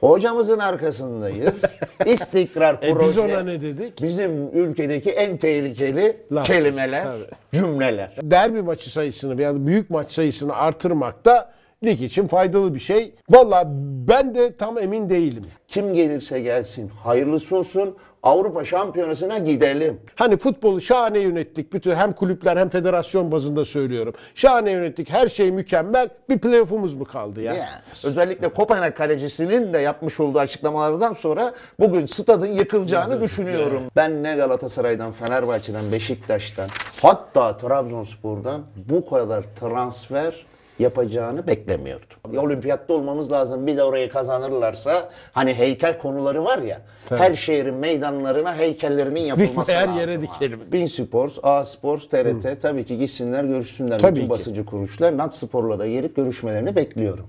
Hocamızın 0.00 0.58
arkasındayız. 0.58 1.62
İstikrar 2.06 2.78
E 2.82 2.94
proje. 2.94 3.08
biz 3.08 3.18
ona 3.18 3.40
ne 3.40 3.60
dedik? 3.60 4.02
Bizim 4.02 4.48
ülkedeki 4.52 5.10
en 5.10 5.36
tehlikeli 5.36 6.16
Laf. 6.32 6.46
kelimeler, 6.46 7.02
Tabii. 7.04 7.24
cümleler. 7.52 8.10
Derbi 8.22 8.62
maçı 8.62 8.90
sayısını 8.90 9.38
veya 9.38 9.66
büyük 9.66 9.90
maç 9.90 10.10
sayısını 10.12 10.56
artırmak 10.56 11.24
da 11.24 11.52
lig 11.84 12.02
için 12.02 12.26
faydalı 12.26 12.74
bir 12.74 12.78
şey. 12.80 13.14
Valla 13.30 13.64
ben 14.08 14.34
de 14.34 14.56
tam 14.56 14.78
emin 14.78 15.10
değilim. 15.10 15.44
Kim 15.68 15.94
gelirse 15.94 16.40
gelsin 16.40 16.88
hayırlısı 16.88 17.56
olsun 17.56 17.96
Avrupa 18.22 18.64
Şampiyonası'na 18.64 19.38
gidelim. 19.38 20.00
Hani 20.14 20.36
futbolu 20.36 20.80
şahane 20.80 21.18
yönettik. 21.18 21.72
Bütün 21.72 21.94
hem 21.94 22.12
kulüpler 22.12 22.56
hem 22.56 22.68
federasyon 22.68 23.32
bazında 23.32 23.64
söylüyorum. 23.64 24.14
Şahane 24.34 24.70
yönettik. 24.70 25.10
Her 25.10 25.28
şey 25.28 25.50
mükemmel. 25.52 26.08
Bir 26.28 26.38
playoff'umuz 26.38 26.94
mu 26.94 27.04
kaldı 27.04 27.42
ya? 27.42 27.54
Yani 27.54 27.68
özellikle 28.04 28.48
Kopenhag 28.48 28.94
kalecisinin 28.96 29.72
de 29.72 29.78
yapmış 29.78 30.20
olduğu 30.20 30.38
açıklamalardan 30.38 31.12
sonra 31.12 31.54
bugün 31.80 32.06
stadın 32.06 32.46
yıkılacağını 32.46 33.20
düşünüyorum. 33.20 33.82
Ben 33.96 34.22
ne 34.22 34.36
Galatasaray'dan, 34.36 35.12
Fenerbahçe'den, 35.12 35.92
Beşiktaş'tan 35.92 36.68
hatta 37.02 37.56
Trabzonspor'dan 37.56 38.62
bu 38.76 39.10
kadar 39.10 39.44
transfer 39.60 40.46
yapacağını 40.78 41.46
beklemiyordum. 41.46 42.06
Ya 42.32 42.42
Olimpiyatta 42.42 42.94
olmamız 42.94 43.32
lazım. 43.32 43.66
Bir 43.66 43.76
de 43.76 43.82
orayı 43.82 44.08
kazanırlarsa 44.10 45.08
hani 45.32 45.54
heykel 45.54 45.98
konuları 45.98 46.44
var 46.44 46.58
ya. 46.58 46.80
Her 47.08 47.34
şehrin 47.34 47.74
meydanlarına 47.74 48.56
heykellerinin 48.56 49.20
yapılması 49.20 49.72
her 49.72 49.86
lazım. 49.88 50.00
yere 50.00 50.12
abi. 50.12 50.22
dikelim. 50.22 50.60
Bin 50.72 50.86
Sports, 50.86 51.38
A 51.42 51.64
Sports, 51.64 52.08
TRT 52.08 52.62
tabii 52.62 52.84
ki 52.84 52.98
gitsinler 52.98 53.44
görüşsünler. 53.44 53.98
Tabii 53.98 54.12
Bütün 54.14 54.24
ki. 54.24 54.30
basıcı 54.30 54.64
kuruluşlar. 54.64 55.16
Nat 55.16 55.34
Spor'la 55.36 55.78
da 55.78 55.86
gelip 55.86 56.16
görüşmelerini 56.16 56.76
bekliyorum. 56.76 57.26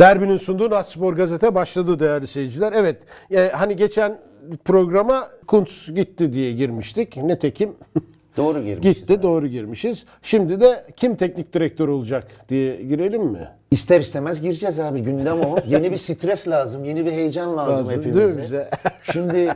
Derbinin 0.00 0.36
sunduğu 0.36 0.70
Natspor 0.70 1.12
Gazete 1.12 1.54
başladı 1.54 1.98
değerli 2.00 2.26
seyirciler. 2.26 2.72
Evet 2.76 2.96
e, 3.30 3.48
hani 3.48 3.76
geçen 3.76 4.18
programa 4.64 5.28
Kuntz 5.46 5.94
gitti 5.94 6.32
diye 6.32 6.52
girmiştik. 6.52 7.16
Netekim 7.16 7.72
Doğru 8.36 8.62
girmişiz. 8.62 8.94
gitti 9.00 9.22
doğru 9.22 9.46
girmişiz. 9.46 10.04
Şimdi 10.22 10.60
de 10.60 10.84
kim 10.96 11.16
teknik 11.16 11.52
direktör 11.52 11.88
olacak 11.88 12.28
diye 12.48 12.82
girelim 12.82 13.22
mi? 13.22 13.48
İster 13.70 14.00
istemez 14.00 14.40
gireceğiz 14.40 14.80
abi 14.80 15.00
gündem 15.00 15.40
o. 15.40 15.56
Yeni 15.68 15.92
bir 15.92 15.96
stres 15.96 16.48
lazım, 16.48 16.84
yeni 16.84 17.06
bir 17.06 17.12
heyecan 17.12 17.56
lazım, 17.56 17.86
Lazım, 17.86 17.98
hepimize. 18.02 18.42
bize? 18.42 18.70
Şimdi 19.12 19.48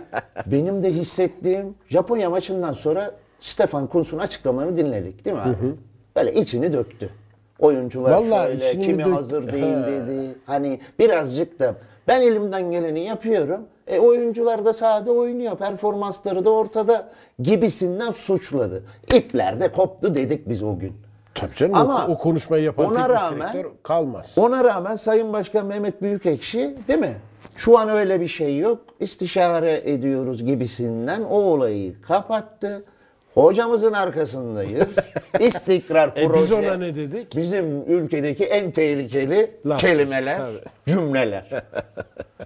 benim 0.47 0.83
de 0.83 0.91
hissettiğim 0.93 1.75
Japonya 1.89 2.31
maçından 2.31 2.73
sonra 2.73 3.11
Stefan 3.41 3.87
Kuntz'un 3.87 4.19
açıklamalarını 4.19 4.77
dinledik 4.77 5.25
değil 5.25 5.37
mi 5.37 5.43
abi? 5.43 5.57
Böyle 6.17 6.35
içini 6.35 6.73
döktü. 6.73 7.11
Oyuncular 7.59 8.13
Vallahi 8.13 8.61
şöyle, 8.61 8.81
kimi 8.81 9.03
dök- 9.03 9.13
hazır 9.13 9.53
değil 9.53 9.77
dedi. 9.87 10.35
Hani 10.47 10.81
birazcık 10.99 11.61
da 11.61 11.75
ben 12.09 12.21
elimden 12.23 12.71
geleni 12.71 13.01
yapıyorum. 13.05 13.61
E 13.87 13.99
oyuncular 13.99 14.65
da 14.65 14.73
sahada 14.73 15.13
oynuyor. 15.13 15.57
Performansları 15.57 16.45
da 16.45 16.51
ortada 16.51 17.09
gibisinden 17.39 18.13
suçladı. 18.13 18.83
İpler 19.15 19.61
de 19.61 19.73
koptu 19.73 20.15
dedik 20.15 20.49
biz 20.49 20.63
o 20.63 20.79
gün. 20.79 20.93
Tabii 21.35 21.55
canım 21.55 21.75
Ama 21.75 22.07
o, 22.09 22.13
o 22.13 22.19
konuşmayı 22.19 22.65
yapan 22.65 22.87
ona 22.87 23.09
rağmen- 23.09 23.67
kalmaz. 23.83 24.35
Ona 24.39 24.65
rağmen 24.65 24.97
Sayın 24.97 25.33
Başkan 25.33 25.67
Mehmet 25.67 26.03
Büyükekşi 26.03 26.77
değil 26.89 26.99
mi? 26.99 27.17
Şu 27.57 27.79
an 27.79 27.89
öyle 27.89 28.21
bir 28.21 28.29
şey 28.29 28.59
yok. 28.59 28.79
İstişare 29.01 29.83
ediyoruz 29.85 30.45
gibisinden 30.45 31.23
o 31.23 31.37
olayı 31.37 32.03
kapattı. 32.03 32.85
Hocamızın 33.35 33.93
arkasındayız. 33.93 34.97
İstikrar 35.41 36.13
E 36.17 36.29
proje. 36.29 36.43
biz 36.43 36.53
ona 36.53 36.75
ne 36.77 36.95
dedik? 36.97 37.37
Bizim 37.37 37.83
ülkedeki 37.87 38.45
en 38.45 38.71
tehlikeli 38.71 39.51
Laf. 39.67 39.81
kelimeler, 39.81 40.39
Tabii. 40.39 40.61
cümleler. 40.87 41.63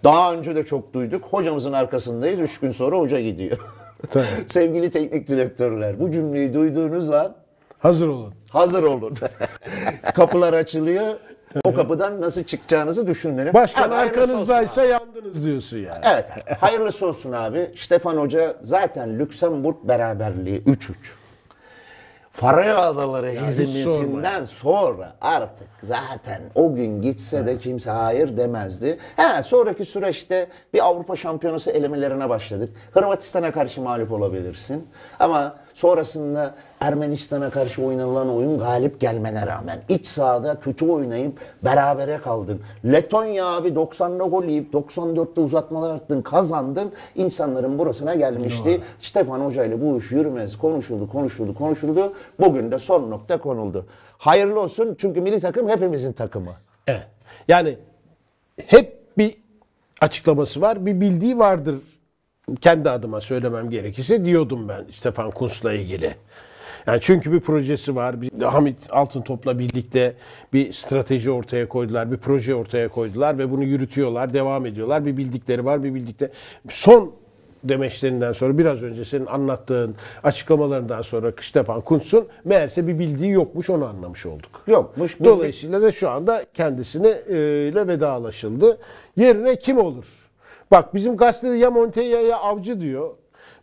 Daha 0.04 0.34
önce 0.34 0.56
de 0.56 0.64
çok 0.64 0.92
duyduk. 0.94 1.24
Hocamızın 1.24 1.72
arkasındayız. 1.72 2.40
Üç 2.40 2.60
gün 2.60 2.70
sonra 2.70 2.98
hoca 2.98 3.20
gidiyor. 3.20 3.58
Tabii. 4.10 4.24
Sevgili 4.46 4.90
teknik 4.90 5.28
direktörler 5.28 6.00
bu 6.00 6.10
cümleyi 6.10 6.54
duyduğunuz 6.54 7.10
an 7.10 7.34
Hazır 7.78 8.08
olun. 8.08 8.34
Hazır 8.50 8.82
olun. 8.82 9.14
Kapılar 10.14 10.52
açılıyor. 10.54 11.14
O 11.64 11.74
kapıdan 11.74 12.20
nasıl 12.20 12.44
çıkacağınızı 12.44 13.06
düşünün. 13.06 13.54
Başkan 13.54 13.90
olsun 13.90 14.00
arkanızdaysa 14.00 14.84
yandınız 14.84 15.44
diyorsun 15.44 15.76
yani. 15.78 15.98
abi. 15.98 16.06
Evet. 16.06 16.26
Hayırlısı 16.60 17.06
olsun 17.06 17.32
abi. 17.32 17.70
Stefan 17.76 18.16
Hoca 18.16 18.56
zaten 18.62 19.18
Lüksemburg 19.18 19.76
beraberliği 19.82 20.62
3-3. 20.62 20.94
Faroe 22.30 22.72
Adaları 22.72 23.30
hizmetinden 23.30 24.44
sonra 24.44 25.16
artık 25.20 25.68
zaten 25.82 26.42
o 26.54 26.74
gün 26.74 27.02
gitse 27.02 27.46
de 27.46 27.58
kimse 27.58 27.90
hayır 27.90 28.36
demezdi. 28.36 28.98
He, 29.16 29.42
sonraki 29.42 29.84
süreçte 29.84 30.46
bir 30.74 30.86
Avrupa 30.86 31.16
Şampiyonası 31.16 31.70
elemelerine 31.70 32.28
başladık. 32.28 32.70
Hırvatistan'a 32.92 33.52
karşı 33.52 33.82
mağlup 33.82 34.12
olabilirsin. 34.12 34.88
Ama 35.20 35.56
sonrasında 35.74 36.54
Ermenistan'a 36.80 37.50
karşı 37.50 37.84
oynanılan 37.84 38.36
oyun 38.36 38.58
galip 38.58 39.00
gelmene 39.00 39.46
rağmen 39.46 39.78
iç 39.88 40.06
sahada 40.06 40.60
kötü 40.60 40.84
oynayıp 40.84 41.40
berabere 41.64 42.18
kaldın. 42.18 42.60
Letonya 42.84 43.46
abi 43.46 43.68
90'da 43.68 44.24
gol 44.24 44.44
yiyip 44.44 44.74
94'te 44.74 45.40
uzatmalar 45.40 45.94
attın, 45.94 46.22
kazandın. 46.22 46.92
İnsanların 47.14 47.78
burasına 47.78 48.14
gelmişti. 48.14 48.80
Stefan 49.00 49.40
Hoca 49.40 49.64
ile 49.64 49.80
bu 49.80 49.98
iş 49.98 50.10
yürümez. 50.10 50.58
Konuşuldu, 50.58 51.10
konuşuldu, 51.12 51.54
konuşuldu. 51.54 52.12
Bugün 52.40 52.70
de 52.70 52.78
son 52.78 53.10
nokta 53.10 53.38
konuldu. 53.38 53.86
Hayırlı 54.18 54.60
olsun 54.60 54.96
çünkü 54.98 55.20
milli 55.20 55.40
takım 55.40 55.68
hepimizin 55.68 56.12
takımı. 56.12 56.52
Evet. 56.86 57.06
Yani 57.48 57.78
hep 58.66 58.98
bir 59.18 59.34
açıklaması 60.00 60.60
var, 60.60 60.86
bir 60.86 61.00
bildiği 61.00 61.38
vardır. 61.38 61.76
Kendi 62.60 62.90
adıma 62.90 63.20
söylemem 63.20 63.70
gerekirse 63.70 64.24
diyordum 64.24 64.68
ben 64.68 64.84
Stefan 64.90 65.30
Kuntz'la 65.30 65.72
ilgili. 65.72 66.14
Yani 66.86 66.98
çünkü 67.00 67.32
bir 67.32 67.40
projesi 67.40 67.96
var. 67.96 68.22
Bir, 68.22 68.42
Hamit 68.42 68.76
Altıntop'la 68.90 69.58
birlikte 69.58 70.14
bir 70.52 70.72
strateji 70.72 71.30
ortaya 71.30 71.68
koydular, 71.68 72.12
bir 72.12 72.16
proje 72.16 72.54
ortaya 72.54 72.88
koydular 72.88 73.38
ve 73.38 73.50
bunu 73.50 73.64
yürütüyorlar, 73.64 74.34
devam 74.34 74.66
ediyorlar. 74.66 75.06
Bir 75.06 75.16
bildikleri 75.16 75.64
var, 75.64 75.84
bir 75.84 75.94
bildikleri. 75.94 76.30
Son 76.70 77.14
demeçlerinden 77.64 78.32
sonra 78.32 78.58
biraz 78.58 78.82
önce 78.82 79.04
senin 79.04 79.26
anlattığın 79.26 79.94
açıklamalarından 80.24 81.02
sonra 81.02 81.32
Stefan 81.40 81.80
Kuntz'un 81.80 82.26
meğerse 82.44 82.86
bir 82.86 82.98
bildiği 82.98 83.30
yokmuş 83.30 83.70
onu 83.70 83.86
anlamış 83.86 84.26
olduk. 84.26 84.62
Yokmuş. 84.66 85.20
Dolayısıyla 85.24 85.82
da 85.82 85.92
şu 85.92 86.10
anda 86.10 86.44
kendisine 86.54 87.08
e, 87.08 87.36
ile 87.68 87.86
vedalaşıldı. 87.86 88.78
Yerine 89.16 89.56
kim 89.56 89.78
olur? 89.78 90.06
Bak 90.70 90.94
bizim 90.94 91.16
gazetede 91.16 91.56
ya 91.56 91.70
Montella 91.70 92.20
ya 92.20 92.36
Avcı 92.36 92.80
diyor. 92.80 93.10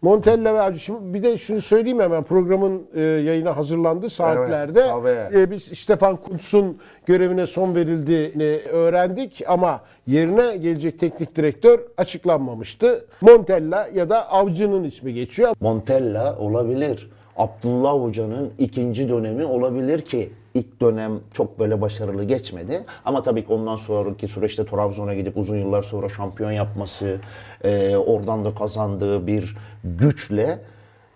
Montella 0.02 0.54
ve 0.54 0.62
Avcı. 0.62 0.80
Şimdi 0.80 1.14
bir 1.14 1.24
de 1.24 1.38
şunu 1.38 1.62
söyleyeyim 1.62 2.00
hemen 2.00 2.24
programın 2.24 2.82
e, 2.96 3.02
yayına 3.02 3.58
hazırlandığı 3.58 4.10
saatlerde 4.10 4.88
tabii. 4.88 5.38
e, 5.40 5.52
biz 5.52 5.64
Stefan 5.64 6.16
Kuntz'un 6.16 6.78
görevine 7.06 7.48
son 7.48 7.76
verildiğini 7.76 8.60
öğrendik 8.72 9.42
ama 9.48 9.82
yerine 10.08 10.58
gelecek 10.58 11.00
teknik 11.00 11.36
direktör 11.36 11.80
açıklanmamıştı. 11.98 13.06
Montella 13.22 13.90
ya 13.96 14.10
da 14.10 14.32
Avcı'nın 14.32 14.84
ismi 14.84 15.14
geçiyor. 15.14 15.54
Montella 15.60 16.38
olabilir. 16.40 17.10
Abdullah 17.38 17.94
Hoca'nın 17.94 18.52
ikinci 18.58 19.10
dönemi 19.10 19.46
olabilir 19.46 20.02
ki 20.02 20.30
ilk 20.56 20.82
dönem 20.82 21.20
çok 21.34 21.60
böyle 21.60 21.82
başarılı 21.82 22.24
geçmedi. 22.24 22.84
Ama 23.06 23.24
tabii 23.24 23.46
ki 23.46 23.54
ondan 23.54 23.76
sonraki 23.76 24.28
süreçte 24.28 24.66
Trabzon'a 24.66 25.14
gidip 25.14 25.38
uzun 25.38 25.58
yıllar 25.58 25.84
sonra 25.84 26.10
şampiyon 26.10 26.52
yapması, 26.52 27.18
e, 27.64 27.98
oradan 27.98 28.46
da 28.46 28.56
kazandığı 28.56 29.28
bir 29.28 29.58
güçle 29.84 30.60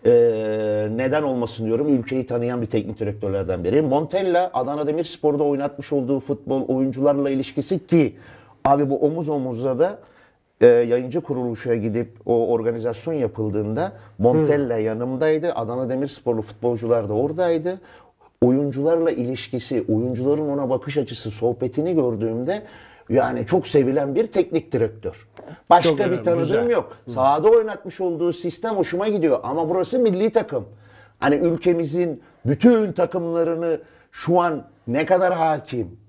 e, 0.06 0.12
neden 0.96 1.24
olmasın 1.24 1.66
diyorum 1.66 1.90
ülkeyi 1.90 2.26
tanıyan 2.26 2.62
bir 2.62 2.68
teknik 2.68 3.00
direktörlerden 3.00 3.64
biri. 3.64 3.82
Montella 3.82 4.52
Adana 4.54 4.88
Demirspor'da 4.88 5.44
oynatmış 5.44 5.94
olduğu 5.94 6.20
futbol 6.20 6.68
oyuncularla 6.68 7.30
ilişkisi 7.30 7.88
ki 7.88 8.16
abi 8.66 8.90
bu 8.90 8.98
omuz 9.06 9.30
omuza 9.30 9.80
da 9.80 10.00
e, 10.62 10.68
yayıncı 10.68 11.22
kuruluşa 11.22 11.76
gidip 11.76 12.10
o 12.26 12.48
organizasyon 12.48 13.14
yapıldığında 13.14 13.92
Montella 14.18 14.78
yanımdaydı. 14.78 15.54
Adana 15.54 15.90
Demirsporlu 15.90 16.42
futbolcular 16.42 17.10
da 17.10 17.14
oradaydı. 17.14 17.82
Oyuncularla 18.42 19.12
ilişkisi, 19.12 19.86
oyuncuların 19.90 20.50
ona 20.50 20.70
bakış 20.70 20.98
açısı, 20.98 21.32
sohbetini 21.32 21.96
gördüğümde 21.96 22.64
yani 23.10 23.46
çok 23.46 23.68
sevilen 23.68 24.16
bir 24.16 24.28
teknik 24.28 24.72
direktör. 24.72 25.28
Başka 25.70 25.90
Çok 25.90 26.00
bir 26.00 26.04
önemli, 26.04 26.24
tanıdığım 26.24 26.42
güzel. 26.44 26.70
yok. 26.70 26.98
Sahada 27.08 27.50
oynatmış 27.50 28.02
olduğu 28.02 28.34
sistem 28.34 28.76
hoşuma 28.76 29.08
gidiyor 29.08 29.40
ama 29.44 29.70
burası 29.70 30.00
milli 30.00 30.30
takım. 30.30 30.66
Hani 31.20 31.36
ülkemizin 31.36 32.22
bütün 32.46 32.92
takımlarını 32.92 33.82
şu 34.12 34.40
an 34.40 34.68
ne 34.88 35.06
kadar 35.06 35.34
hakim, 35.34 36.00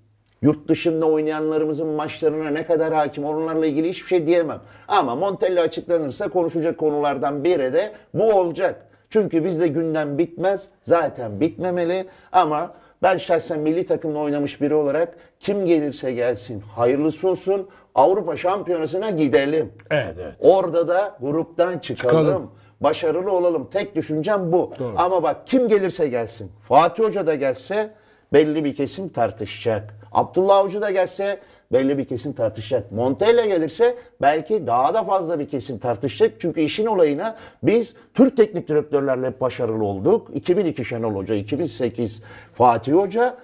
Yurt 0.43 0.69
dışında 0.69 1.07
oynayanlarımızın 1.07 1.89
maçlarına 1.89 2.51
ne 2.51 2.67
kadar 2.67 2.95
hakim 2.95 3.25
onlarla 3.25 3.67
ilgili 3.67 3.89
hiçbir 3.89 4.09
şey 4.09 4.27
diyemem. 4.27 4.61
Ama 4.89 5.15
Montella 5.15 5.63
açıklanırsa 5.63 6.29
konuşacak 6.29 6.79
konulardan 6.79 7.45
biri 7.45 7.73
de 7.73 7.93
bu 8.15 8.33
olacak. 8.33 8.87
Çünkü 9.11 9.45
bizde 9.45 9.69
gündem 9.69 10.19
bitmez. 10.19 10.69
Zaten 10.83 11.41
bitmemeli 11.41 12.07
ama 12.33 12.75
ben 13.03 13.17
şahsen 13.17 13.61
milli 13.61 13.87
takımla 13.87 14.19
oynamış 14.19 14.61
biri 14.61 14.75
olarak 14.75 15.15
kim 15.41 15.67
gelirse 15.67 16.13
gelsin 16.13 16.61
hayırlısı 16.61 17.29
olsun 17.29 17.69
Avrupa 17.95 18.37
Şampiyonası'na 18.37 19.11
gidelim. 19.11 19.73
Evet, 19.91 20.15
evet. 20.21 20.35
Orada 20.41 20.89
da 20.89 21.19
gruptan 21.21 21.79
çıkalım. 21.79 22.27
Çıkalım. 22.27 22.51
Başarılı 22.81 23.33
olalım. 23.33 23.69
Tek 23.73 23.97
düşüncem 23.97 24.53
bu. 24.53 24.73
Ama 24.97 25.23
bak 25.23 25.47
kim 25.47 25.69
gelirse 25.69 26.09
gelsin. 26.09 26.53
Fatih 26.69 27.05
Hoca 27.05 27.27
da 27.27 27.35
gelse 27.35 27.91
belli 28.33 28.65
bir 28.65 28.75
kesim 28.75 29.09
tartışacak. 29.09 30.00
Abdullah 30.13 30.57
Avcı 30.57 30.81
da 30.81 30.91
gelse 30.91 31.41
belli 31.73 31.99
bir 31.99 32.05
kesim 32.05 32.33
tartışacak. 32.33 32.93
Montella 32.93 33.45
gelirse 33.45 33.95
belki 34.21 34.67
daha 34.67 34.95
da 34.95 35.05
fazla 35.05 35.39
bir 35.39 35.49
kesim 35.49 35.79
tartışacak. 35.79 36.35
Çünkü 36.39 36.61
işin 36.61 36.87
olayına 36.87 37.37
biz 37.63 37.95
Türk 38.15 38.37
teknik 38.37 38.69
direktörlerle 38.69 39.41
başarılı 39.41 39.85
olduk. 39.85 40.29
2002 40.35 40.85
Şenol 40.85 41.15
Hoca, 41.15 41.35
2008 41.35 42.23
Fatih 42.55 42.93
Hoca. 42.93 43.37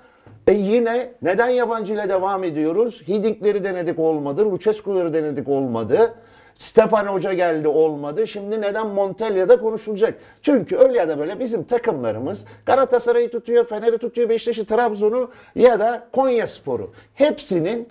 E 0.47 0.53
yine 0.53 1.13
neden 1.23 1.49
yabancı 1.49 1.93
ile 1.93 2.09
devam 2.09 2.45
ediyoruz? 2.45 3.03
Hidingleri 3.09 3.65
denedik 3.65 3.99
olmadı, 3.99 4.51
Lucescu'ları 4.51 5.13
denedik 5.13 5.49
olmadı. 5.49 6.15
Stefan 6.57 7.07
Hoca 7.07 7.33
geldi 7.33 7.69
olmadı. 7.69 8.27
Şimdi 8.27 8.61
neden 8.61 8.87
Montella'da 8.87 9.61
konuşulacak? 9.61 10.15
Çünkü 10.43 10.77
öyle 10.77 10.99
ya 10.99 11.09
da 11.09 11.19
böyle 11.19 11.41
bizim 11.41 11.65
takımlarımız 11.65 12.45
Galatasaray'ı 12.67 13.31
tutuyor, 13.31 13.65
Fener'i 13.65 13.99
tutuyor, 13.99 14.29
Beşiktaş'ı, 14.29 14.67
Trabzon'u 14.67 15.31
ya 15.55 15.81
da 15.81 16.09
Konyaspor'u. 16.13 16.93
Hepsinin 17.15 17.89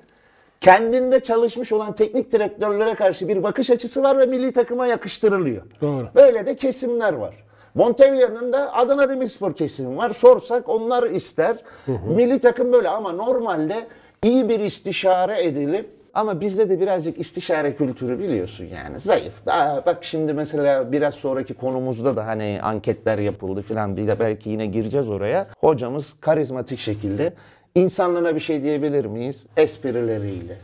kendinde 0.62 1.20
çalışmış 1.20 1.72
olan 1.72 1.96
teknik 1.96 2.32
direktörlere 2.32 2.96
karşı 2.96 3.28
bir 3.28 3.44
bakış 3.44 3.70
açısı 3.70 4.04
var 4.04 4.18
ve 4.18 4.26
milli 4.26 4.52
takıma 4.52 4.88
yakıştırılıyor. 4.88 5.62
Doğru. 5.82 6.08
Böyle 6.16 6.46
de 6.46 6.56
kesimler 6.56 7.14
var. 7.14 7.46
Montella'nın 7.76 8.54
da 8.54 8.76
Adana 8.76 9.10
Demirspor 9.10 9.54
kesimi 9.56 9.98
var. 9.98 10.10
Sorsak 10.10 10.70
onlar 10.70 11.04
ister. 11.04 11.58
Milli 11.88 12.40
takım 12.40 12.74
böyle 12.74 12.90
ama 12.90 13.12
normalde 13.12 13.88
iyi 14.24 14.50
bir 14.50 14.60
istişare 14.60 15.44
edilip 15.44 15.90
ama 16.16 16.42
bizde 16.42 16.70
de 16.70 16.80
birazcık 16.80 17.20
istişare 17.20 17.76
kültürü 17.76 18.20
biliyorsun 18.20 18.66
yani 18.66 19.00
zayıf. 19.00 19.34
Aa, 19.48 19.86
bak 19.86 19.98
şimdi 20.02 20.34
mesela 20.34 20.92
biraz 20.92 21.14
sonraki 21.16 21.54
konumuzda 21.54 22.16
da 22.16 22.28
hani 22.28 22.60
anketler 22.64 23.18
yapıldı 23.18 23.62
filan 23.62 23.98
bir 23.98 24.08
de 24.08 24.20
belki 24.20 24.50
yine 24.50 24.66
gireceğiz 24.66 25.10
oraya. 25.10 25.48
Hocamız 25.60 26.16
karizmatik 26.22 26.80
şekilde 26.80 27.34
insanlığına 27.76 28.36
bir 28.36 28.40
şey 28.40 28.64
diyebilir 28.64 29.06
miyiz? 29.06 29.48
Esprileriyle. 29.58 30.58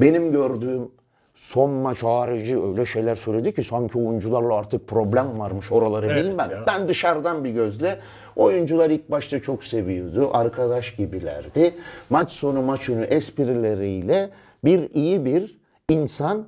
Benim 0.00 0.32
gördüğüm 0.32 0.88
son 1.34 1.70
maç 1.70 2.02
harici 2.02 2.62
öyle 2.62 2.86
şeyler 2.86 3.14
söyledi 3.14 3.54
ki 3.54 3.64
sanki 3.64 3.98
oyuncularla 3.98 4.54
artık 4.56 4.88
problem 4.88 5.38
varmış 5.38 5.72
oraları 5.72 6.06
Evet 6.06 6.24
bilmem. 6.24 6.50
ya. 6.50 6.64
Ben 6.66 6.88
dışarıdan 6.88 7.44
bir 7.44 7.50
gözle 7.50 7.98
oyuncular 8.36 8.90
ilk 8.90 9.10
başta 9.10 9.40
çok 9.42 9.64
seviyordu. 9.64 10.30
Arkadaş 10.32 10.96
gibilerdi. 10.96 11.74
Maç 12.10 12.32
sonu 12.32 12.62
maç 12.62 12.88
önü 12.88 13.04
esprileriyle 13.04 14.30
bir 14.64 14.90
iyi 14.94 15.24
bir 15.24 15.60
insan 15.88 16.46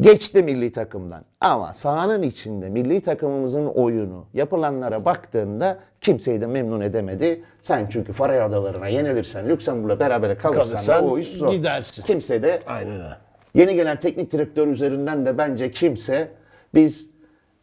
geçti 0.00 0.42
milli 0.42 0.72
takımdan. 0.72 1.24
Ama 1.40 1.74
sahanın 1.74 2.22
içinde 2.22 2.68
milli 2.70 3.00
takımımızın 3.00 3.66
oyunu 3.66 4.26
yapılanlara 4.34 5.04
baktığında 5.04 5.78
kimseyi 6.00 6.40
de 6.40 6.46
memnun 6.46 6.80
edemedi. 6.80 7.42
Sen 7.62 7.86
çünkü 7.90 8.12
Faroe 8.12 8.40
Adalarına 8.40 8.88
yenilirsen, 8.88 9.48
Lüksemburg'la 9.48 10.00
beraber 10.00 10.38
kalırsan, 10.38 10.70
Kalırsan 10.72 11.04
da 11.04 11.10
o 11.12 11.18
iş 11.18 11.28
zor. 11.28 11.52
gidersin. 11.52 12.02
Kimse 12.02 12.42
de 12.42 12.62
Aynen 12.66 12.92
öyle. 12.94 13.16
Yeni 13.54 13.74
gelen 13.74 14.00
teknik 14.00 14.32
direktör 14.32 14.68
üzerinden 14.68 15.26
de 15.26 15.38
bence 15.38 15.70
kimse 15.70 16.28
biz 16.74 17.06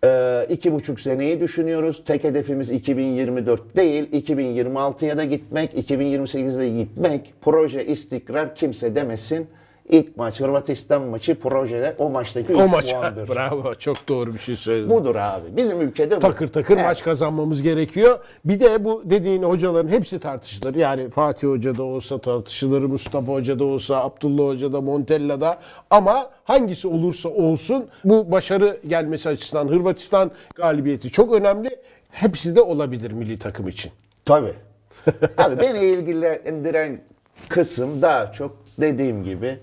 e, 0.03 0.45
iki 0.49 0.73
buçuk 0.73 0.99
seneyi 0.99 1.39
düşünüyoruz. 1.39 2.03
Tek 2.05 2.23
hedefimiz 2.23 2.69
2024 2.71 3.75
değil, 3.75 4.11
2026'ya 4.11 5.17
da 5.17 5.23
gitmek, 5.23 5.73
2028'de 5.91 6.69
gitmek. 6.69 7.33
Proje 7.41 7.85
istikrar 7.85 8.55
kimse 8.55 8.95
demesin. 8.95 9.47
İlk 9.89 10.17
maç 10.17 10.39
Hırvatistan 10.41 11.01
maçı 11.01 11.39
projede 11.39 11.95
o 11.97 12.09
maçtaki 12.09 12.53
3 12.53 12.59
O 12.59 12.67
maç. 12.67 12.91
puandır. 12.91 13.29
Bravo. 13.35 13.75
Çok 13.75 14.09
doğru 14.09 14.33
bir 14.33 14.39
şey 14.39 14.55
söyledin. 14.55 14.89
Budur 14.89 15.15
abi. 15.15 15.57
Bizim 15.57 15.81
ülkede 15.81 16.15
bu. 16.15 16.19
takır 16.19 16.47
takır 16.47 16.75
Evet. 16.75 16.85
maç 16.85 17.03
kazanmamız 17.03 17.61
gerekiyor. 17.61 18.19
Bir 18.45 18.59
de 18.59 18.83
bu 18.85 19.01
dediğin 19.05 19.43
hocaların 19.43 19.89
hepsi 19.89 20.19
tartışılır. 20.19 20.75
Yani 20.75 21.09
Fatih 21.09 21.47
Hoca 21.47 21.77
da 21.77 21.83
olsa 21.83 22.17
tartışılır, 22.17 22.81
Mustafa 22.83 23.31
Hoca 23.33 23.59
da 23.59 23.63
olsa, 23.63 24.03
Abdullah 24.03 24.53
Hoca 24.53 24.73
da, 24.73 24.81
Montella 24.81 25.41
da. 25.41 25.59
Ama 25.89 26.29
hangisi 26.43 26.87
olursa 26.87 27.29
olsun 27.29 27.87
bu 28.03 28.31
başarı 28.31 28.77
gelmesi 28.87 29.29
açısından 29.29 29.67
Hırvatistan 29.67 30.31
galibiyeti 30.55 31.09
çok 31.09 31.33
önemli. 31.33 31.69
Hepsi 32.11 32.55
de 32.55 32.61
olabilir 32.61 33.11
milli 33.11 33.39
takım 33.39 33.67
için. 33.67 33.91
Tabii. 34.25 34.53
Abi 35.37 35.59
beni 35.59 35.79
ilgilendiren 35.79 37.01
kısım 37.49 38.01
daha 38.01 38.31
çok 38.31 38.57
dediğim 38.81 39.23
gibi 39.23 39.59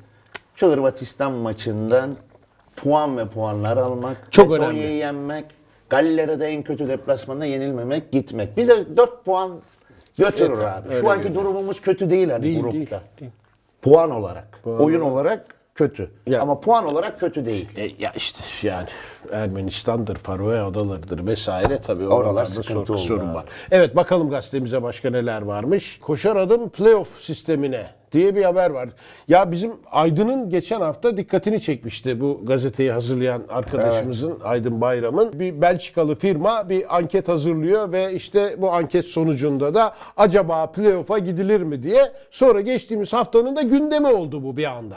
şu 0.57 0.69
Hırvatistan 0.73 1.33
maçından 1.33 2.17
puan 2.77 3.17
ve 3.19 3.29
puanlar 3.29 3.77
almak, 3.77 4.33
Çok 4.33 4.53
önemli. 4.53 4.79
yenmek, 4.79 5.45
Galler'e 5.91 6.41
de 6.41 6.47
en 6.47 6.63
kötü 6.63 6.89
deplasmanda 6.89 7.45
yenilmemek, 7.45 8.13
gitmek. 8.13 8.57
Bize 8.57 8.97
4 8.97 9.25
puan 9.25 9.61
götürür 10.19 10.51
Yeter, 10.51 10.65
abi. 10.79 10.95
Şu 11.01 11.11
anki 11.11 11.23
görünüyor. 11.23 11.45
durumumuz 11.45 11.81
kötü 11.81 12.11
değil 12.11 12.31
hani 12.31 12.43
Değil, 12.43 12.61
grupta. 12.61 12.73
değil, 12.75 12.91
değil. 13.21 13.31
Puan 13.83 14.11
olarak, 14.11 14.61
oyun 14.65 15.01
olarak 15.01 15.47
kötü. 15.77 16.11
Ya- 16.27 16.43
Ama 16.43 16.61
puan 16.61 16.87
olarak 16.87 17.21
kötü 17.21 17.47
değil. 17.47 17.69
E, 17.77 17.83
ya 17.99 18.13
işte 18.17 18.39
yani 18.63 18.89
Ermenistan'dır, 19.33 20.17
Faroe 20.17 20.61
Adaları'dır 20.61 21.27
vesaire 21.27 21.79
tabii 21.87 22.09
Oralar 22.09 22.47
sıkıntı 22.47 22.87
sorun, 22.87 22.97
sorun 22.97 23.35
var. 23.35 23.45
Evet 23.71 23.97
bakalım 23.97 24.31
gazetemize 24.31 24.83
başka 24.83 25.11
neler 25.11 25.43
varmış. 25.43 25.99
Koşar 26.01 26.37
adım 26.37 26.69
playoff 26.69 27.21
sistemine 27.21 27.87
diye 28.13 28.35
bir 28.37 28.45
haber 28.45 28.71
var. 28.71 28.89
Ya 29.29 29.53
bizim 29.53 29.73
Aydın'ın 29.93 30.51
geçen 30.51 30.81
hafta 30.81 31.17
dikkatini 31.17 31.61
çekmişti 31.61 32.21
bu 32.21 32.41
gazeteyi 32.45 32.93
hazırlayan 32.93 33.43
arkadaşımızın 33.49 34.41
Aydın 34.45 34.81
Bayram'ın. 34.81 35.41
Bir 35.41 35.61
Belçikalı 35.61 36.15
firma 36.15 36.69
bir 36.69 36.97
anket 36.97 37.29
hazırlıyor 37.29 37.93
ve 37.93 38.13
işte 38.13 38.55
bu 38.59 38.73
anket 38.73 39.07
sonucunda 39.07 39.75
da 39.75 39.95
acaba 40.17 40.73
playoff'a 40.73 41.19
gidilir 41.19 41.61
mi 41.61 41.83
diye 41.83 42.13
sonra 42.31 42.61
geçtiğimiz 42.61 43.13
haftanın 43.13 43.57
da 43.57 43.63
gündemi 43.63 44.07
oldu 44.07 44.45
bu 44.45 44.57
bir 44.57 44.65
anda. 44.65 44.97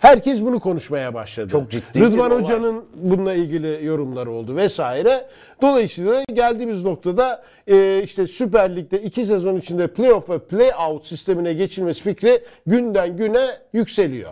Herkes 0.00 0.42
bunu 0.42 0.60
konuşmaya 0.60 1.14
başladı. 1.14 1.48
Çok 1.48 1.70
ciddi 1.70 2.00
Rıdvan. 2.00 2.30
Hoca'nın 2.30 2.84
bununla 2.94 3.34
ilgili 3.34 3.86
yorumları 3.86 4.30
oldu 4.30 4.56
vesaire. 4.56 5.26
Dolayısıyla 5.62 6.22
geldiğimiz 6.34 6.84
noktada 6.84 7.42
e, 7.66 8.00
işte 8.04 8.26
Süper 8.26 8.76
Lig'de 8.76 9.02
iki 9.02 9.24
sezon 9.24 9.56
içinde 9.56 9.86
playoff 9.86 10.30
ve 10.30 10.38
playout 10.38 11.06
sistemine 11.06 11.52
geçilmesi 11.52 12.02
fikri 12.02 12.40
günden 12.66 13.16
güne 13.16 13.46
yükseliyor. 13.72 14.30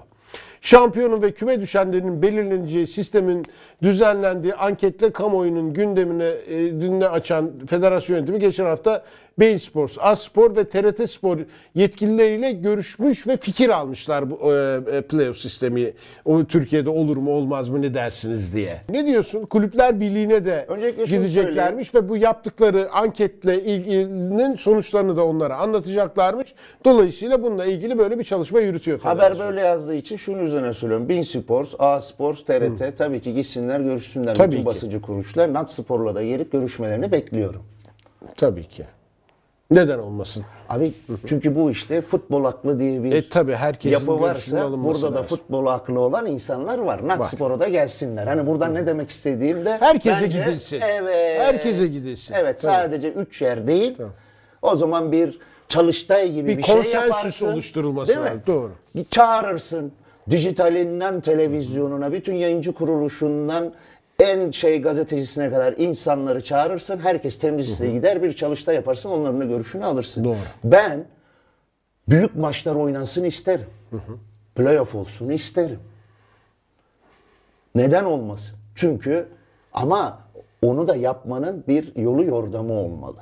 Şampiyonun 0.61 1.23
ve 1.23 1.33
küme 1.33 1.61
düşenlerin 1.61 2.23
belirleneceği 2.23 2.87
sistemin 2.87 3.45
düzenlendiği 3.83 4.55
anketle 4.55 5.12
kamuoyunun 5.12 5.73
gündemine 5.73 6.33
e, 6.49 6.59
dünle 6.59 7.09
açan 7.09 7.53
federasyon 7.67 8.17
yönetimi 8.17 8.38
geçen 8.38 8.65
hafta 8.65 9.05
Bein 9.38 9.57
Sports, 9.57 9.99
Aspor 10.00 10.57
ve 10.57 10.69
TRT 10.69 11.11
Spor 11.11 11.38
yetkilileriyle 11.75 12.52
görüşmüş 12.52 13.26
ve 13.26 13.37
fikir 13.37 13.69
almışlar 13.69 14.31
bu 14.31 14.52
e, 14.52 14.81
e, 14.93 15.00
playoff 15.00 15.37
sistemi. 15.37 15.93
O 16.25 16.45
Türkiye'de 16.45 16.90
olur 16.90 17.16
mu 17.16 17.31
olmaz 17.31 17.69
mı 17.69 17.83
ne 17.83 17.95
dersiniz 17.95 18.55
diye. 18.55 18.81
Ne 18.88 19.07
diyorsun? 19.07 19.47
Kulüpler 19.47 20.00
Birliği'ne 20.00 20.45
de 20.45 20.66
Öncelikle 20.69 21.05
gideceklermiş 21.05 21.95
ve 21.95 22.09
bu 22.09 22.16
yaptıkları 22.16 22.90
anketle 22.93 23.62
ilginin 23.62 24.57
sonuçlarını 24.57 25.16
da 25.16 25.26
onlara 25.26 25.57
anlatacaklarmış. 25.57 26.55
Dolayısıyla 26.85 27.43
bununla 27.43 27.64
ilgili 27.64 27.99
böyle 27.99 28.19
bir 28.19 28.25
çalışma 28.25 28.61
yürütüyor. 28.61 29.00
Haber 29.00 29.38
böyle 29.38 29.61
yazdığı 29.61 29.95
için 29.95 30.16
şunun 30.16 30.47
üzerine 30.47 30.73
söylüyorum. 30.73 31.09
Bein 31.09 31.23
Sports, 31.23 31.75
A 31.78 32.00
Sports, 32.00 32.45
TRT 32.45 32.99
tabii 32.99 33.21
ki 33.21 33.35
gitsinler 33.35 33.81
görüşsünler. 33.81 34.35
Tabii 34.35 34.49
Bütün 34.49 34.61
ki. 34.61 34.66
basıcı 34.66 35.00
kuruluşlar. 35.00 35.52
Nat 35.52 35.71
Spor'la 35.73 36.14
da 36.14 36.23
gelip 36.23 36.52
görüşmelerini 36.52 37.12
bekliyorum. 37.12 37.62
Tabii 38.37 38.69
ki. 38.69 38.85
Neden 39.71 39.99
olmasın? 39.99 40.45
Abi 40.69 40.93
çünkü 41.27 41.55
bu 41.57 41.71
işte 41.71 42.01
futbol 42.01 42.45
aklı 42.45 42.79
diye 42.79 43.03
bir 43.03 43.13
E 43.13 43.29
tabii 43.29 43.55
herkesin 43.55 43.93
yapı 43.93 44.21
varsa 44.21 44.73
burada 44.85 45.15
da 45.15 45.23
futbol 45.23 45.67
aklı 45.67 46.01
olan 46.01 46.27
insanlar 46.27 46.79
var. 46.79 47.09
Nat 47.09 47.27
Spor'a 47.29 47.61
da 47.61 47.69
gelsinler. 47.69 48.27
Hani 48.27 48.47
buradan 48.47 48.75
ne 48.75 48.87
demek 48.87 49.11
istediğim 49.11 49.65
de 49.65 49.77
Herkese 49.79 50.25
bence- 50.25 50.39
gidilsin. 50.39 50.81
Evet. 50.81 51.41
Herkese 51.41 51.87
gidilsin. 51.87 52.35
Evet 52.35 52.59
Tabii. 52.63 52.73
sadece 52.73 53.09
üç 53.13 53.43
yer 53.43 53.67
değil. 53.67 53.97
O 54.63 54.77
zaman 54.77 55.13
bir 55.13 55.39
çalıştay 55.69 56.33
gibi 56.33 56.49
bir, 56.49 56.59
Bir 56.59 56.63
şey 56.63 56.75
konsensüs 56.75 56.95
yaparsın. 57.09 57.53
oluşturulması 57.53 58.09
Değil 58.09 58.19
mi? 58.21 58.27
lazım, 58.27 58.43
doğru. 58.47 58.73
Bir 58.95 59.05
çağırırsın. 59.05 59.93
Dijitalinden 60.31 61.21
televizyonuna, 61.21 62.13
bütün 62.13 62.35
yayıncı 62.35 62.73
kuruluşundan 62.73 63.73
en 64.19 64.51
şey 64.51 64.83
gazetecisine 64.83 65.51
kadar 65.51 65.75
insanları 65.77 66.45
çağırırsın. 66.45 66.99
Herkes 66.99 67.39
temsilcisiyle 67.39 67.93
gider 67.93 68.23
bir 68.23 68.33
çalıştay 68.33 68.75
yaparsın. 68.75 69.09
Onların 69.09 69.41
da 69.41 69.45
görüşünü 69.45 69.85
alırsın. 69.85 70.25
Doğru. 70.25 70.37
Ben 70.65 71.05
büyük 72.09 72.37
maçlar 72.37 72.75
oynansın 72.75 73.25
isterim. 73.25 73.67
Playoff 74.55 74.95
olsun 74.95 75.29
isterim. 75.29 75.81
Neden 77.75 78.05
olmasın? 78.05 78.57
Çünkü 78.75 79.29
ama 79.73 80.27
Onu 80.63 80.89
da 80.89 80.97
yapmanın 80.97 81.65
bir 81.69 81.97
yolu 81.97 82.25
yordamı 82.25 82.73
olmalı. 82.73 83.17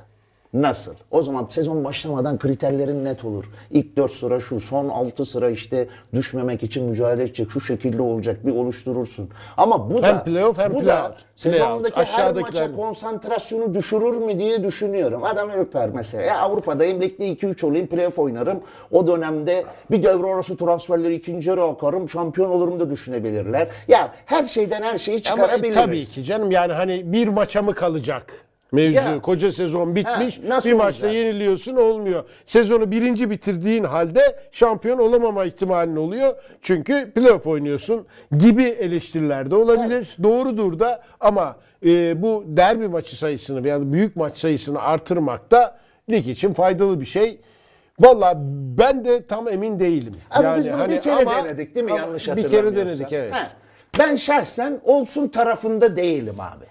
Nasıl? 0.55 0.95
O 1.11 1.23
zaman 1.23 1.47
sezon 1.49 1.85
başlamadan 1.85 2.39
kriterlerin 2.39 3.05
net 3.05 3.25
olur. 3.25 3.45
İlk 3.71 3.97
4 3.97 4.13
sıra 4.13 4.41
şu, 4.41 4.61
son 4.61 4.89
6 4.89 5.25
sıra 5.25 5.51
işte 5.51 5.89
düşmemek 6.15 6.63
için 6.63 6.85
mücadele 6.85 7.23
edecek, 7.23 7.51
şu 7.51 7.61
şekilde 7.61 8.03
olacak 8.03 8.47
bir 8.47 8.53
oluşturursun. 8.55 9.29
Ama 9.57 9.91
bu 9.91 9.95
Hem 9.95 10.03
da 10.03 10.25
playoff 10.25 10.59
hem 10.59 10.75
bu 10.75 10.81
playout. 10.81 11.11
da 11.11 11.17
sezondaki 11.37 12.01
her 12.05 12.35
maça 12.35 12.77
konsantrasyonu 12.77 13.75
düşürür 13.75 14.17
mü 14.17 14.39
diye 14.39 14.65
düşünüyorum. 14.65 15.25
Adam 15.25 15.51
öper 15.51 15.91
mesela. 15.91 16.23
Ya 16.23 16.39
Avrupa'dayım, 16.39 17.01
ligde 17.01 17.29
2-3 17.33 17.67
olayım, 17.67 17.87
playoff 17.87 18.19
oynarım. 18.19 18.61
O 18.93 19.07
dönemde 19.07 19.65
bir 19.91 20.03
devre 20.03 20.35
arası 20.35 20.57
transferleri 20.57 21.15
ikinci 21.15 21.49
yarı 21.49 21.63
akarım, 21.63 22.09
şampiyon 22.09 22.51
olurum 22.51 22.81
da 22.81 22.91
düşünebilirler. 22.91 23.69
Ya 23.89 24.13
her 24.27 24.45
şeyden 24.45 24.83
her 24.83 24.99
şeyi 24.99 25.15
Ama 25.33 25.43
e, 25.43 25.47
çıkarabiliriz. 25.47 25.75
tabii 25.77 26.05
ki 26.05 26.25
canım 26.25 26.51
yani 26.51 26.73
hani 26.73 27.13
bir 27.13 27.29
maça 27.29 27.63
mı 27.63 27.75
kalacak? 27.75 28.33
Mevzu 28.75 28.95
Ya. 29.09 29.21
koca 29.21 29.53
sezon 29.53 29.97
bitmiş. 29.97 30.41
Ha, 30.49 30.59
bir 30.65 30.73
maçta 30.73 31.07
olacak? 31.07 31.15
yeniliyorsun 31.15 31.77
olmuyor. 31.77 32.25
Sezonu 32.47 32.91
birinci 32.91 33.31
bitirdiğin 33.31 33.85
halde 33.85 34.37
şampiyon 34.53 34.99
olamama 34.99 35.45
ihtimalin 35.45 35.97
oluyor. 35.97 36.35
Çünkü 36.63 37.11
playoff 37.15 37.47
oynuyorsun 37.47 38.07
gibi 38.39 38.63
eleştiriler 38.65 39.51
de 39.51 39.55
olabilir. 39.55 40.17
Doğrudur 40.23 40.79
da 40.79 41.03
ama 41.21 41.57
e, 41.87 42.23
bu 42.23 42.45
derbi 42.47 42.89
maçı 42.89 43.17
sayısını 43.17 43.65
veya 43.65 43.93
büyük 43.93 44.17
maç 44.17 44.37
sayısını 44.37 44.83
artırmak 44.83 45.51
da 45.51 45.79
lig 46.11 46.29
için 46.29 46.53
faydalı 46.53 47.01
bir 47.01 47.07
şey. 47.07 47.41
Valla 48.01 48.35
ben 48.79 49.05
de 49.05 49.27
tam 49.27 49.49
emin 49.49 49.79
değilim. 49.79 50.15
Ama 50.31 50.57
biz 50.57 50.69
bunu 50.73 50.79
hani 50.81 50.93
bir 50.93 51.01
kere 51.03 51.15
ama- 51.15 51.45
denedik 51.45 51.75
değil 51.75 51.87
mi? 51.87 51.93
Yanlış 51.93 52.27
Bir 52.27 52.31
hatırlamıyorsam. 52.33 52.75
kere 52.75 52.87
denedik 52.87 53.13
evet. 53.13 53.33
Ha, 53.33 53.51
Ben 53.99 54.17
şahsen 54.17 54.81
olsun 54.85 55.29
tarafında 55.29 55.97
değilim 55.97 56.41
abi. 56.41 56.65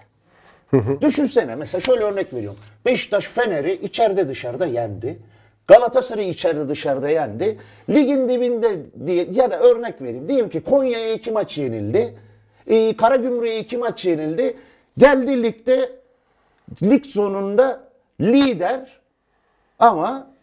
Düşünsene 1.00 1.56
mesela 1.56 1.80
şöyle 1.80 2.04
örnek 2.04 2.34
veriyorum. 2.34 2.60
Beşiktaş 2.84 3.24
Fener'i 3.24 3.72
içeride 3.72 4.28
dışarıda 4.28 4.66
yendi. 4.66 5.18
Galatasaray 5.66 6.30
içeride 6.30 6.68
dışarıda 6.68 7.10
yendi. 7.10 7.58
Ligin 7.90 8.28
dibinde 8.28 8.68
diye 9.06 9.28
ya 9.32 9.50
da 9.50 9.58
örnek 9.60 10.02
vereyim. 10.02 10.28
Diyelim 10.28 10.48
ki 10.48 10.60
Konya'ya 10.60 11.12
iki 11.12 11.30
maç 11.30 11.58
yenildi. 11.58 12.14
Ee, 12.66 12.96
Karagümrük'e 12.96 13.58
iki 13.58 13.78
maç 13.78 14.04
yenildi. 14.04 14.56
Geldi 14.98 15.42
ligde 15.42 15.92
lig 16.82 17.06
sonunda 17.06 17.80
lider 18.20 19.00
ama 19.78 20.33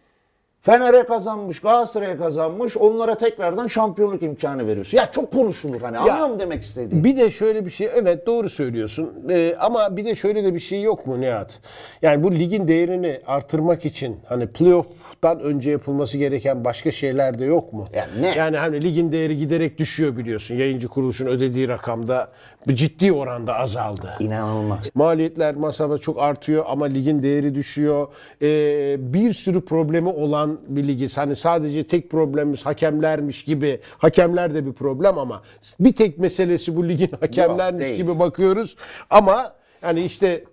Fener'e 0.62 1.04
kazanmış, 1.04 1.60
Galatasaray'a 1.60 2.18
kazanmış. 2.18 2.78
Onlara 2.78 3.16
tekrardan 3.16 3.68
şampiyonluk 3.68 4.24
imkanı 4.24 4.68
veriyorsun. 4.68 4.98
Ya 4.98 5.12
çok 5.12 5.32
konuşulur 5.32 5.82
hani. 5.82 5.98
Anlıyor 5.98 6.26
musun 6.26 6.40
demek 6.40 6.62
istediğim? 6.62 7.04
Bir 7.04 7.18
de 7.18 7.32
şöyle 7.32 7.66
bir 7.66 7.72
şey, 7.72 7.90
evet 7.96 8.26
doğru 8.28 8.50
söylüyorsun. 8.50 9.14
Ee, 9.30 9.56
ama 9.60 9.98
bir 9.98 10.06
de 10.06 10.16
şöyle 10.16 10.44
de 10.44 10.54
bir 10.54 10.60
şey 10.60 10.82
yok 10.82 11.08
mu 11.08 11.22
Nihat? 11.22 11.60
Yani 12.02 12.24
bu 12.24 12.32
ligin 12.32 12.68
değerini 12.68 13.20
artırmak 13.28 13.86
için 13.86 14.18
hani 14.26 14.48
playoff'tan 14.48 15.40
önce 15.40 15.72
yapılması 15.72 16.18
gereken 16.18 16.64
başka 16.64 16.92
şeyler 16.92 17.40
de 17.40 17.46
yok 17.46 17.74
mu? 17.74 17.86
Yani 17.94 18.22
ne? 18.22 18.36
Yani 18.38 18.58
hani 18.58 18.82
ligin 18.82 19.12
değeri 19.12 19.38
giderek 19.38 19.78
düşüyor 19.78 20.18
biliyorsun. 20.18 20.56
Yayıncı 20.56 20.88
kuruluşun 20.88 21.26
ödediği 21.26 21.68
rakamda 21.68 22.28
ciddi 22.68 23.12
oranda 23.14 23.56
azaldı. 23.56 24.10
İnanılmaz. 24.20 24.90
Maliyetler, 24.96 25.56
masraflar 25.56 25.98
çok 25.98 26.22
artıyor 26.22 26.66
ama 26.68 26.86
ligin 26.86 27.24
değeri 27.24 27.56
düşüyor. 27.56 28.08
Ee, 28.42 29.14
bir 29.14 29.34
sürü 29.34 29.66
problemi 29.66 30.10
olan 30.10 30.51
bir 30.68 30.88
ligiz. 30.88 31.18
Hani 31.18 31.36
sadece 31.36 31.88
tek 31.88 32.10
problemimiz 32.12 32.66
hakemlermiş 32.66 33.44
gibi. 33.44 33.80
Hakemler 33.98 34.56
de 34.56 34.66
bir 34.66 34.74
problem 34.74 35.18
ama 35.18 35.42
bir 35.80 35.94
tek 35.94 36.18
meselesi 36.20 36.76
bu 36.76 36.90
ligin 36.90 37.12
hakemlermiş 37.20 37.86
değil. 37.86 37.96
gibi 37.96 38.20
bakıyoruz. 38.20 38.76
Ama 39.10 39.54
yani 39.84 40.02
işte 40.04 40.44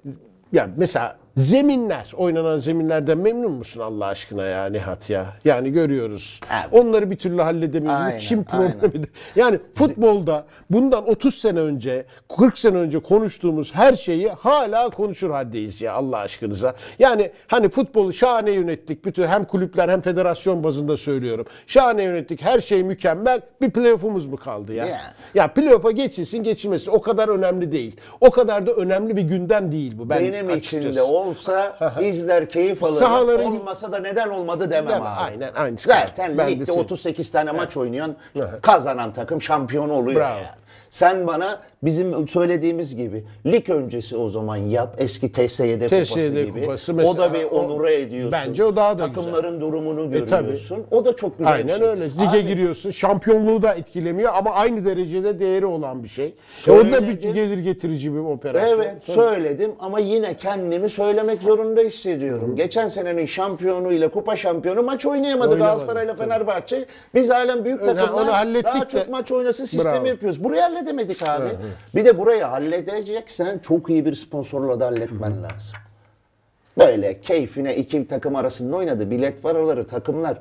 ya 0.53 0.71
mesela 0.77 1.19
zeminler, 1.39 2.13
oynanan 2.17 2.59
zeminlerden 2.59 3.19
memnun 3.19 3.53
musun 3.53 3.81
Allah 3.81 4.07
aşkına 4.07 4.47
ya 4.47 4.67
Nihat 4.67 5.11
ya? 5.11 5.27
Yani 5.45 5.73
görüyoruz. 5.73 6.41
Abi. 6.51 6.77
Onları 6.77 7.11
bir 7.11 7.17
türlü 7.17 7.43
halledemiyoruz. 7.43 8.01
Aynen, 8.01 8.45
aynen. 8.53 8.75
problemi. 8.81 9.07
Yani 9.37 9.59
futbolda 9.75 10.47
bundan 10.71 11.09
30 11.09 11.35
sene 11.35 11.61
önce, 11.61 12.05
40 12.39 12.59
sene 12.59 12.77
önce 12.77 12.99
konuştuğumuz 12.99 13.75
her 13.75 13.95
şeyi 13.95 14.29
hala 14.29 14.91
konuşur 14.91 15.31
haldeyiz 15.31 15.83
ya 15.83 15.93
Allah 15.93 16.17
aşkınıza. 16.17 16.75
Yani 16.99 17.31
hani 17.47 17.69
futbolu 17.69 18.13
şahane 18.13 18.51
yönettik. 18.51 19.05
Bütün 19.05 19.27
hem 19.27 19.45
kulüpler 19.45 19.89
hem 19.89 20.01
federasyon 20.01 20.65
bazında 20.65 20.97
söylüyorum. 20.97 21.47
Şahane 21.67 22.03
yönettik. 22.03 22.43
Her 22.43 22.61
şey 22.61 22.83
mükemmel. 22.83 23.41
Bir 23.61 23.71
playoff'umuz 23.71 24.27
mu 24.27 24.37
kaldı 24.37 24.75
ya? 24.75 24.87
Yani. 24.87 25.01
Ya 25.35 25.53
playoff'a 25.53 25.91
geçilsin 25.91 26.43
geçilmesin. 26.43 26.91
O 26.91 27.01
kadar 27.01 27.29
önemli 27.29 27.73
değil. 27.73 27.97
O 28.21 28.31
kadar 28.31 28.67
da 28.67 28.73
önemli 28.73 29.17
bir 29.17 29.23
gündem 29.23 29.73
değil 29.73 29.99
bu. 29.99 30.11
Ben 30.11 30.21
Benim 30.21 30.47
açıkçası. 30.47 30.89
içinde 30.89 31.03
olsa 31.29 31.77
izler 32.01 32.49
keyif 32.51 32.83
alırım. 32.83 32.99
Sahaları- 32.99 33.43
Olmasa 33.47 33.93
da 33.93 33.99
neden 33.99 34.29
olmadı 34.29 34.71
demem 34.71 34.89
Deme, 34.93 35.01
abi. 35.09 35.09
aynen, 35.09 35.53
aynı. 35.55 35.77
Zaten 35.79 36.39
Ben 36.39 36.47
de 36.47 36.51
ligde 36.53 36.67
senin- 36.67 36.79
38 36.79 37.31
tane 37.31 37.51
maç 37.53 37.77
oynuyorsun. 37.77 38.17
Kazanan 38.63 39.13
takım 39.13 39.43
şampiyon 39.43 39.89
oluyor 39.91 40.21
Bravo. 40.21 40.37
yani. 40.37 40.47
Sen 40.91 41.27
bana 41.27 41.61
bizim 41.83 42.29
söylediğimiz 42.29 42.97
gibi 42.97 43.25
lig 43.47 43.71
öncesi 43.71 44.17
o 44.17 44.29
zaman 44.29 44.57
yap. 44.57 44.95
Eski 44.99 45.33
TSYD 45.33 45.81
kupası 45.89 46.31
gibi. 46.31 46.61
kupası 46.61 46.93
o 46.93 46.97
mesela, 46.97 47.19
da 47.19 47.35
bir 47.35 47.45
o- 47.45 47.49
onura 47.49 47.91
ediyorsun. 47.91 48.33
Bence 48.33 48.65
o 48.65 48.77
daha 48.77 48.99
da 48.99 49.07
güzel. 49.07 49.15
Takımların 49.25 49.61
durumunu 49.61 50.17
E, 50.17 50.27
tabii. 50.27 50.43
görüyorsun. 50.43 50.85
o 50.91 51.05
da 51.05 51.17
çok 51.17 51.39
güzel 51.39 51.53
bir 51.55 51.59
Aynen 51.59 51.79
şey. 51.79 51.87
öyle. 51.87 52.05
Lige 52.05 52.29
Abi, 52.29 52.47
giriyorsun. 52.47 52.91
Şampiyonluğu 52.91 53.63
da 53.63 53.75
etkilemiyor 53.75 54.33
ama 54.35 54.51
aynı 54.51 54.85
derecede 54.85 55.39
değeri 55.39 55.67
olan 55.67 56.03
bir 56.03 56.09
şey. 56.09 56.35
E, 56.67 56.71
o 56.71 56.77
da 56.79 56.85
bir 56.85 56.91
Söyledim. 56.93 57.35
gelir 57.35 57.59
getirici 57.59 58.13
bir 58.15 58.19
operasyon. 58.19 58.81
Evet 58.81 59.03
söyledim 59.03 59.73
ama 59.81 59.99
yine 59.99 60.35
kendimi 60.37 60.91
söylemek 60.91 61.43
zorunda 61.43 61.81
hissediyorum. 61.81 62.57
Geçen 62.57 62.89
senenin 62.89 63.27
şampiyonuyla 63.27 64.09
kupa 64.09 64.37
şampiyonu 64.37 64.83
maç 64.83 65.07
oynayamadı 65.07 65.49
Oynamadı, 65.51 65.59
Galatasaray'la 65.59 66.15
Fenerbahçe. 66.15 66.85
Biz 67.15 67.31
halen 67.31 67.65
büyük 67.65 67.81
takımlar 67.81 68.27
daha 68.65 68.85
de. 68.85 68.89
çok 68.89 69.09
maç 69.09 69.33
oynasın 69.33 69.65
sistemi 69.65 69.95
Bravo. 69.95 70.07
yapıyoruz. 70.07 70.45
Burayı 70.45 70.63
halledemedik 70.79 71.23
abi. 71.23 71.51
Bir 71.95 72.05
de 72.05 72.19
burayı 72.19 72.43
halledeceksen 72.45 73.59
çok 73.59 73.91
iyi 73.91 74.05
bir 74.05 74.15
sponsorla 74.15 74.81
da 74.81 74.87
halletmen 74.87 75.43
lazım. 75.43 75.77
Böyle 76.79 77.21
keyfine 77.21 77.77
iki 77.77 78.09
takım 78.09 78.37
arasında 78.37 78.77
oynadı. 78.77 79.11
Bilet 79.11 79.43
paraları, 79.43 79.87
takımlar. 79.87 80.39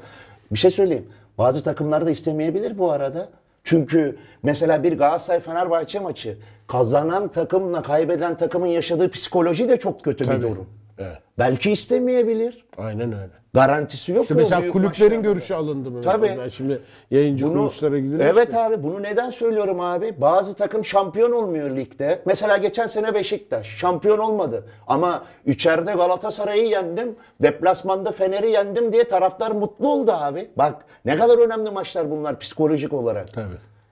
Bir 0.51 0.57
şey 0.57 0.71
söyleyeyim. 0.71 1.09
Bazı 1.37 1.63
takımlar 1.63 2.05
da 2.05 2.11
istemeyebilir 2.11 2.77
bu 2.77 2.91
arada. 2.91 3.29
Çünkü 3.63 4.17
mesela 4.43 4.83
bir 4.83 4.97
Galatasaray 4.97 5.39
Fenerbahçe 5.39 5.99
maçı 5.99 6.37
kazanan 6.67 7.27
takımla 7.27 7.81
kaybeden 7.81 8.37
takımın 8.37 8.67
yaşadığı 8.67 9.11
psikoloji 9.11 9.69
de 9.69 9.79
çok 9.79 10.03
kötü 10.03 10.29
bir 10.29 10.41
durum. 10.41 10.67
Evet. 10.97 11.17
Belki 11.39 11.71
istemeyebilir. 11.71 12.65
Aynen 12.77 13.13
öyle. 13.13 13.29
Garantisi 13.53 14.11
yok 14.11 14.21
İşte 14.21 14.33
mesela 14.33 14.71
kulüplerin 14.71 15.21
görüşü 15.21 15.53
alındı 15.53 15.91
mı? 15.91 16.01
Tabii. 16.01 16.35
Ben 16.39 16.49
şimdi 16.49 16.81
yayıncı 17.11 17.45
Bunu, 17.45 17.53
kuruluşlara 17.53 17.99
gidilir. 17.99 18.19
evet 18.19 18.55
abi 18.55 18.83
bunu 18.83 19.03
neden 19.03 19.29
söylüyorum 19.29 19.79
abi? 19.79 20.21
Bazı 20.21 20.53
takım 20.53 20.85
şampiyon 20.85 21.31
olmuyor 21.31 21.75
ligde. 21.75 22.21
Mesela 22.25 22.57
geçen 22.57 22.87
sene 22.87 23.13
Beşiktaş 23.13 23.67
şampiyon 23.67 24.17
olmadı. 24.17 24.65
Ama 24.87 25.23
içeride 25.45 25.93
Galatasaray'ı 25.93 26.67
yendim. 26.69 27.15
Deplasmanda 27.41 28.11
Fener'i 28.11 28.51
yendim 28.51 28.93
diye 28.93 29.03
taraftar 29.03 29.51
mutlu 29.51 29.87
oldu 29.89 30.11
abi. 30.11 30.49
Bak 30.55 30.85
ne 31.05 31.17
kadar 31.17 31.37
önemli 31.37 31.69
maçlar 31.69 32.11
bunlar 32.11 32.39
psikolojik 32.39 32.93
olarak. 32.93 33.33
Tabii. 33.33 33.45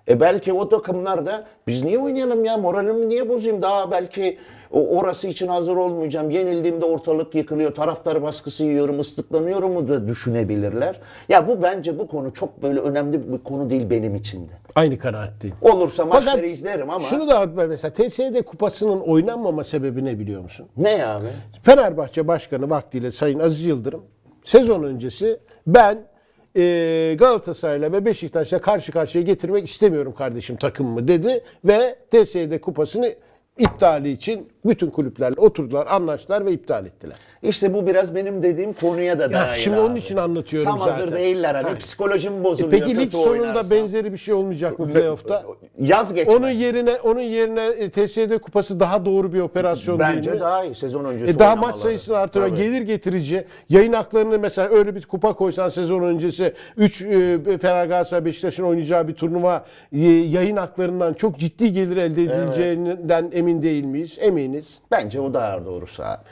E 0.09 0.19
belki 0.19 0.53
o 0.53 0.69
takımlar 0.69 1.25
da 1.25 1.45
biz 1.67 1.83
niye 1.83 1.99
oynayalım 1.99 2.45
ya 2.45 2.57
moralimi 2.57 3.09
niye 3.09 3.29
bozayım 3.29 3.61
daha 3.61 3.91
belki 3.91 4.37
orası 4.71 5.27
için 5.27 5.47
hazır 5.47 5.75
olmayacağım. 5.75 6.29
Yenildiğimde 6.29 6.85
ortalık 6.85 7.35
yıkılıyor. 7.35 7.75
Taraftar 7.75 8.21
baskısı 8.21 8.63
yiyorum, 8.63 8.99
ıslıklanıyorum 8.99 9.71
mu 9.73 9.87
da 9.87 10.07
düşünebilirler. 10.07 10.99
Ya 11.29 11.47
bu 11.47 11.63
bence 11.63 11.99
bu 11.99 12.07
konu 12.07 12.33
çok 12.33 12.63
böyle 12.63 12.79
önemli 12.79 13.33
bir 13.33 13.37
konu 13.43 13.69
değil 13.69 13.89
benim 13.89 14.15
için 14.15 14.47
de. 14.49 14.51
Aynı 14.75 14.97
kanaatteyim. 14.97 15.55
Olursa 15.61 16.05
maçları 16.05 16.45
izlerim 16.45 16.89
ama 16.89 17.05
Şunu 17.05 17.27
da 17.29 17.45
mesela 17.67 17.93
TSD 17.93 18.43
kupasının 18.43 18.99
oynanmama 18.99 19.63
sebebi 19.63 20.05
ne 20.05 20.19
biliyor 20.19 20.41
musun? 20.41 20.67
ne 20.77 21.05
abi? 21.05 21.27
Fenerbahçe 21.63 22.27
Başkanı 22.27 22.69
vaktiyle 22.69 23.11
Sayın 23.11 23.39
Aziz 23.39 23.65
Yıldırım 23.65 24.03
sezon 24.43 24.83
öncesi 24.83 25.39
ben 25.67 26.07
e, 26.55 27.15
Galatasaray'la 27.19 27.91
ve 27.91 28.05
Beşiktaş'la 28.05 28.59
karşı 28.59 28.91
karşıya 28.91 29.23
getirmek 29.23 29.69
istemiyorum 29.69 30.13
kardeşim 30.17 30.55
takımımı 30.55 31.07
dedi 31.07 31.43
ve 31.65 31.95
TSD 32.11 32.59
kupasını 32.59 33.15
iptali 33.57 34.11
için 34.11 34.49
bütün 34.65 34.89
kulüplerle 34.89 35.35
oturdular, 35.41 35.87
anlaştılar 35.87 36.45
ve 36.45 36.51
iptal 36.51 36.85
ettiler. 36.85 37.15
İşte 37.43 37.73
bu 37.73 37.87
biraz 37.87 38.15
benim 38.15 38.43
dediğim 38.43 38.73
konuya 38.73 39.19
da 39.19 39.33
dair 39.33 39.59
şimdi 39.59 39.77
abi. 39.77 39.83
onun 39.85 39.95
için 39.95 40.17
anlatıyorum 40.17 40.69
Tam 40.69 40.79
zaten. 40.79 40.91
hazır 40.93 41.15
değiller 41.15 41.55
hani 41.55 41.67
Ha. 41.69 41.75
psikolojim 41.79 42.33
E 42.33 42.43
bozuluyor. 42.43 42.71
peki 42.71 42.97
lig 42.97 43.11
sonunda 43.11 43.29
oynarsan. 43.31 43.71
benzeri 43.77 44.13
bir 44.13 44.17
şey 44.17 44.33
olmayacak 44.33 44.79
mı 44.79 44.91
playoff'ta? 44.93 45.43
Yaz 45.81 46.13
geçmez. 46.13 46.35
Onun 46.35 46.49
yerine 46.49 46.95
onun 47.03 47.19
yerine 47.19 47.65
e, 47.65 47.89
TSD 47.89 48.37
kupası 48.37 48.79
daha 48.79 49.05
doğru 49.05 49.33
bir 49.33 49.39
operasyon 49.39 49.99
değil 49.99 50.09
mi? 50.11 50.15
Bence 50.17 50.39
daha 50.39 50.63
iyi 50.63 50.75
sezon 50.75 51.05
öncesi 51.05 51.31
E 51.31 51.39
daha 51.39 51.55
maç 51.55 51.75
sayısını 51.75 52.17
artırma, 52.17 52.47
Tabii. 52.47 52.57
gelir 52.57 52.81
getirici. 52.81 53.45
Yayın 53.69 53.93
haklarını 53.93 54.39
mesela 54.39 54.69
öyle 54.69 54.95
bir 54.95 55.01
kupa 55.05 55.33
koysan 55.33 55.69
sezon 55.69 56.01
öncesi 56.03 56.53
3 56.77 57.01
e, 57.01 57.39
Fener 57.61 57.85
Galatasaray 57.85 58.25
Beşiktaş'ın 58.25 58.63
oynayacağı 58.63 59.07
bir 59.07 59.13
turnuva 59.13 59.65
e, 59.93 59.99
yayın 60.09 60.57
haklarından 60.57 61.13
çok 61.13 61.39
ciddi 61.39 61.73
gelir 61.73 61.97
elde 61.97 62.23
edileceğinden 62.23 63.29
emin 63.33 63.61
değil 63.61 63.83
miyiz? 63.83 64.17
Eminiz. 64.19 64.54
Tahmininiz? 64.55 64.79
Bence 64.91 65.19
o 65.19 65.33
daha 65.33 65.65
doğrusu 65.65 66.03
abi. 66.03 66.23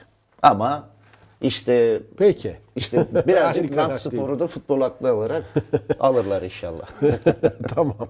Ama 0.42 0.90
işte 1.42 2.02
Peki. 2.18 2.56
işte 2.76 3.08
birazcık 3.28 3.76
Nant 3.76 3.98
Spor'u 3.98 4.40
da 4.40 4.48
futbol 4.48 4.82
aklı 4.82 5.14
olarak 5.14 5.44
alırlar 6.00 6.42
inşallah. 6.42 6.86
tamam. 7.76 8.08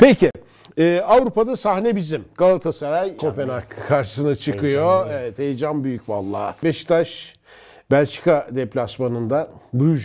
Peki. 0.00 0.30
Ee, 0.78 1.00
Avrupa'da 1.06 1.56
sahne 1.56 1.96
bizim. 1.96 2.24
Galatasaray 2.36 3.16
Kopenhag 3.16 3.64
karşısına 3.88 4.36
çıkıyor. 4.36 5.06
evet 5.10 5.38
heyecan 5.38 5.84
büyük 5.84 6.08
vallahi. 6.08 6.54
Beşiktaş 6.64 7.34
Belçika 7.90 8.46
deplasmanında 8.50 9.48
Bruges 9.74 10.04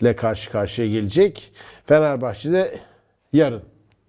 ile 0.00 0.16
karşı 0.16 0.50
karşıya 0.50 0.88
gelecek. 0.88 1.52
Fenerbahçe'de 1.86 2.78
yarın 3.32 3.62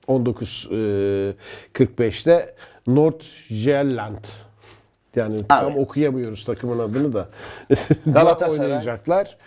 19.45'te 0.08 2.56
Nordjylland 2.88 4.26
yani 5.16 5.48
tam 5.48 5.78
okuyamıyoruz 5.78 6.44
takımın 6.44 6.80
adını 6.80 7.14
da. 7.14 7.28
Galatasaray. 8.06 8.66
oynayacaklar. 8.66 9.38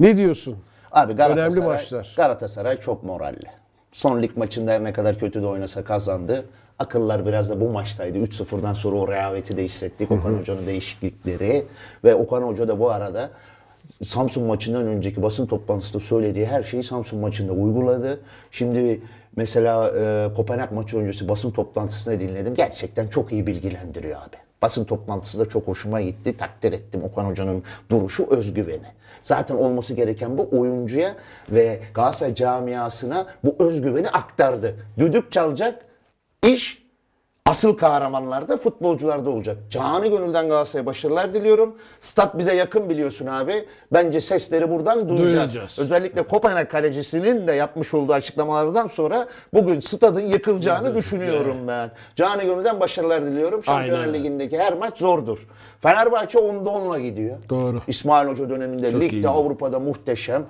Ne 0.00 0.16
diyorsun? 0.16 0.56
Abi 0.92 1.12
Galatasaray, 1.12 1.48
Önemli 1.48 1.60
maçlar. 1.60 2.14
Galatasaray 2.16 2.80
çok 2.80 3.02
moralli. 3.02 3.46
Son 3.92 4.22
lig 4.22 4.36
maçında 4.36 4.72
her 4.72 4.84
ne 4.84 4.92
kadar 4.92 5.18
kötü 5.18 5.42
de 5.42 5.46
oynasa 5.46 5.84
kazandı. 5.84 6.46
Akıllar 6.78 7.26
biraz 7.26 7.50
da 7.50 7.60
bu 7.60 7.68
maçtaydı. 7.68 8.18
3-0'dan 8.18 8.72
sonra 8.72 8.96
o 8.96 9.08
rehaveti 9.08 9.56
de 9.56 9.64
hissettik. 9.64 10.10
Okan 10.10 10.38
Hoca'nın 10.38 10.66
değişiklikleri. 10.66 11.66
Ve 12.04 12.14
Okan 12.14 12.42
Hoca 12.42 12.68
da 12.68 12.80
bu 12.80 12.90
arada 12.90 13.30
Samsun 14.02 14.44
maçından 14.44 14.86
önceki 14.86 15.22
basın 15.22 15.46
toplantısında 15.46 16.02
söylediği 16.02 16.46
her 16.46 16.62
şeyi 16.62 16.84
Samsun 16.84 17.18
maçında 17.20 17.52
uyguladı. 17.52 18.20
Şimdi 18.50 19.00
mesela 19.36 19.88
e, 19.88 20.34
Kopenhag 20.34 20.72
maçı 20.72 20.98
öncesi 20.98 21.28
basın 21.28 21.50
toplantısını 21.50 22.20
dinledim. 22.20 22.54
Gerçekten 22.54 23.08
çok 23.08 23.32
iyi 23.32 23.46
bilgilendiriyor 23.46 24.20
abi. 24.20 24.36
Basın 24.62 24.84
toplantısı 24.84 25.40
da 25.40 25.48
çok 25.48 25.68
hoşuma 25.68 26.00
gitti. 26.00 26.36
Takdir 26.36 26.72
ettim 26.72 27.04
Okan 27.04 27.24
Hoca'nın 27.24 27.62
duruşu, 27.90 28.26
özgüveni. 28.30 28.86
Zaten 29.22 29.54
olması 29.54 29.94
gereken 29.94 30.38
bu 30.38 30.48
oyuncuya 30.52 31.14
ve 31.50 31.80
Galatasaray 31.94 32.34
camiasına 32.34 33.26
bu 33.44 33.56
özgüveni 33.58 34.08
aktardı. 34.08 34.76
Düdük 34.98 35.32
çalacak, 35.32 35.84
iş 36.46 36.83
asıl 37.46 37.76
kahramanlarda 37.76 38.56
futbolcularda 38.56 39.30
olacak. 39.30 39.56
Canı 39.70 40.06
gönülden 40.06 40.48
Galatasaray'a 40.48 40.86
başarılar 40.86 41.34
diliyorum. 41.34 41.74
Stat 42.00 42.38
bize 42.38 42.54
yakın 42.54 42.90
biliyorsun 42.90 43.26
abi. 43.26 43.64
Bence 43.92 44.20
sesleri 44.20 44.70
buradan 44.70 45.08
duyacağız. 45.08 45.34
Duyacağız. 45.34 45.78
Özellikle 45.78 46.22
Kopenhag 46.22 46.68
kalecisinin 46.70 47.46
de 47.46 47.52
yapmış 47.52 47.94
olduğu 47.94 48.12
açıklamalardan 48.12 48.86
sonra 48.86 49.28
bugün 49.54 49.80
stadın 49.80 50.20
yıkılacağını 50.20 50.94
düşünüyorum 50.94 51.56
ben. 51.68 51.90
Canı 52.16 52.44
gönülden 52.44 52.80
başarılar 52.80 53.22
diliyorum. 53.22 53.64
Şampiyonlar 53.64 54.00
Aynen. 54.00 54.14
Ligi'ndeki 54.14 54.58
her 54.58 54.72
maç 54.72 54.98
zordur. 54.98 55.46
Fenerbahçe 55.80 56.38
10'da 56.38 56.70
10'la 56.70 56.98
gidiyor. 56.98 57.36
Doğru. 57.48 57.80
İsmail 57.86 58.28
Hoca 58.28 58.50
döneminde 58.50 58.90
Çok 58.90 59.00
ligde 59.00 59.16
iyi. 59.16 59.28
Avrupa'da 59.28 59.78
muhteşem. 59.78 60.46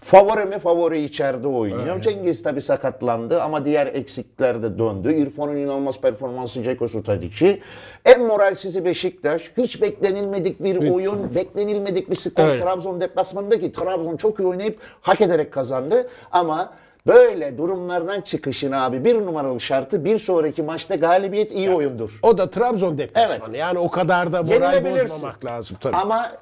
Favori 0.00 0.44
mi? 0.44 0.58
Favori 0.58 1.02
içeride 1.02 1.48
oynuyor. 1.48 2.00
Cengiz 2.00 2.42
tabi 2.42 2.62
sakatlandı 2.62 3.42
ama 3.42 3.64
diğer 3.64 3.86
eksikler 3.86 4.62
de 4.62 4.78
döndü. 4.78 5.14
İrfan'ın 5.14 5.56
inanılmaz 5.56 6.00
performansı 6.00 6.62
Ceko 6.62 6.88
Sutadiç'i. 6.88 7.60
En 8.04 8.20
moralsizi 8.20 8.84
Beşiktaş. 8.84 9.52
Hiç 9.56 9.82
beklenilmedik 9.82 10.64
bir 10.64 10.90
oyun, 10.90 11.34
beklenilmedik 11.34 12.10
bir 12.10 12.16
skor. 12.16 12.42
Evet. 12.48 12.62
Trabzon 12.62 13.00
deplasmanındaki 13.00 13.72
Trabzon 13.72 14.16
çok 14.16 14.40
iyi 14.40 14.46
oynayıp 14.46 14.78
hak 15.00 15.20
ederek 15.20 15.52
kazandı. 15.52 16.08
Ama 16.32 16.72
böyle 17.06 17.58
durumlardan 17.58 18.20
çıkışın 18.20 18.72
abi 18.72 19.04
bir 19.04 19.14
numaralı 19.14 19.60
şartı 19.60 20.04
bir 20.04 20.18
sonraki 20.18 20.62
maçta 20.62 20.94
galibiyet 20.94 21.52
iyi 21.52 21.70
oyundur. 21.70 22.18
O 22.22 22.38
da 22.38 22.50
Trabzon 22.50 22.98
deplasmanı. 22.98 23.56
Yani 23.56 23.78
o 23.78 23.90
kadar 23.90 24.32
da 24.32 24.42
moral 24.42 24.84
bozmamak 24.84 25.44
lazım 25.44 25.76
tabii. 25.80 25.96
Ama 25.96 26.32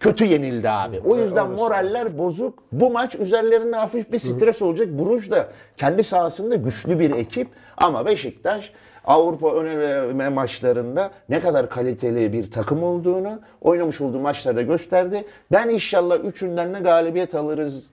kötü 0.00 0.24
yenildi 0.24 0.70
abi. 0.70 1.00
O 1.04 1.16
yüzden 1.16 1.50
moraller 1.50 2.18
bozuk. 2.18 2.62
Bu 2.72 2.90
maç 2.90 3.14
üzerlerine 3.14 3.76
hafif 3.76 4.12
bir 4.12 4.18
stres 4.18 4.62
olacak. 4.62 4.88
Bruges 4.88 5.30
da 5.30 5.48
kendi 5.76 6.04
sahasında 6.04 6.54
güçlü 6.54 6.98
bir 6.98 7.10
ekip 7.10 7.48
ama 7.76 8.06
Beşiktaş 8.06 8.72
Avrupa 9.04 9.54
öneleme 9.54 10.28
maçlarında 10.28 11.10
ne 11.28 11.40
kadar 11.40 11.70
kaliteli 11.70 12.32
bir 12.32 12.50
takım 12.50 12.82
olduğunu 12.82 13.40
oynamış 13.60 14.00
olduğu 14.00 14.20
maçlarda 14.20 14.62
gösterdi. 14.62 15.24
Ben 15.52 15.68
inşallah 15.68 16.18
üçünden 16.24 16.74
de 16.74 16.78
galibiyet 16.78 17.34
alırız, 17.34 17.90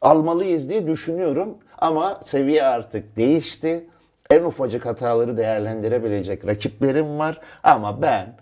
almalıyız 0.00 0.68
diye 0.68 0.86
düşünüyorum. 0.86 1.58
Ama 1.78 2.20
seviye 2.22 2.62
artık 2.62 3.16
değişti. 3.16 3.86
En 4.30 4.44
ufacık 4.44 4.86
hataları 4.86 5.36
değerlendirebilecek 5.36 6.46
rakiplerim 6.46 7.18
var. 7.18 7.40
Ama 7.62 8.02
ben 8.02 8.36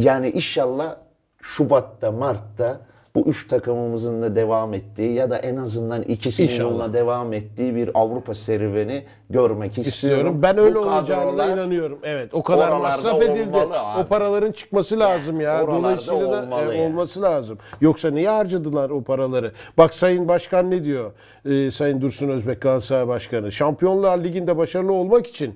yani 0.00 0.30
inşallah 0.30 0.96
Şubat'ta, 1.42 2.12
Mart'ta 2.12 2.80
bu 3.14 3.20
üç 3.20 3.48
takımımızın 3.48 4.22
da 4.22 4.36
devam 4.36 4.74
ettiği 4.74 5.12
ya 5.14 5.30
da 5.30 5.38
en 5.38 5.56
azından 5.56 6.02
ikisinin 6.02 6.48
İnşallah. 6.48 6.70
yoluna 6.70 6.92
devam 6.92 7.32
ettiği 7.32 7.74
bir 7.74 7.90
Avrupa 7.94 8.34
serüveni 8.34 9.04
görmek 9.30 9.78
istiyorum. 9.78 9.88
istiyorum. 10.16 10.42
Ben 10.42 10.58
öyle 10.58 10.74
Bu 10.74 10.78
olacağına 10.78 11.46
inanıyorum. 11.46 11.98
Evet. 12.02 12.34
O 12.34 12.42
kadar 12.42 12.72
masraf 12.80 13.22
edildi. 13.22 13.56
abi. 13.58 14.00
O 14.02 14.06
paraların 14.06 14.52
çıkması 14.52 14.98
lazım 14.98 15.40
ya. 15.40 15.64
oralarda 15.64 15.82
Dolayısıyla 15.82 16.20
da 16.32 16.42
olmalı 16.42 16.74
e, 16.74 16.78
ya. 16.78 16.84
olması 16.86 17.22
lazım. 17.22 17.58
Yoksa 17.80 18.10
niye 18.10 18.28
harcadılar 18.28 18.90
o 18.90 19.02
paraları? 19.02 19.52
Bak 19.78 19.94
Sayın 19.94 20.28
Başkan 20.28 20.70
ne 20.70 20.84
diyor? 20.84 21.12
Ee, 21.44 21.70
Sayın 21.70 22.00
Dursun 22.00 22.28
Özbek 22.28 22.60
Galatasaray 22.60 23.08
Başkanı. 23.08 23.52
Şampiyonlar 23.52 24.18
Ligi'nde 24.18 24.56
başarılı 24.56 24.92
olmak 24.92 25.26
için 25.26 25.54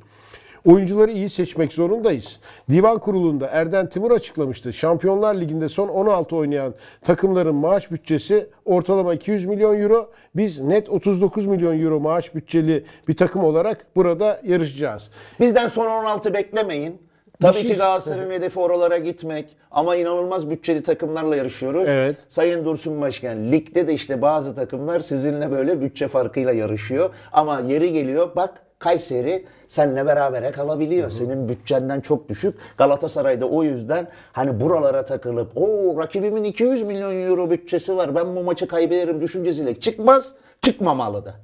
Oyuncuları 0.67 1.11
iyi 1.13 1.31
seçmek 1.31 1.73
zorundayız. 1.73 2.41
Divan 2.71 2.99
kurulunda 2.99 3.47
Erden 3.47 3.89
Timur 3.89 4.11
açıklamıştı. 4.11 4.73
Şampiyonlar 4.73 5.35
Ligi'nde 5.35 5.69
son 5.69 5.89
16 5.89 6.37
oynayan 6.37 6.75
takımların 7.05 7.55
maaş 7.55 7.91
bütçesi 7.91 8.47
ortalama 8.65 9.15
200 9.15 9.47
milyon 9.47 9.81
euro. 9.81 10.11
Biz 10.37 10.61
net 10.61 10.89
39 10.89 11.47
milyon 11.47 11.81
euro 11.81 12.01
maaş 12.01 12.35
bütçeli 12.35 12.85
bir 13.09 13.17
takım 13.17 13.45
olarak 13.45 13.87
burada 13.97 14.41
yarışacağız. 14.45 15.11
Bizden 15.41 15.69
son 15.69 15.87
16 15.87 16.35
beklemeyin. 16.35 17.11
Tabii 17.41 17.59
şey- 17.59 17.67
ki 17.67 17.77
Galatasaray'ın 17.77 18.31
hedefi 18.31 18.61
oralara 18.61 18.99
gitmek 18.99 19.57
ama 19.71 19.97
inanılmaz 19.97 20.51
bütçeli 20.51 20.83
takımlarla 20.83 21.37
yarışıyoruz. 21.37 21.89
Evet. 21.89 22.17
Sayın 22.29 22.65
Dursun 22.65 23.01
Başkan, 23.01 23.53
ligde 23.53 23.89
de 23.89 23.95
işte 23.95 24.23
bazı 24.23 24.55
takımlar 24.55 25.01
sizinle 25.01 25.51
böyle 25.51 25.81
bütçe 25.81 26.09
farkıyla 26.09 26.53
yarışıyor. 26.53 27.11
Ama 27.33 27.61
yeri 27.61 27.93
geliyor 27.93 28.37
bak 28.37 28.63
Kayseri 28.81 29.47
seninle 29.69 30.07
berabere 30.07 30.53
kalabiliyor. 30.53 31.11
Senin 31.11 31.49
bütçenden 31.49 32.01
çok 32.01 32.29
düşük. 32.29 32.59
Galatasaray'da 32.79 33.47
o 33.49 33.63
yüzden 33.63 34.09
hani 34.33 34.61
buralara 34.61 35.05
takılıp 35.05 35.53
o 35.57 35.95
rakibimin 35.99 36.45
200 36.45 36.83
milyon 36.83 37.29
euro 37.29 37.51
bütçesi 37.51 37.97
var 37.97 38.15
ben 38.15 38.37
bu 38.37 38.43
maçı 38.43 38.69
kaybederim 38.69 39.21
düşüncesiyle 39.21 39.81
çıkmaz, 39.81 40.35
çıkmamalı 40.63 41.25
da. 41.25 41.35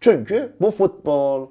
Çünkü 0.00 0.52
bu 0.60 0.70
futbol 0.70 1.48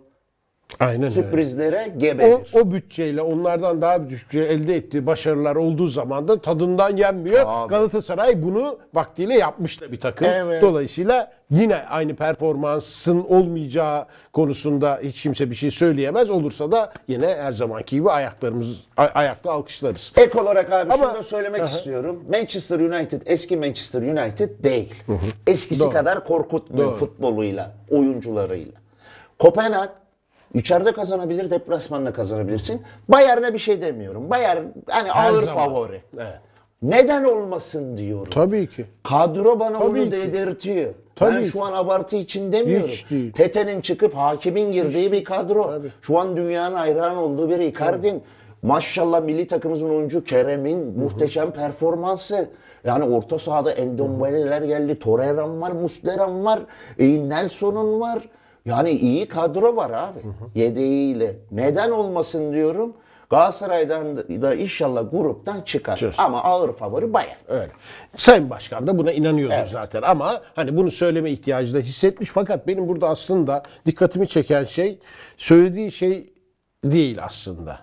Aynen 0.79 1.01
öyle. 1.01 1.11
sürprizlere 1.11 1.91
O, 1.95 1.99
gebedir. 1.99 2.47
o 2.53 2.71
bütçeyle 2.71 3.21
onlardan 3.21 3.81
daha 3.81 4.09
düşük 4.09 4.35
elde 4.35 4.75
ettiği 4.75 5.05
başarılar 5.05 5.55
olduğu 5.55 5.87
zaman 5.87 6.27
da 6.27 6.41
tadından 6.41 6.97
yenmiyor. 6.97 7.43
Abi. 7.47 7.69
Galatasaray 7.69 8.43
bunu 8.43 8.79
vaktiyle 8.93 9.33
yapmış 9.37 9.81
da 9.81 9.91
bir 9.91 9.99
takım. 9.99 10.27
Evet. 10.27 10.61
Dolayısıyla 10.61 11.31
yine 11.51 11.75
aynı 11.75 12.15
performansın 12.15 13.25
olmayacağı 13.29 14.05
konusunda 14.33 14.99
hiç 15.03 15.21
kimse 15.21 15.49
bir 15.49 15.55
şey 15.55 15.71
söyleyemez. 15.71 16.29
Olursa 16.31 16.71
da 16.71 16.93
yine 17.07 17.27
her 17.27 17.53
zamanki 17.53 17.95
gibi 17.95 18.09
ayaklarımız 18.11 18.83
ay- 18.97 19.11
ayakta 19.13 19.51
alkışlarız. 19.51 20.13
Ek 20.17 20.39
olarak 20.39 20.71
abi 20.73 20.93
Ama- 20.93 21.03
şunu 21.05 21.15
da 21.15 21.23
söylemek 21.23 21.63
istiyorum. 21.69 22.23
Manchester 22.31 22.79
United 22.79 23.21
eski 23.25 23.57
Manchester 23.57 24.01
United 24.01 24.63
değil. 24.63 24.93
Eskisi 25.47 25.79
Doğru. 25.83 25.89
kadar 25.91 26.25
korkutmuyor 26.25 26.87
Doğru. 26.87 26.95
futboluyla, 26.97 27.71
oyuncularıyla. 27.89 28.71
Kopenhag 29.39 29.89
içeride 30.53 30.91
kazanabilir, 30.91 31.49
deplasmanda 31.49 32.13
kazanabilirsin. 32.13 32.81
Bayern'e 33.09 33.53
bir 33.53 33.59
şey 33.59 33.81
demiyorum. 33.81 34.29
Bayern 34.29 34.63
hani 34.89 35.11
ağır 35.11 35.43
zaman. 35.43 35.55
favori. 35.65 36.01
Evet. 36.15 36.39
Neden 36.81 37.23
olmasın 37.23 37.97
diyorum. 37.97 38.31
Tabii 38.31 38.67
ki. 38.69 38.85
Kadro 39.03 39.59
bana 39.59 39.79
Tabii 39.79 39.89
onu 39.89 40.03
ki. 40.03 40.11
dedirtiyor. 40.11 40.93
Tabii 41.15 41.35
ben 41.35 41.43
ki. 41.43 41.49
şu 41.49 41.63
an 41.63 41.73
abartı 41.73 42.15
için 42.15 42.51
demiyorum. 42.53 42.87
Hiç 42.87 43.09
değil. 43.09 43.31
Tete'nin 43.33 43.81
çıkıp 43.81 44.15
hakimin 44.15 44.71
girdiği 44.71 45.11
bir 45.11 45.23
kadro. 45.23 45.63
Tabii. 45.71 45.91
Şu 46.01 46.19
an 46.19 46.37
dünyanın 46.37 46.75
hayran 46.75 47.17
olduğu 47.17 47.49
bir 47.49 47.59
Icardi'nin. 47.59 48.23
Maşallah 48.61 49.21
milli 49.21 49.47
takımımızın 49.47 49.89
oyuncu 49.89 50.23
Kerem'in 50.23 50.99
muhteşem 50.99 51.51
performansı. 51.51 52.49
Yani 52.85 53.03
orta 53.15 53.39
sahada 53.39 53.71
Endombele'ler 53.71 54.61
geldi. 54.61 54.99
Torreira'm 54.99 55.61
var, 55.61 55.71
Muslera'm 55.71 56.45
var. 56.45 56.59
E, 56.99 57.29
Nelson'un 57.29 57.99
var. 57.99 58.19
Yani 58.65 58.91
iyi 58.91 59.27
kadro 59.27 59.75
var 59.75 59.91
abi. 59.91 60.19
Yedeğiyle. 60.55 61.35
Neden 61.51 61.91
olmasın 61.91 62.53
diyorum. 62.53 62.93
Galatasaray'dan 63.29 64.17
da 64.17 64.55
inşallah 64.55 65.11
gruptan 65.11 65.61
çıkar. 65.61 65.97
Çıkar. 65.97 66.15
Ama 66.17 66.43
ağır 66.43 66.73
favori 66.73 67.13
Bayern. 67.13 67.37
Öyle. 67.47 67.71
Sayın 68.17 68.49
Başkan 68.49 68.87
da 68.87 68.97
buna 68.97 69.11
inanıyordur 69.11 69.65
zaten 69.65 70.01
ama 70.01 70.41
hani 70.55 70.77
bunu 70.77 70.91
söyleme 70.91 71.31
ihtiyacı 71.31 71.73
da 71.73 71.79
hissetmiş 71.79 72.29
fakat 72.29 72.67
benim 72.67 72.87
burada 72.87 73.09
aslında 73.09 73.63
dikkatimi 73.85 74.27
çeken 74.27 74.63
şey 74.63 74.99
söylediği 75.37 75.91
şey 75.91 76.33
değil 76.83 77.23
aslında. 77.23 77.79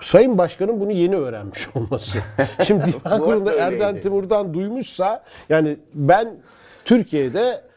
Sayın 0.00 0.38
Başkan'ın 0.38 0.80
bunu 0.80 0.92
yeni 0.92 1.16
öğrenmiş 1.16 1.68
olması. 1.76 2.18
Şimdi 2.66 2.84
Divan 2.86 3.20
Kurulu'nda 3.20 3.54
Erden. 3.54 4.00
Timur'dan 4.00 4.54
duymuşsa 4.54 5.24
yani 5.48 5.76
ben 5.94 6.36
Türkiye'de 6.84 7.67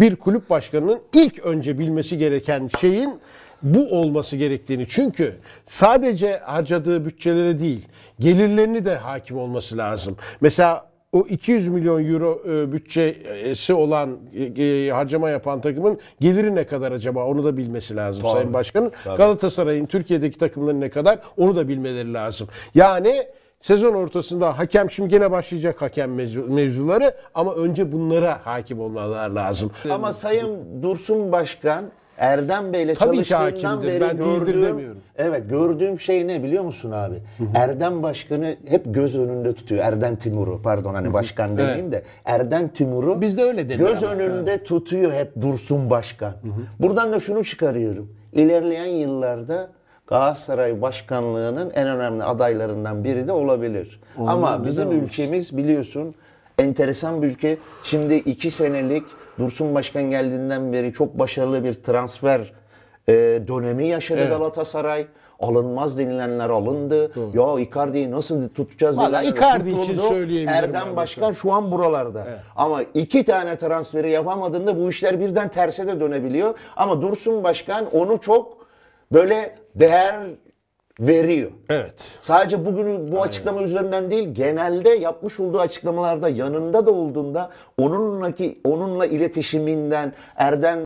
bir 0.00 0.16
kulüp 0.16 0.50
başkanının 0.50 1.00
ilk 1.14 1.46
önce 1.46 1.78
bilmesi 1.78 2.18
gereken 2.18 2.68
şeyin 2.80 3.20
bu 3.62 3.90
olması 3.90 4.36
gerektiğini. 4.36 4.86
Çünkü 4.88 5.34
sadece 5.64 6.38
harcadığı 6.38 7.04
bütçelere 7.04 7.58
değil, 7.58 7.88
gelirlerini 8.20 8.84
de 8.84 8.96
hakim 8.96 9.38
olması 9.38 9.78
lazım. 9.78 10.16
Mesela 10.40 10.88
o 11.12 11.26
200 11.28 11.68
milyon 11.68 12.04
euro 12.04 12.42
e, 12.48 12.72
bütçesi 12.72 13.74
olan 13.74 14.18
e, 14.34 14.64
e, 14.64 14.90
harcama 14.90 15.30
yapan 15.30 15.60
takımın 15.60 15.98
geliri 16.20 16.54
ne 16.54 16.66
kadar 16.66 16.92
acaba 16.92 17.24
onu 17.24 17.44
da 17.44 17.56
bilmesi 17.56 17.96
lazım 17.96 18.24
Sayın 18.32 18.52
Başkanın. 18.52 18.92
Galatasaray'ın 19.16 19.86
Türkiye'deki 19.86 20.38
takımların 20.38 20.80
ne 20.80 20.88
kadar 20.90 21.18
onu 21.36 21.56
da 21.56 21.68
bilmeleri 21.68 22.14
lazım. 22.14 22.48
Yani 22.74 23.26
sezon 23.60 23.94
ortasında 23.94 24.58
hakem 24.58 24.90
şimdi 24.90 25.08
gene 25.08 25.30
başlayacak 25.30 25.82
hakem 25.82 26.18
mevzu- 26.20 26.48
mevzuları 26.54 27.14
ama 27.34 27.54
önce 27.54 27.92
bunlara 27.92 28.38
hakim 28.46 28.80
olmaları 28.80 29.34
lazım. 29.34 29.70
Ama 29.90 30.12
Sayın 30.12 30.82
Dursun 30.82 31.32
Başkan 31.32 31.84
Erdem 32.18 32.72
Bey'le 32.72 32.94
Tabii 32.94 33.18
ki 33.22 33.28
çalıştığından 33.28 33.70
hakimdir. 33.70 33.88
beri 33.88 34.00
Ben 34.00 34.18
değildir 34.18 34.46
gördüğüm 34.46 34.62
demiyorum. 34.62 34.98
evet 35.16 35.50
gördüğüm 35.50 36.00
şey 36.00 36.26
ne 36.26 36.42
biliyor 36.42 36.64
musun 36.64 36.90
abi? 36.90 37.14
Erdem 37.54 38.02
Başkan'ı 38.02 38.56
hep 38.68 38.82
göz 38.86 39.16
önünde 39.16 39.54
tutuyor. 39.54 39.84
Erdem 39.84 40.16
Timur'u 40.16 40.62
pardon 40.62 40.94
hani 40.94 41.12
başkan 41.12 41.56
demeyeyim 41.56 41.92
de 41.92 42.02
Erdem 42.24 42.68
Timur'u 42.68 43.20
Bizde 43.20 43.42
öyle 43.42 43.68
denir 43.68 43.78
göz 43.78 44.02
ama. 44.02 44.12
önünde 44.12 44.64
tutuyor 44.64 45.12
hep 45.12 45.40
Dursun 45.40 45.90
Başkan. 45.90 46.32
Buradan 46.80 47.12
da 47.12 47.20
şunu 47.20 47.44
çıkarıyorum. 47.44 48.12
İlerleyen 48.32 48.86
yıllarda 48.86 49.70
Galatasaray 50.10 50.82
başkanlığının 50.82 51.70
en 51.74 51.88
önemli 51.88 52.24
adaylarından 52.24 53.04
biri 53.04 53.28
de 53.28 53.32
olabilir. 53.32 54.00
Ama 54.26 54.64
bizim 54.64 54.90
ülkemiz 54.90 55.56
biliyorsun 55.56 56.14
enteresan 56.58 57.22
bir 57.22 57.26
ülke. 57.26 57.58
Şimdi 57.82 58.14
iki 58.14 58.50
senelik 58.50 59.02
Dursun 59.38 59.74
Başkan 59.74 60.02
geldiğinden 60.02 60.72
beri 60.72 60.92
çok 60.92 61.18
başarılı 61.18 61.64
bir 61.64 61.74
transfer 61.74 62.52
e, 63.08 63.12
dönemi 63.48 63.86
yaşadı 63.86 64.28
Galatasaray. 64.28 65.06
Alınmaz 65.40 65.98
denilenler 65.98 66.50
alındı. 66.50 67.12
Ya 67.34 67.60
Icardi'yi 67.60 68.10
nasıl 68.10 68.48
tutacağız? 68.48 68.98
Denilenler 68.98 69.32
Icardi 69.32 69.70
için 69.70 69.80
tutuldu. 69.80 70.00
söyleyebilirim 70.00 70.48
Erdem 70.48 70.96
Başkan 70.96 71.32
şu 71.32 71.52
an 71.52 71.70
buralarda. 71.72 72.26
Ama 72.56 72.82
iki 72.82 73.24
tane 73.24 73.56
transferi 73.56 74.10
yapamadığında 74.10 74.80
bu 74.80 74.90
işler 74.90 75.20
birden 75.20 75.48
terse 75.48 75.86
de 75.86 76.00
dönebiliyor. 76.00 76.54
Ama 76.76 77.02
Dursun 77.02 77.44
Başkan 77.44 77.86
onu 77.92 78.20
çok 78.20 78.57
böyle 79.12 79.54
değer 79.74 80.14
veriyor. 81.00 81.50
Evet. 81.68 81.94
Sadece 82.20 82.66
bugün 82.66 83.12
bu 83.12 83.22
açıklama 83.22 83.62
üzerinden 83.62 84.10
değil, 84.10 84.34
genelde 84.34 84.90
yapmış 84.90 85.40
olduğu 85.40 85.60
açıklamalarda 85.60 86.28
yanında 86.28 86.86
da 86.86 86.90
olduğunda 86.90 87.50
onunla 87.78 88.32
ki 88.32 88.60
onunla 88.64 89.06
iletişiminden 89.06 90.12
Erden 90.36 90.84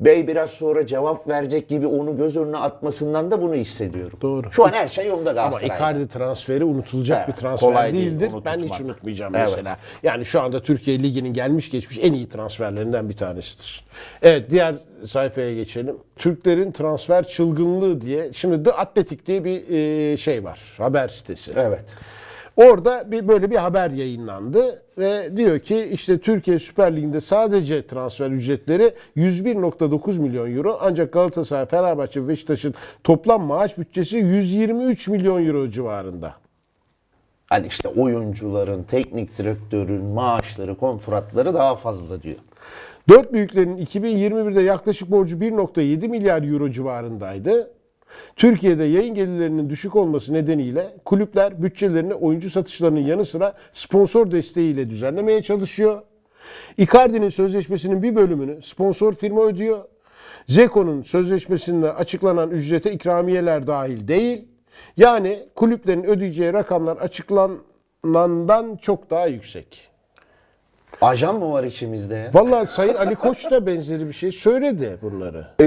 Bey 0.00 0.26
biraz 0.28 0.50
sonra 0.50 0.86
cevap 0.86 1.28
verecek 1.28 1.68
gibi 1.68 1.86
onu 1.86 2.16
göz 2.16 2.36
önüne 2.36 2.56
atmasından 2.56 3.30
da 3.30 3.42
bunu 3.42 3.54
hissediyorum. 3.54 4.18
Doğru. 4.22 4.52
Şu 4.52 4.64
an 4.66 4.72
her 4.72 4.88
şey 4.88 5.06
yolunda 5.06 5.30
Ama 5.30 5.40
Galatasaray'da. 5.40 5.74
Icardi 5.74 6.08
transferi 6.08 6.64
unutulacak 6.64 7.18
Evet, 7.18 7.28
bir 7.36 7.40
transfer 7.40 7.68
kolay 7.68 7.92
değil, 7.92 8.10
değildir. 8.10 8.30
onu 8.34 8.44
ben 8.44 8.58
hiç 8.58 8.80
unutmayacağım 8.80 9.34
Evet. 9.34 9.48
mesela. 9.50 9.78
Yani 10.02 10.24
şu 10.24 10.40
anda 10.40 10.62
Türkiye 10.62 11.02
Ligi'nin 11.02 11.32
gelmiş 11.32 11.70
geçmiş 11.70 11.98
en 12.02 12.12
iyi 12.12 12.28
transferlerinden 12.28 13.08
bir 13.08 13.16
tanesidir. 13.16 13.84
Evet 14.22 14.50
diğer 14.50 14.74
sayfaya 15.06 15.54
geçelim. 15.54 15.96
Türklerin 16.16 16.72
transfer 16.72 17.28
çılgınlığı 17.28 18.00
diye. 18.00 18.32
Şimdi 18.32 18.62
The 18.62 18.72
Athletic 18.72 19.26
diye 19.26 19.44
bir 19.44 19.68
e, 20.12 20.16
şey 20.16 20.44
var. 20.44 20.60
Haber 20.76 21.08
sitesi. 21.08 21.52
Evet. 21.56 21.84
Orada 22.58 23.10
bir 23.10 23.28
böyle 23.28 23.50
bir 23.50 23.56
haber 23.56 23.90
yayınlandı 23.90 24.82
ve 24.98 25.36
diyor 25.36 25.58
ki 25.58 25.88
işte 25.92 26.18
Türkiye 26.18 26.58
Süper 26.58 26.96
Ligi'nde 26.96 27.20
sadece 27.20 27.86
transfer 27.86 28.30
ücretleri 28.30 28.92
101.9 29.16 30.20
milyon 30.20 30.56
euro 30.56 30.78
ancak 30.80 31.12
Galatasaray, 31.12 31.66
Fenerbahçe 31.66 32.22
ve 32.22 32.28
Beşiktaş'ın 32.28 32.74
toplam 33.04 33.42
maaş 33.42 33.78
bütçesi 33.78 34.16
123 34.16 35.08
milyon 35.08 35.46
euro 35.46 35.70
civarında. 35.70 36.34
Hani 37.46 37.66
işte 37.66 37.88
oyuncuların, 37.88 38.82
teknik 38.82 39.38
direktörün 39.38 40.04
maaşları, 40.04 40.76
kontratları 40.76 41.54
daha 41.54 41.74
fazla 41.74 42.22
diyor. 42.22 42.38
Dört 43.08 43.32
büyüklerin 43.32 43.76
2021'de 43.76 44.60
yaklaşık 44.60 45.10
borcu 45.10 45.36
1.7 45.36 46.08
milyar 46.08 46.42
euro 46.42 46.70
civarındaydı. 46.70 47.70
Türkiye'de 48.36 48.84
yayın 48.84 49.14
gelirlerinin 49.14 49.70
düşük 49.70 49.96
olması 49.96 50.32
nedeniyle 50.32 50.94
kulüpler 51.04 51.62
bütçelerini 51.62 52.14
oyuncu 52.14 52.50
satışlarının 52.50 53.00
yanı 53.00 53.24
sıra 53.24 53.54
sponsor 53.72 54.30
desteğiyle 54.30 54.90
düzenlemeye 54.90 55.42
çalışıyor. 55.42 56.02
Icardi'nin 56.78 57.28
sözleşmesinin 57.28 58.02
bir 58.02 58.16
bölümünü 58.16 58.62
sponsor 58.62 59.14
firma 59.14 59.42
ödüyor. 59.42 59.84
Zeko'nun 60.46 61.02
sözleşmesinde 61.02 61.92
açıklanan 61.92 62.50
ücrete 62.50 62.92
ikramiyeler 62.92 63.66
dahil 63.66 64.08
değil. 64.08 64.44
Yani 64.96 65.48
kulüplerin 65.54 66.04
ödeyeceği 66.04 66.52
rakamlar 66.52 66.96
açıklanandan 66.96 68.76
çok 68.76 69.10
daha 69.10 69.26
yüksek. 69.26 69.90
Ajan 71.00 71.38
mı 71.38 71.52
var 71.52 71.64
içimizde? 71.64 72.30
Vallahi 72.34 72.66
Sayın 72.66 72.94
Ali 72.94 73.14
Koç 73.14 73.50
da 73.50 73.66
benzeri 73.66 74.08
bir 74.08 74.12
şey 74.12 74.32
söyledi 74.32 74.98
bunları. 75.02 75.46
E, 75.60 75.64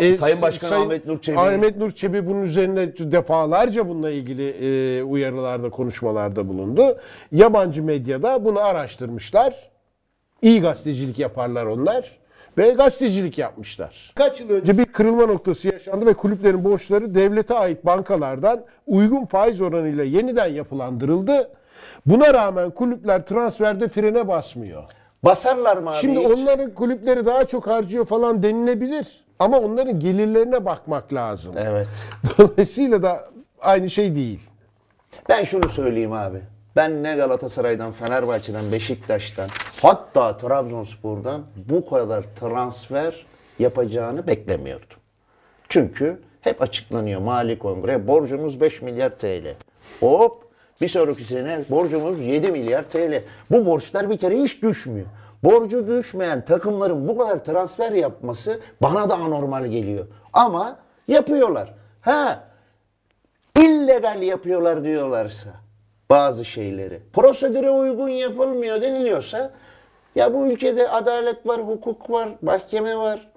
E, 0.00 0.16
Sayın 0.16 0.42
Başkan 0.42 0.68
Sayın 0.68 0.82
Ahmet 0.82 1.06
Nur 1.06 1.20
Çebi. 1.20 1.38
Ahmet 1.38 1.76
Nur 1.76 1.90
Çebi 1.90 2.26
bunun 2.26 2.42
üzerine 2.42 2.96
defalarca 2.96 3.88
bununla 3.88 4.10
ilgili 4.10 4.48
e, 4.48 5.02
uyarılarda, 5.02 5.70
konuşmalarda 5.70 6.48
bulundu. 6.48 6.98
Yabancı 7.32 7.82
medyada 7.82 8.44
bunu 8.44 8.60
araştırmışlar. 8.60 9.70
İyi 10.42 10.60
gazetecilik 10.60 11.18
yaparlar 11.18 11.66
onlar 11.66 12.10
ve 12.58 12.70
gazetecilik 12.70 13.38
yapmışlar. 13.38 14.12
Kaç 14.14 14.40
yıl 14.40 14.50
önce 14.50 14.78
bir 14.78 14.84
kırılma 14.84 15.26
noktası 15.26 15.68
yaşandı 15.68 16.06
ve 16.06 16.14
kulüplerin 16.14 16.64
borçları 16.64 17.14
devlete 17.14 17.54
ait 17.54 17.86
bankalardan 17.86 18.64
uygun 18.86 19.24
faiz 19.24 19.60
oranıyla 19.62 20.04
yeniden 20.04 20.46
yapılandırıldı. 20.46 21.50
Buna 22.06 22.34
rağmen 22.34 22.70
kulüpler 22.70 23.26
transferde 23.26 23.88
frene 23.88 24.28
basmıyor. 24.28 24.82
Basarlar 25.24 25.76
mı 25.76 25.90
abi 25.90 25.96
Şimdi 25.96 26.18
hiç? 26.20 26.26
onların 26.26 26.74
kulüpleri 26.74 27.26
daha 27.26 27.44
çok 27.44 27.66
harcıyor 27.66 28.04
falan 28.04 28.42
denilebilir. 28.42 29.24
Ama 29.38 29.58
onların 29.60 30.00
gelirlerine 30.00 30.64
bakmak 30.64 31.12
lazım. 31.12 31.54
Evet. 31.58 31.88
Dolayısıyla 32.38 33.02
da 33.02 33.24
aynı 33.60 33.90
şey 33.90 34.14
değil. 34.14 34.40
Ben 35.28 35.44
şunu 35.44 35.68
söyleyeyim 35.68 36.12
abi. 36.12 36.38
Ben 36.76 37.02
ne 37.02 37.14
Galatasaray'dan, 37.16 37.92
Fenerbahçe'den, 37.92 38.72
Beşiktaş'tan 38.72 39.48
hatta 39.82 40.36
Trabzonspor'dan 40.36 41.42
bu 41.68 41.86
kadar 41.86 42.24
transfer 42.40 43.26
yapacağını 43.58 44.26
beklemiyordum. 44.26 44.86
Çünkü 45.68 46.20
hep 46.40 46.62
açıklanıyor 46.62 47.20
mali 47.20 47.58
kongre 47.58 48.08
borcumuz 48.08 48.60
5 48.60 48.82
milyar 48.82 49.10
TL. 49.10 49.54
Hop 50.00 50.44
bir 50.82 50.88
sonraki 50.88 51.24
sene 51.24 51.64
borcumuz 51.70 52.20
7 52.20 52.50
milyar 52.50 52.82
TL. 52.82 53.22
Bu 53.50 53.66
borçlar 53.66 54.10
bir 54.10 54.16
kere 54.16 54.36
hiç 54.36 54.62
düşmüyor. 54.62 55.06
Borcu 55.44 55.86
düşmeyen 55.86 56.44
takımların 56.44 57.08
bu 57.08 57.18
kadar 57.18 57.44
transfer 57.44 57.92
yapması 57.92 58.60
bana 58.82 59.10
da 59.10 59.14
anormal 59.14 59.66
geliyor. 59.66 60.06
Ama 60.32 60.78
yapıyorlar. 61.08 61.74
Ha 62.00 62.44
illegal 63.58 64.22
yapıyorlar 64.22 64.84
diyorlarsa 64.84 65.50
bazı 66.10 66.44
şeyleri, 66.44 67.00
prosedüre 67.12 67.70
uygun 67.70 68.08
yapılmıyor 68.08 68.82
deniliyorsa 68.82 69.50
ya 70.14 70.34
bu 70.34 70.46
ülkede 70.46 70.88
adalet 70.88 71.46
var, 71.46 71.60
hukuk 71.60 72.10
var, 72.10 72.28
mahkeme 72.42 72.96
var. 72.96 73.28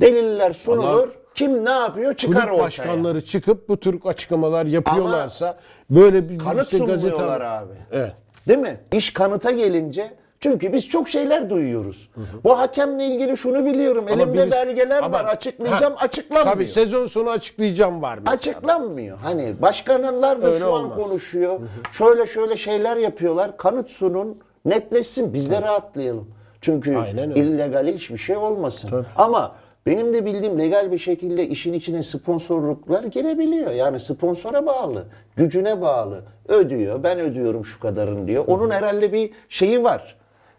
Deliller 0.00 0.52
sunulur. 0.52 1.08
Vallahi 1.08 1.23
Kim 1.34 1.64
ne 1.64 1.70
yapıyor 1.70 2.14
çıkar 2.14 2.42
Kulüp 2.42 2.54
ortaya. 2.54 2.64
başkanları 2.64 3.24
çıkıp 3.24 3.68
bu 3.68 3.76
tür 3.80 4.00
açıklamalar 4.04 4.66
yapıyorlarsa 4.66 5.56
böyle 5.90 6.28
bir 6.28 6.38
Kanıt 6.38 6.72
işte 6.72 6.78
gazete- 6.78 6.98
sunmuyorlar 7.10 7.40
abi. 7.40 7.72
Evet. 7.92 8.12
Değil 8.48 8.58
mi? 8.58 8.80
İş 8.92 9.12
kanıta 9.12 9.50
gelince 9.50 10.10
çünkü 10.40 10.72
biz 10.72 10.88
çok 10.88 11.08
şeyler 11.08 11.50
duyuyoruz. 11.50 12.08
Bu 12.44 12.58
hakemle 12.58 13.06
ilgili 13.06 13.36
şunu 13.36 13.64
biliyorum. 13.66 14.04
Ama 14.12 14.22
Elimde 14.22 14.38
birisi- 14.38 14.50
belgeler 14.50 15.02
Ama- 15.02 15.18
var. 15.18 15.24
Açıklayacağım. 15.24 15.94
Ha, 15.94 16.04
açıklanmıyor. 16.04 16.54
Tabii 16.54 16.68
sezon 16.68 17.06
sonu 17.06 17.30
açıklayacağım 17.30 18.02
var 18.02 18.18
mesela. 18.18 18.34
Açıklanmıyor. 18.34 19.18
Hani 19.18 19.62
başkanlar 19.62 20.42
da 20.42 20.46
Öyle 20.46 20.58
şu 20.58 20.74
an 20.74 20.84
olmaz. 20.84 20.98
konuşuyor. 20.98 21.60
Şöyle 21.92 22.26
şöyle 22.26 22.56
şeyler 22.56 22.96
yapıyorlar. 22.96 23.56
Kanıt 23.56 23.90
sunun, 23.90 24.38
netleşsin. 24.64 25.34
Biz 25.34 25.50
de 25.50 25.62
rahatlayalım. 25.62 26.30
Çünkü 26.60 26.90
illegal 27.34 27.86
hiçbir 27.86 28.18
şey 28.18 28.36
olmasın. 28.36 29.06
Ama 29.16 29.54
benim 29.86 30.14
de 30.14 30.26
bildiğim 30.26 30.58
legal 30.58 30.92
bir 30.92 30.98
şekilde 30.98 31.48
işin 31.48 31.72
içine 31.72 32.02
sponsorluklar 32.02 33.04
girebiliyor. 33.04 33.70
Yani 33.70 34.00
sponsora 34.00 34.66
bağlı, 34.66 35.04
gücüne 35.36 35.80
bağlı. 35.80 36.24
Ödüyor, 36.48 37.02
ben 37.02 37.20
ödüyorum 37.20 37.64
şu 37.64 37.80
kadarın 37.80 38.26
diyor. 38.26 38.44
Onun 38.46 38.70
herhalde 38.70 39.12
bir 39.12 39.30
şeyi 39.48 39.84
var. 39.84 40.16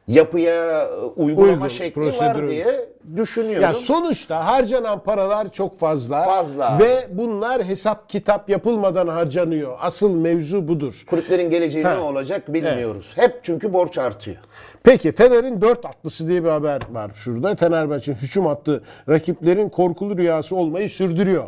Yapıya 0.07 0.83
e, 0.83 0.95
uygulama 1.15 1.51
Uygun, 1.53 1.67
şekli 1.67 1.93
prosedürü. 1.93 2.27
var 2.43 2.49
diye 2.49 2.89
düşünüyorum. 3.17 3.63
Ya 3.63 3.73
sonuçta 3.73 4.45
harcanan 4.47 4.99
paralar 5.03 5.51
çok 5.51 5.79
fazla. 5.79 6.23
Fazla. 6.23 6.79
Ve 6.79 7.07
bunlar 7.11 7.63
hesap 7.63 8.09
kitap 8.09 8.49
yapılmadan 8.49 9.07
harcanıyor. 9.07 9.77
Asıl 9.81 10.15
mevzu 10.15 10.67
budur. 10.67 11.03
Kulüplerin 11.09 11.49
geleceği 11.49 11.83
ne 11.83 11.87
Ha. 11.89 12.01
olacak 12.01 12.53
bilmiyoruz. 12.53 13.11
Hep 13.15 13.39
çünkü 13.43 13.73
borç 13.73 13.97
artıyor. 13.97 14.37
Peki 14.83 15.11
Fener'in 15.11 15.61
4 15.61 15.85
atlısı 15.85 16.27
diye 16.27 16.43
bir 16.43 16.49
haber 16.49 16.81
var 16.91 17.11
şurada. 17.15 17.55
Fenerbahçe'nin 17.55 18.15
hücum 18.17 18.45
hattı 18.45 18.83
rakiplerin 19.09 19.69
korkulu 19.69 20.17
rüyası 20.17 20.55
olmayı 20.55 20.89
sürdürüyor. 20.89 21.43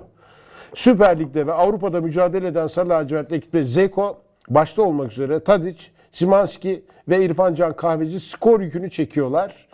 Süper 0.73 1.19
Lig'de 1.19 1.47
ve 1.47 1.53
Avrupa'da 1.53 2.01
mücadele 2.01 2.47
eden 2.47 2.67
Sarı 2.67 2.89
Lacivert 2.89 3.31
ekiple 3.31 3.63
Zeko 3.63 4.17
başta 4.49 4.81
olmak 4.81 5.11
üzere 5.11 5.39
Tadic, 5.39 5.83
Simanski 6.17 6.83
ve 7.09 7.25
İrfan 7.25 7.53
Can 7.53 7.75
Kahveci 7.75 8.19
skor 8.19 8.61
yükünü 8.61 8.89
çekiyorlar. 8.89 9.67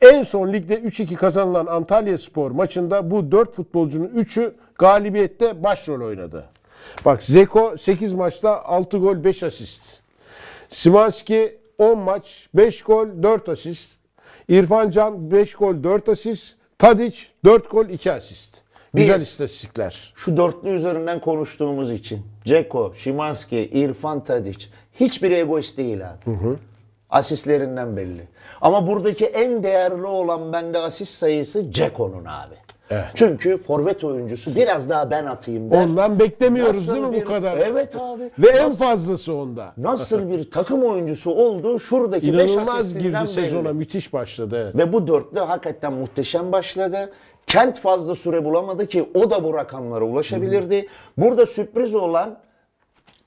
En 0.00 0.22
son 0.22 0.52
ligde 0.52 0.74
3-2 0.74 1.14
kazanılan 1.14 1.66
Antalya 1.66 2.18
Spor 2.18 2.50
maçında 2.50 3.10
bu 3.10 3.32
4 3.32 3.54
futbolcunun 3.54 4.08
3'ü 4.08 4.54
galibiyette 4.78 5.62
başrol 5.62 6.00
oynadı. 6.00 6.44
Bak 7.04 7.22
Zeko 7.22 7.78
8 7.78 8.14
maçta 8.14 8.64
6 8.64 8.98
gol 8.98 9.24
5 9.24 9.42
asist. 9.42 10.00
Simanski 10.68 11.58
10 11.78 11.98
maç, 11.98 12.48
5 12.54 12.82
gol, 12.82 13.06
4 13.22 13.48
asist. 13.48 13.98
İrfan 14.48 14.90
Can 14.90 15.30
5 15.30 15.54
gol, 15.54 15.82
4 15.82 16.08
asist. 16.08 16.56
Tadic 16.78 17.18
4 17.44 17.70
gol, 17.70 17.88
2 17.88 18.12
asist. 18.12 18.62
Güzel 18.94 19.16
Bir- 19.20 19.22
istatistikler. 19.26 20.12
Şu 20.16 20.36
dörtlü 20.36 20.68
üzerinden 20.70 21.20
konuştuğumuz 21.20 21.90
için. 21.90 22.22
Ceko, 22.44 22.92
Şimanski, 22.96 23.56
İrfan 23.58 24.24
Tadic. 24.24 24.66
Hiçbir 24.94 25.30
egoist 25.30 25.76
değil 25.78 26.10
abi. 26.10 26.18
Asistlerinden 27.10 27.96
belli. 27.96 28.28
Ama 28.60 28.86
buradaki 28.86 29.26
en 29.26 29.62
değerli 29.64 30.06
olan 30.06 30.52
bende 30.52 30.78
asist 30.78 31.14
sayısı 31.14 31.70
Ceko'nun 31.72 32.24
abi. 32.24 32.54
Evet. 32.90 33.04
Çünkü 33.14 33.56
forvet 33.56 34.04
oyuncusu 34.04 34.56
biraz 34.56 34.90
daha 34.90 35.10
ben 35.10 35.26
atayım 35.26 35.70
der. 35.70 35.84
Ondan 35.84 36.18
beklemiyoruz 36.18 36.76
Nasıl 36.76 36.94
değil 36.94 37.06
mi 37.06 37.12
bir- 37.12 37.22
bu 37.22 37.28
kadar? 37.28 37.56
Evet 37.58 37.96
abi. 37.98 38.30
Ve 38.38 38.48
en 38.48 38.74
fazlası 38.74 39.34
onda. 39.34 39.72
Nasıl 39.76 40.30
bir 40.30 40.50
takım 40.50 40.82
oyuncusu 40.82 41.30
olduğu 41.30 41.78
şuradaki 41.80 42.32
5 42.38 42.50
İnanılmaz 42.52 42.68
asistinden 42.80 43.02
girdi 43.02 43.14
belli. 43.14 43.26
sezona. 43.26 43.72
Müthiş 43.72 44.12
başladı. 44.12 44.60
Evet. 44.64 44.76
Ve 44.76 44.92
bu 44.92 45.06
dörtlü 45.06 45.38
hakikaten 45.40 45.92
muhteşem 45.92 46.52
başladı. 46.52 47.12
Kent 47.48 47.80
fazla 47.80 48.14
süre 48.14 48.44
bulamadı 48.44 48.86
ki 48.86 49.08
o 49.14 49.30
da 49.30 49.44
bu 49.44 49.54
rakamlara 49.54 50.04
ulaşabilirdi. 50.04 50.88
Burada 51.16 51.46
sürpriz 51.46 51.94
olan 51.94 52.38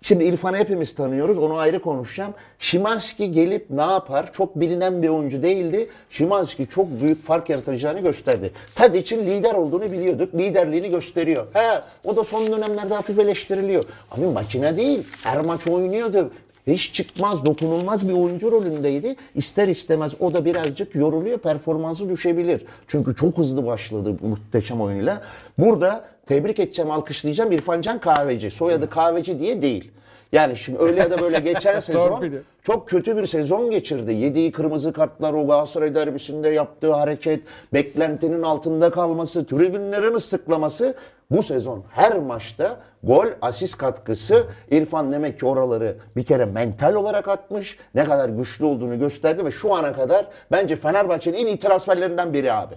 Şimdi 0.04 0.24
İrfan'ı 0.24 0.58
hepimiz 0.58 0.96
tanıyoruz. 0.96 1.38
Onu 1.40 1.58
ayrı 1.58 1.82
konuşacağım. 1.82 2.34
Şimanski 2.60 3.32
gelip 3.32 3.70
ne 3.70 3.82
yapar? 3.82 4.34
Çok 4.34 4.56
bilinen 4.60 5.02
bir 5.02 5.10
oyuncu 5.10 5.42
değildi. 5.42 5.90
Şimanski 6.10 6.68
çok 6.68 7.02
büyük 7.02 7.24
fark 7.24 7.50
yaratacağını 7.50 8.00
gösterdi. 8.00 8.52
Tadic'in 8.76 9.26
lider 9.26 9.54
olduğunu 9.54 9.92
biliyorduk. 9.92 10.36
Liderliğini 10.36 10.90
gösteriyor. 10.90 11.48
He, 11.54 11.82
o 12.04 12.16
da 12.16 12.24
son 12.24 12.52
dönemlerde 12.52 12.94
hafif 12.94 13.20
eleştiriliyor. 13.20 13.86
Abi 14.12 14.26
makine 14.26 14.78
değil. 14.78 15.08
Her 15.24 15.42
maç 15.42 15.68
oynuyordu. 15.68 16.32
Hiç 16.74 16.94
çıkmaz, 16.94 17.46
dokunulmaz 17.46 18.08
bir 18.08 18.14
oyuncu 18.14 18.52
rolündeydi. 18.52 19.16
İster 19.36 19.68
istemez 19.68 20.14
o 20.20 20.34
da 20.34 20.46
birazcık 20.46 20.96
yoruluyor, 20.96 21.38
performansı 21.38 22.10
düşebilir. 22.10 22.66
Çünkü 22.88 23.16
çok 23.16 23.38
hızlı 23.38 23.66
başladı 23.66 24.18
muhteşem 24.22 24.82
oyunuyla. 24.82 25.22
Burada 25.58 26.06
tebrik 26.26 26.60
edeceğim, 26.60 26.92
alkışlayacağım 26.92 27.52
İrfan 27.52 27.82
Can 27.82 28.00
Kahveci. 28.00 28.52
Soyadı 28.52 28.90
Kahveci 28.90 29.40
diye 29.40 29.62
değil. 29.62 29.92
Yani 30.32 30.56
şimdi 30.56 30.80
öyle 30.80 31.00
ya 31.00 31.12
da 31.12 31.22
böyle 31.22 31.40
geçen 31.40 31.80
sezon 31.80 32.34
çok 32.64 32.90
kötü 32.90 33.18
bir 33.18 33.26
sezon 33.26 33.72
geçirdi. 33.72 34.14
Yediği 34.14 34.52
kırmızı 34.52 34.94
kartlar, 34.94 35.34
o 35.34 35.48
Galatasaray 35.48 35.96
derbisinde 35.96 36.50
yaptığı 36.50 36.94
hareket, 36.94 37.44
beklentinin 37.74 38.42
altında 38.42 38.92
kalması, 38.92 39.46
tribünlerin 39.46 40.14
ıslıklaması 40.14 40.96
bu 41.32 41.44
sezon 41.44 41.84
her 41.92 42.18
maçta 42.20 42.80
gol, 43.04 43.26
asist 43.42 43.78
katkısı 43.78 44.46
İrfan 44.72 45.12
demek 45.12 45.40
ki 45.40 45.46
oraları 45.46 45.96
bir 46.16 46.24
kere 46.24 46.46
mental 46.46 46.94
olarak 46.94 47.28
atmış. 47.28 47.78
Ne 47.96 48.06
kadar 48.06 48.30
güçlü 48.30 48.66
olduğunu 48.66 49.00
gösterdi 49.00 49.46
ve 49.46 49.52
şu 49.52 49.74
ana 49.74 49.94
kadar 49.94 50.28
bence 50.52 50.76
Fenerbahçe'nin 50.76 51.38
en 51.38 51.46
iyi 51.48 51.60
transferlerinden 51.60 52.34
biri 52.34 52.54
abi. 52.54 52.76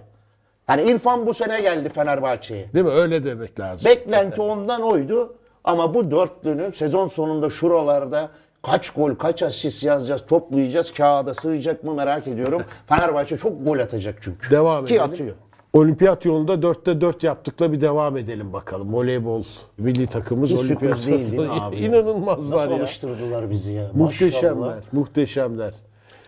Yani 0.69 0.81
İrfan 0.81 1.27
bu 1.27 1.33
sene 1.33 1.61
geldi 1.61 1.89
Fenerbahçe'ye. 1.89 2.73
Değil 2.73 2.85
mi? 2.85 2.91
Öyle 2.91 3.23
demek 3.23 3.59
lazım. 3.59 3.85
Beklenti 3.91 4.41
ondan 4.41 4.81
oydu. 4.81 5.35
Ama 5.63 5.93
bu 5.93 6.11
dörtlünün 6.11 6.71
sezon 6.71 7.07
sonunda 7.07 7.49
şuralarda 7.49 8.29
kaç 8.63 8.89
gol, 8.89 9.15
kaç 9.15 9.43
asist 9.43 9.83
yazacağız, 9.83 10.25
toplayacağız, 10.27 10.93
kağıda 10.93 11.33
sığacak 11.33 11.83
mı 11.83 11.93
merak 11.93 12.27
ediyorum. 12.27 12.63
Fenerbahçe 12.87 13.37
çok 13.37 13.65
gol 13.65 13.79
atacak 13.79 14.15
çünkü. 14.21 14.51
Devam 14.51 14.85
Ki 14.85 14.93
edelim. 14.95 15.11
atıyor. 15.11 15.35
Olimpiyat 15.75 16.25
yolunda 16.25 16.53
4'te 16.53 17.01
4 17.01 17.23
yaptıkla 17.23 17.71
bir 17.71 17.81
devam 17.81 18.17
edelim 18.17 18.53
bakalım. 18.53 18.93
Voleybol 18.93 19.43
milli 19.77 20.07
takımız 20.07 20.49
Hiç 20.49 20.57
olimpiyat 20.57 21.07
değil 21.07 21.31
değil 21.31 21.41
mi 21.41 21.51
abi? 21.51 21.75
İnanılmazlar 21.75 22.57
Nasıl 22.57 22.71
ya. 22.71 22.77
alıştırdılar 22.77 23.49
bizi 23.49 23.71
ya. 23.71 23.83
Muhteşemler, 23.93 24.53
Maşallah. 24.53 24.75
muhteşemler. 24.91 25.73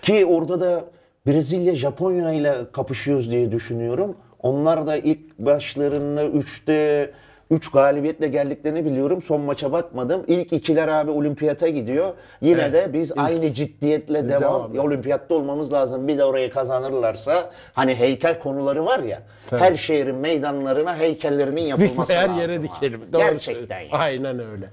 Ki 0.02 0.26
orada 0.26 0.62
da 0.62 0.86
Brezilya, 1.28 1.76
Japonya 1.76 2.32
ile 2.32 2.56
kapışıyoruz 2.72 3.32
diye 3.32 3.52
düşünüyorum. 3.52 4.16
Onlar 4.40 4.88
da 4.88 4.98
ilk 4.98 5.40
başlarında 5.40 6.26
3'te 6.26 7.12
3 7.52 7.72
galibiyetle 7.72 8.28
geldiklerini 8.28 8.86
biliyorum. 8.86 9.22
Son 9.22 9.42
maça 9.42 9.72
bakmadım. 9.72 10.24
İlk 10.28 10.54
ikiler 10.54 10.88
abi 10.88 11.12
olimpiyata 11.12 11.68
gidiyor. 11.68 12.14
Yine 12.42 12.62
Evet. 12.62 12.74
de 12.74 12.94
biz 12.94 13.12
aynı 13.18 13.54
ciddiyetle 13.54 14.30
devam. 14.30 14.42
devam. 14.42 14.74
Ya, 14.76 14.82
olimpiyatta 14.82 15.36
olmamız 15.36 15.74
lazım. 15.74 16.08
Bir 16.08 16.18
de 16.18 16.24
orayı 16.24 16.50
kazanırlarsa 16.52 17.52
hani 17.74 17.96
heykel 17.96 18.40
konuları 18.40 18.86
var 18.86 19.00
ya. 19.00 19.22
Her 19.50 19.76
şehrin 19.76 20.16
meydanlarına 20.16 20.98
heykellerinin 20.98 21.62
yapılması 21.62 22.14
Her 22.14 22.28
lazım. 22.30 22.42
yere 22.42 22.54
abi. 22.54 22.64
dikelim. 22.64 23.02
Doğru 23.14 23.22
Gerçekten 23.22 23.80
yani. 23.80 23.90
Aynen 23.92 24.40
öyle. 24.40 24.66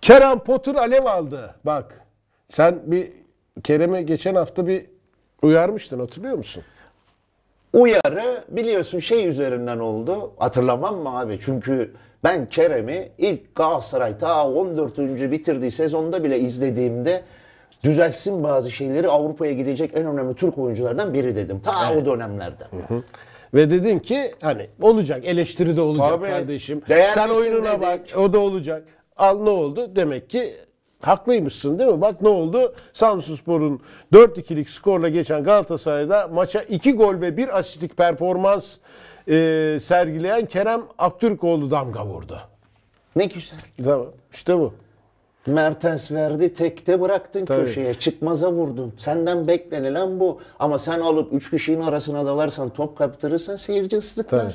Kerem 0.00 0.38
Potter 0.38 0.74
alev 0.74 1.04
aldı. 1.04 1.54
Bak 1.64 2.00
sen 2.48 2.78
bir 2.86 3.08
Kerem'e 3.64 4.02
geçen 4.02 4.34
hafta 4.34 4.66
bir 4.66 4.86
uyarmıştın 5.42 6.00
hatırlıyor 6.00 6.34
musun? 6.36 6.62
Uyarı 7.72 8.44
biliyorsun 8.48 8.98
şey 8.98 9.28
üzerinden 9.28 9.78
oldu. 9.78 10.32
Hatırlamam 10.38 10.96
mı 10.96 11.18
abi? 11.18 11.38
Çünkü 11.40 11.90
ben 12.24 12.48
Kerem'i 12.48 13.08
ilk 13.18 13.54
Galatasaray 13.54 14.18
ta 14.18 14.48
14. 14.48 14.98
bitirdiği 15.30 15.70
sezonda 15.70 16.24
bile 16.24 16.38
izlediğimde 16.38 17.22
düzelsin 17.84 18.44
bazı 18.44 18.70
şeyleri 18.70 19.08
Avrupa'ya 19.08 19.52
gidecek 19.52 19.90
en 19.94 20.06
önemli 20.06 20.34
Türk 20.34 20.58
oyunculardan 20.58 21.14
biri 21.14 21.36
dedim. 21.36 21.60
Ta 21.60 21.94
o 21.94 22.06
dönemlerden. 22.06 22.68
Ve 23.54 23.70
dedin 23.70 23.98
ki 23.98 24.32
hani 24.40 24.66
olacak 24.82 25.24
eleştiri 25.24 25.76
de 25.76 25.80
olacak 25.80 26.08
Tabii. 26.10 26.26
kardeşim. 26.30 26.82
Sen 26.88 27.28
oyununa 27.28 27.70
dedik. 27.70 27.82
bak 27.82 28.00
o 28.18 28.32
da 28.32 28.38
olacak. 28.38 28.84
Al 29.16 29.42
ne 29.42 29.50
oldu? 29.50 29.96
Demek 29.96 30.30
ki 30.30 30.54
haklıymışsın 31.00 31.78
değil 31.78 31.90
mi? 31.90 32.00
Bak 32.00 32.22
ne 32.22 32.28
oldu? 32.28 32.74
Samsunspor'un 32.92 33.80
4-2'lik 34.12 34.70
skorla 34.70 35.08
geçen 35.08 35.44
Galatasaray'da 35.44 36.28
maça 36.28 36.62
2 36.62 36.92
gol 36.92 37.20
ve 37.20 37.36
1 37.36 37.58
asistlik 37.58 37.96
performans 37.96 38.76
e, 39.28 39.78
sergileyen 39.80 40.46
Kerem 40.46 40.82
Aktürkoğlu 40.98 41.70
damga 41.70 42.06
vurdu. 42.06 42.38
Ne 43.16 43.24
güzel. 43.24 43.58
Tamam. 43.84 44.06
İşte 44.32 44.58
bu. 44.58 44.74
Mertens 45.46 46.10
verdi 46.10 46.54
tekte 46.54 47.00
bıraktın 47.00 47.44
Tabii. 47.44 47.64
köşeye. 47.64 47.94
Çıkmaza 47.94 48.52
vurdun. 48.52 48.92
Senden 48.96 49.48
beklenilen 49.48 50.20
bu. 50.20 50.40
Ama 50.58 50.78
sen 50.78 51.00
alıp 51.00 51.32
üç 51.32 51.50
kişinin 51.50 51.82
arasına 51.82 52.26
dalarsan 52.26 52.70
top 52.70 52.98
kaptırırsan 52.98 53.56
seyirci 53.56 53.96
ıslıklar. 53.96 54.40
Tabii. 54.40 54.52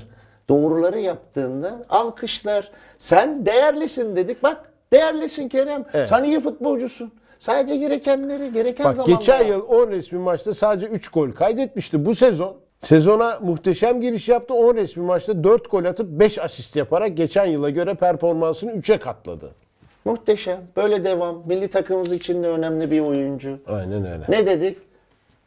Doğruları 0.49 0.99
yaptığında 0.99 1.85
alkışlar. 1.89 2.71
Sen 2.97 3.45
değerlisin 3.45 4.15
dedik. 4.15 4.43
Bak 4.43 4.71
değerlisin 4.95 5.49
Kerem. 5.49 5.85
Evet. 5.93 6.09
Sen 6.09 6.23
iyi 6.23 6.39
futbolcusun. 6.39 7.11
Sadece 7.39 7.77
gerekenleri 7.77 8.53
gereken 8.53 8.97
Bak 8.97 9.07
geçen 9.07 9.47
yıl 9.47 9.61
10 9.67 9.91
resmi 9.91 10.19
maçta 10.19 10.53
sadece 10.53 10.87
3 10.87 11.09
gol 11.09 11.31
kaydetmişti. 11.31 12.05
Bu 12.05 12.15
sezon 12.15 12.55
sezona 12.81 13.39
muhteşem 13.41 14.01
giriş 14.01 14.29
yaptı. 14.29 14.53
10 14.53 14.75
resmi 14.75 15.03
maçta 15.03 15.43
4 15.43 15.71
gol 15.71 15.85
atıp 15.85 16.07
5 16.09 16.39
asist 16.39 16.75
yaparak 16.75 17.17
geçen 17.17 17.45
yıla 17.45 17.69
göre 17.69 17.93
performansını 17.93 18.71
3'e 18.71 18.99
katladı. 18.99 19.51
Muhteşem. 20.05 20.57
Böyle 20.75 21.03
devam. 21.03 21.43
Milli 21.45 21.67
takımımız 21.67 22.11
için 22.13 22.43
de 22.43 22.47
önemli 22.47 22.91
bir 22.91 22.99
oyuncu. 22.99 23.59
Aynen 23.67 24.05
öyle. 24.05 24.23
Ne 24.29 24.45
dedik? 24.45 24.77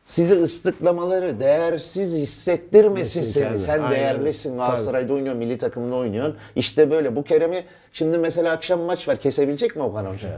Sizi 0.08 0.34
ıslıklamaları 0.34 1.40
değersiz 1.40 2.16
hissettirmesin 2.16 3.20
Kesin 3.20 3.32
seni. 3.32 3.42
kendine. 3.42 3.60
Sen 3.60 3.72
Aynen. 3.82 3.90
değerlisin. 3.90 4.56
Galatasaray'da 4.56 5.12
oynuyorsun, 5.12 5.38
milli 5.38 5.58
takımda 5.58 5.94
oynuyorsun. 5.96 6.36
İşte 6.56 6.90
böyle. 6.90 7.16
Bu 7.16 7.22
Kerem'i 7.22 7.64
şimdi 7.92 8.18
mesela 8.18 8.52
akşam 8.52 8.80
maç 8.80 9.08
var. 9.08 9.16
Kesebilecek 9.16 9.76
mi 9.76 9.82
Okan 9.82 10.04
Hoca? 10.04 10.28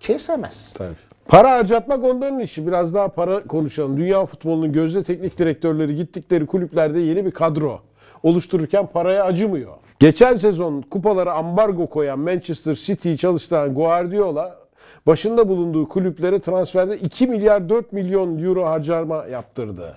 Kesemez. 0.00 0.72
Tabii. 0.72 0.94
Para 1.28 1.50
harcatmak 1.50 2.04
onların 2.04 2.40
işi. 2.40 2.66
Biraz 2.66 2.94
daha 2.94 3.08
para 3.08 3.42
konuşalım. 3.46 3.96
Dünya 3.96 4.26
futbolunun 4.26 4.72
gözde 4.72 5.02
teknik 5.02 5.38
direktörleri 5.38 5.94
gittikleri 5.94 6.46
kulüplerde 6.46 7.00
yeni 7.00 7.24
bir 7.26 7.30
kadro 7.30 7.80
oluştururken 8.22 8.86
paraya 8.86 9.24
acımıyor. 9.24 9.72
Geçen 9.98 10.36
sezon 10.36 10.82
kupalara 10.82 11.32
ambargo 11.32 11.86
koyan 11.86 12.18
Manchester 12.18 12.74
City'yi 12.74 13.18
çalıştıran 13.18 13.74
Guardiola 13.74 14.59
başında 15.06 15.48
bulunduğu 15.48 15.88
kulüplere 15.88 16.40
transferde 16.40 16.96
2 16.96 17.26
milyar 17.26 17.68
4 17.68 17.92
milyon 17.92 18.38
euro 18.38 18.64
harcama 18.64 19.24
yaptırdı. 19.26 19.96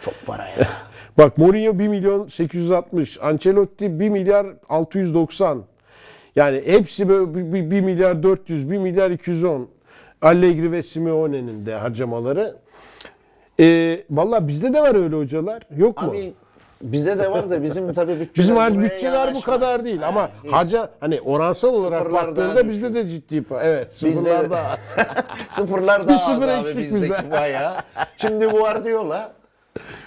Çok 0.00 0.14
para 0.26 0.46
ya. 0.48 0.68
Bak 1.18 1.38
Mourinho 1.38 1.78
1 1.78 1.88
milyon 1.88 2.28
860, 2.28 3.18
Ancelotti 3.22 4.00
1 4.00 4.08
milyar 4.08 4.46
690. 4.68 5.62
Yani 6.36 6.62
hepsi 6.66 7.08
böyle 7.08 7.70
1 7.70 7.80
milyar 7.80 8.22
400, 8.22 8.70
1 8.70 8.78
milyar 8.78 9.10
210. 9.10 9.68
Allegri 10.22 10.72
ve 10.72 10.82
Simeone'nin 10.82 11.66
de 11.66 11.74
harcamaları. 11.74 12.56
Ee, 13.60 14.04
Valla 14.10 14.48
bizde 14.48 14.72
de 14.72 14.80
var 14.80 14.94
öyle 14.94 15.16
hocalar. 15.16 15.62
Yok 15.76 16.02
mu? 16.02 16.14
Bizde 16.82 17.18
de 17.18 17.30
var 17.30 17.50
da 17.50 17.62
bizim 17.62 17.92
tabii 17.94 18.12
bütçeler 18.20 18.34
Bizim 18.44 18.56
hal 18.56 18.78
bütçeler 18.78 19.34
bu 19.34 19.40
kadar 19.40 19.84
değil 19.84 20.08
ama 20.08 20.20
Ha, 20.22 20.30
harca 20.50 20.88
hani 21.00 21.20
oransal 21.20 21.74
olarak 21.74 21.98
Sıfırlar 21.98 22.26
baktığında 22.28 22.68
bizde 22.68 22.94
de 22.94 23.08
ciddi 23.08 23.44
evet 23.62 24.00
Bizde 24.04 24.14
sıfırlar 24.14 24.50
da 24.50 24.62
sıfırlar 25.50 26.08
daha 26.08 26.16
az 26.26 26.34
sıfır 26.34 26.48
abi 26.48 26.68
bizdeki 26.68 26.94
bizde. 26.94 27.30
bayağı. 27.30 27.76
Şimdi 28.16 28.46
Guardiola 28.46 29.32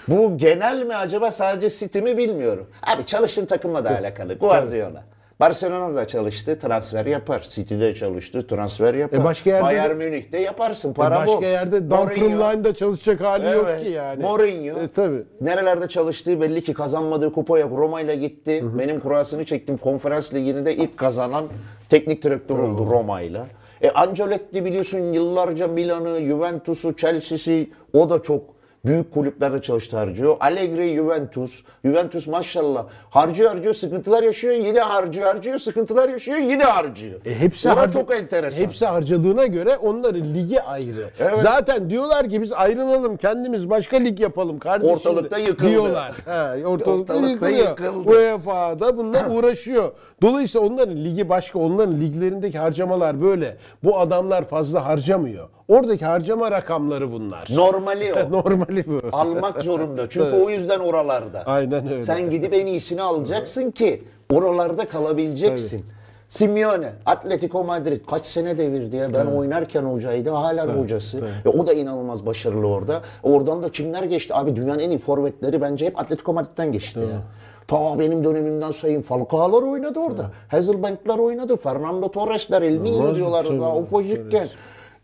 bu 0.08 0.38
genel 0.38 0.82
mi 0.82 0.96
acaba 0.96 1.30
sadece 1.30 1.70
City 1.70 1.98
mi 2.00 2.16
bilmiyorum. 2.16 2.66
Abi 2.86 3.06
çalıştığın 3.06 3.46
takımla 3.46 3.84
da 3.84 3.90
alakalı. 3.90 4.34
Guardiola. 4.34 5.02
Barcelona'da 5.46 6.06
çalıştı, 6.06 6.58
transfer 6.58 7.06
yapar. 7.06 7.40
City'de 7.48 7.94
çalıştı, 7.94 8.46
transfer 8.46 8.94
yapar. 8.94 9.18
E 9.18 9.24
başka 9.24 9.50
yerde 9.50 9.62
Bayern 9.64 9.96
Münih'te 9.96 10.38
yaparsın, 10.38 10.92
para 10.92 11.16
başka 11.16 11.38
bu. 11.38 11.42
yerde 11.44 11.90
Dumfries 11.90 12.18
Mourinho- 12.18 12.52
Line'da 12.56 12.74
çalışacak 12.74 13.20
hali 13.20 13.46
yok 13.46 13.66
Evet. 13.68 13.82
ki 13.82 13.88
yani. 13.90 14.22
Mourinho. 14.22 14.78
E, 14.78 14.88
tabii. 14.88 15.22
Nerelerde 15.40 15.88
çalıştığı 15.88 16.40
belli 16.40 16.62
ki 16.62 16.74
kazanmadığı 16.74 17.32
kupa 17.32 17.58
yok. 17.58 17.72
Roma 17.78 18.00
ile 18.00 18.16
gitti. 18.16 18.64
Benim 18.78 19.00
kurasını 19.00 19.44
çektim. 19.44 19.76
Konferans 19.76 20.34
ligini 20.34 20.64
de 20.66 20.76
ilk 20.76 20.96
kazanan 20.96 21.44
teknik 21.88 22.22
direktör 22.22 22.58
oldu 22.58 22.86
Roma 22.90 23.20
ile. 23.20 23.40
E 23.82 23.90
Ancelotti 23.90 24.64
biliyorsun 24.64 24.98
yıllarca 25.12 25.68
Milan'ı, 25.68 26.20
Juventus'u, 26.20 26.96
Chelsea'si 26.96 27.70
o 27.92 28.10
da 28.10 28.22
çok 28.22 28.42
büyük 28.84 29.14
kulüplerde 29.14 29.62
çalıştı 29.62 29.96
harcıyor. 29.96 30.36
Allegri 30.40 30.94
Juventus. 30.96 31.62
Juventus 31.84 32.26
maşallah 32.26 32.86
harcıyor 33.10 33.50
harcıyor 33.50 33.74
sıkıntılar 33.74 34.22
yaşıyor 34.22 34.54
yine 34.54 34.80
harcıyor 34.80 35.26
harcıyor 35.26 35.58
sıkıntılar 35.58 36.08
yaşıyor 36.08 36.38
yine 36.38 36.64
harcıyor. 36.64 37.20
E 37.26 37.34
hepsi 37.40 37.68
harca- 37.68 37.90
çok 38.00 38.14
enteresan. 38.14 38.64
Hepsi 38.64 38.86
harcadığına 38.86 39.46
göre 39.46 39.76
onların 39.76 40.34
ligi 40.34 40.62
ayrı. 40.62 41.10
Evet. 41.20 41.36
Zaten 41.38 41.90
diyorlar 41.90 42.28
ki 42.30 42.42
biz 42.42 42.52
ayrılalım 42.52 43.16
kendimiz 43.16 43.70
başka 43.70 43.96
lig 43.96 44.20
yapalım 44.20 44.58
kardeşim. 44.58 44.94
Ortalıkta 44.96 45.38
yıkıldı. 45.38 45.70
Diyorlar. 45.70 46.12
Ha, 46.24 46.54
ortalıkta, 46.66 46.90
Ortalıkta 47.14 47.48
yıkılıyor. 47.48 47.68
yıkıldı. 47.68 48.10
UEFA 48.10 48.80
da 48.80 48.96
bununla 48.96 49.28
uğraşıyor. 49.34 49.92
Dolayısıyla 50.22 50.66
onların 50.66 50.96
ligi 50.96 51.28
başka. 51.28 51.58
Onların 51.58 52.00
liglerindeki 52.00 52.58
harcamalar 52.58 53.22
böyle. 53.22 53.56
Bu 53.84 53.98
adamlar 53.98 54.44
fazla 54.48 54.86
harcamıyor. 54.86 55.48
Oradaki 55.72 56.04
harcama 56.04 56.50
rakamları 56.50 57.12
bunlar. 57.12 57.48
Normali 57.54 58.14
o. 58.14 58.30
Normali 58.32 58.86
bu. 58.86 59.00
Almak 59.12 59.62
zorunda. 59.62 60.08
Çünkü 60.10 60.36
o 60.36 60.50
yüzden 60.50 60.78
oralarda. 60.78 61.42
Aynen 61.46 61.92
öyle. 61.92 62.02
Sen 62.02 62.30
gidip 62.30 62.54
en 62.54 62.66
iyisini 62.66 63.02
alacaksın 63.02 63.70
ki 63.70 64.02
oralarda 64.32 64.88
kalabileceksin. 64.88 65.84
Simeone, 66.28 66.92
Atletico 67.06 67.64
Madrid 67.64 68.00
kaç 68.10 68.26
sene 68.26 68.58
devirdi 68.58 68.96
ya. 68.96 69.14
Ben 69.14 69.26
oynarken 69.26 69.82
hocaydı, 69.82 70.30
halen 70.30 70.68
hocası. 70.68 71.20
E, 71.44 71.48
o 71.48 71.66
da 71.66 71.72
inanılmaz 71.72 72.26
başarılı 72.26 72.66
orada. 72.66 73.02
Oradan 73.22 73.62
da 73.62 73.68
kimler 73.68 74.02
geçti? 74.02 74.34
Abi 74.34 74.56
dünyanın 74.56 74.78
en 74.78 74.90
iyi 74.90 74.98
forvetleri 74.98 75.60
bence 75.60 75.86
hep 75.86 76.00
Atletico 76.00 76.32
Madrid'den 76.32 76.72
geçti 76.72 76.98
ya. 76.98 77.22
Ta 77.68 77.98
benim 77.98 78.24
dönemimden 78.24 78.70
sayayım. 78.70 79.02
Falcao'lar 79.02 79.62
oynadı 79.62 79.98
orada. 79.98 80.30
Hazelbank'lar 80.48 81.18
oynadı. 81.18 81.56
Fernando 81.56 82.10
Torres'ler, 82.10 82.62
El 82.62 82.76
Niño 82.76 82.92
Olmaz 82.94 83.14
diyorlardı 83.16 83.48
tabii, 83.48 83.60
daha 83.60 83.76
ufacıkken. 83.76 84.48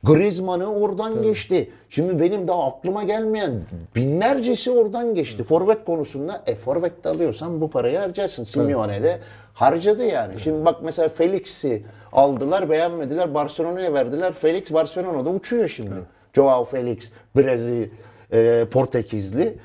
Griezmann'ı 0.04 0.74
oradan 0.74 1.22
geçti. 1.22 1.70
Şimdi 1.90 2.22
benim 2.22 2.48
daha 2.48 2.64
aklıma 2.64 3.04
gelmeyen 3.04 3.52
binlercesi 3.96 4.70
oradan 4.70 5.14
geçti. 5.14 5.44
Forvet 5.44 5.84
konusunda 5.84 6.42
e 6.46 6.54
forvet 6.54 7.04
de 7.04 7.08
alıyorsan 7.08 7.60
bu 7.60 7.70
parayı 7.70 7.98
harcarsın. 7.98 8.42
Simeone 8.44 9.02
de 9.02 9.18
harcadı 9.54 10.04
yani. 10.04 10.40
Şimdi 10.40 10.64
bak 10.64 10.76
mesela 10.82 11.08
Felix'i 11.08 11.82
aldılar 12.12 12.70
beğenmediler. 12.70 13.34
Barcelona'ya 13.34 13.94
verdiler. 13.94 14.32
Felix 14.32 14.72
Barcelona'da 14.72 15.30
uçuyor 15.30 15.68
şimdi. 15.68 15.94
Joao 16.34 16.64
Felix 16.64 17.10
Brezil 17.36 17.88
e, 18.32 18.64
Portekizli. 18.70 19.58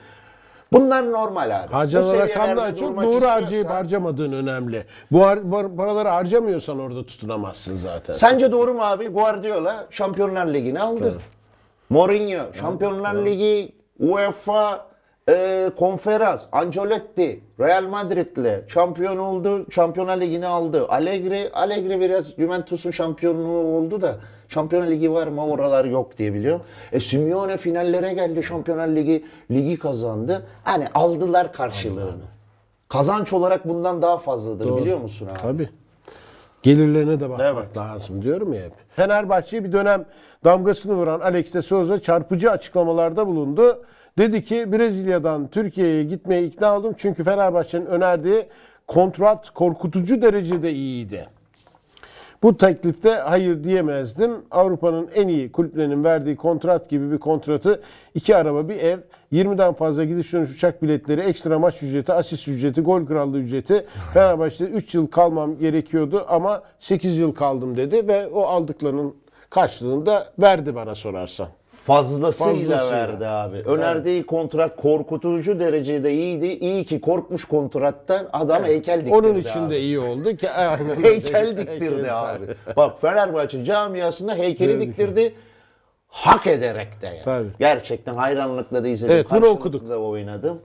Bunlar 0.74 1.12
normal 1.12 1.64
abi. 1.64 1.72
Harcanan 1.72 2.14
rakamdan 2.20 2.76
çok 2.76 2.96
doğru 2.98 3.04
istiyorsan- 3.04 3.30
harcayıp 3.42 3.70
harcamadığın 3.70 4.32
önemli. 4.32 4.86
Bu, 5.12 5.20
har- 5.20 5.52
bu 5.52 5.76
paraları 5.76 6.10
harcamıyorsan 6.10 6.80
orada 6.80 7.06
tutunamazsın 7.06 7.76
zaten. 7.76 8.14
Sence 8.14 8.52
doğru 8.52 8.74
mu 8.74 8.82
abi? 8.84 9.08
Guardiola 9.08 9.88
Şampiyonlar 9.90 10.46
Ligi'ni 10.46 10.80
aldı. 10.82 11.14
Mourinho 11.90 12.54
Şampiyonlar 12.54 13.16
Ligi, 13.26 13.76
UEFA, 14.00 14.86
e, 15.30 15.70
konferans, 15.80 16.46
Ancelotti 16.52 17.40
Real 17.60 17.84
Madrid'le 17.84 18.70
şampiyon 18.70 19.18
oldu. 19.18 19.66
Şampiyonlar 19.72 20.18
Ligi'ni 20.18 20.48
aldı. 20.48 20.86
Allegri, 20.90 21.50
Allegri 21.54 22.00
biraz 22.02 22.36
Juventus'un 22.36 22.92
şampiyonluğu 22.92 23.78
oldu 23.78 24.02
da 24.02 24.16
Şampiyonlar 24.54 24.92
Ligi 24.92 25.12
var 25.12 25.28
mı 25.28 25.46
oralar 25.46 25.86
yok 25.86 26.18
diye 26.18 26.34
biliyor. 26.34 26.60
E 26.92 27.00
Simeone 27.00 27.58
finallere 27.58 28.14
geldi 28.14 28.44
Şampiyonlar 28.44 28.88
Ligi, 28.88 29.26
ligi 29.52 29.80
kazandı. 29.80 30.46
Hani 30.64 30.88
aldılar 30.94 31.54
karşılığını. 31.54 32.24
Kazanç 32.90 33.34
olarak 33.34 33.70
bundan 33.70 34.02
daha 34.02 34.18
fazladır 34.18 34.78
biliyor 34.78 34.98
musun 35.00 35.28
abi? 35.32 35.40
Tabii. 35.42 35.70
Gelirlerine 36.64 37.20
de 37.20 37.30
bakmak 37.30 37.54
Evet. 37.58 37.78
lazım 37.78 38.22
diyorum 38.22 38.54
ya 38.54 38.62
hep. 38.62 38.72
Fenerbahçe'ye 38.96 39.64
bir 39.64 39.72
dönem 39.72 40.06
damgasını 40.44 40.94
vuran 40.94 41.20
Alex 41.20 41.54
de 41.54 41.62
Souza 41.62 42.02
çarpıcı 42.02 42.52
açıklamalarda 42.52 43.28
bulundu. 43.28 43.84
Dedi 44.18 44.44
ki 44.44 44.72
Brezilya'dan 44.72 45.48
Türkiye'ye 45.48 46.04
gitmeye 46.04 46.44
ikna 46.46 46.78
oldum 46.78 46.94
çünkü 46.98 47.24
Fenerbahçe'nin 47.24 47.86
önerdiği 47.86 48.46
kontrat 48.88 49.50
korkutucu 49.50 50.22
derecede 50.22 50.72
iyiydi. 50.74 51.28
Bu 52.44 52.58
teklifte 52.58 53.10
hayır 53.12 53.64
diyemezdim. 53.64 54.32
Avrupa'nın 54.52 55.10
en 55.16 55.28
iyi 55.28 55.52
kulüplerinin 55.52 56.04
verdiği 56.04 56.36
kontrat 56.36 56.90
gibi 56.90 57.12
bir 57.12 57.18
kontratı 57.18 57.82
iki 58.16 58.36
araba 58.36 58.70
bir 58.70 58.76
ev, 58.76 58.98
20'den 59.34 59.74
fazla 59.74 60.04
gidiş 60.04 60.34
dönüş 60.34 60.52
uçak 60.52 60.84
biletleri, 60.84 61.22
ekstra 61.22 61.60
maç 61.60 61.84
ücreti, 61.84 62.14
asist 62.14 62.48
ücreti, 62.48 62.82
gol 62.82 63.06
krallığı 63.06 63.40
ücreti. 63.40 63.86
Fenerbahçe'de 64.14 64.70
3 64.70 64.96
yıl 64.96 65.08
kalmam 65.08 65.60
gerekiyordu 65.60 66.26
ama 66.28 66.64
8 66.80 67.18
yıl 67.18 67.34
kaldım 67.34 67.78
dedi 67.78 68.08
ve 68.08 68.28
o 68.28 68.42
aldıklarının 68.42 69.16
karşılığında 69.50 70.34
verdi 70.40 70.76
bana 70.76 70.96
sorarsan. 70.96 71.48
Fazlasıyla, 71.86 72.54
Fazlasıyla. 72.54 72.92
verdi 72.92 73.28
abi. 73.28 73.58
Önerdiği 73.58 74.26
kontrat 74.26 74.76
korkutucu 74.76 75.60
derecede 75.60 76.14
iyiydi. 76.14 76.46
İyi 76.46 76.86
ki 76.86 77.02
korkmuş 77.02 77.46
kontrattan 77.46 78.30
adam 78.34 78.64
heykel 78.64 79.00
diktirdi 79.00 79.16
Onun 79.16 79.36
için 79.40 79.60
abi. 79.60 79.74
de 79.74 79.80
iyi 79.80 80.00
oldu 80.00 80.36
ki 80.36 80.50
aynen 80.58 80.90
öyle. 80.90 81.08
Heykel 81.08 81.58
diktirdi 81.58 82.12
abi. 82.12 82.46
Bak 82.78 83.00
Fenerbahçe 83.02 83.64
camiasında 83.64 84.36
heykeli 84.36 84.82
diktirdi. 84.82 85.36
Hak 86.08 86.48
ederek 86.48 87.02
de 87.02 87.06
yani. 87.06 87.22
Tabii. 87.26 87.48
Gerçekten 87.60 88.16
hayranlıkla 88.16 88.84
da 88.84 88.88
izledim. 88.88 89.16
Evet, 89.16 89.26
bunu 89.26 89.40
karşılıklı 89.40 89.60
okuduk. 89.60 89.90
da 89.90 89.98
oynadım. 90.00 90.62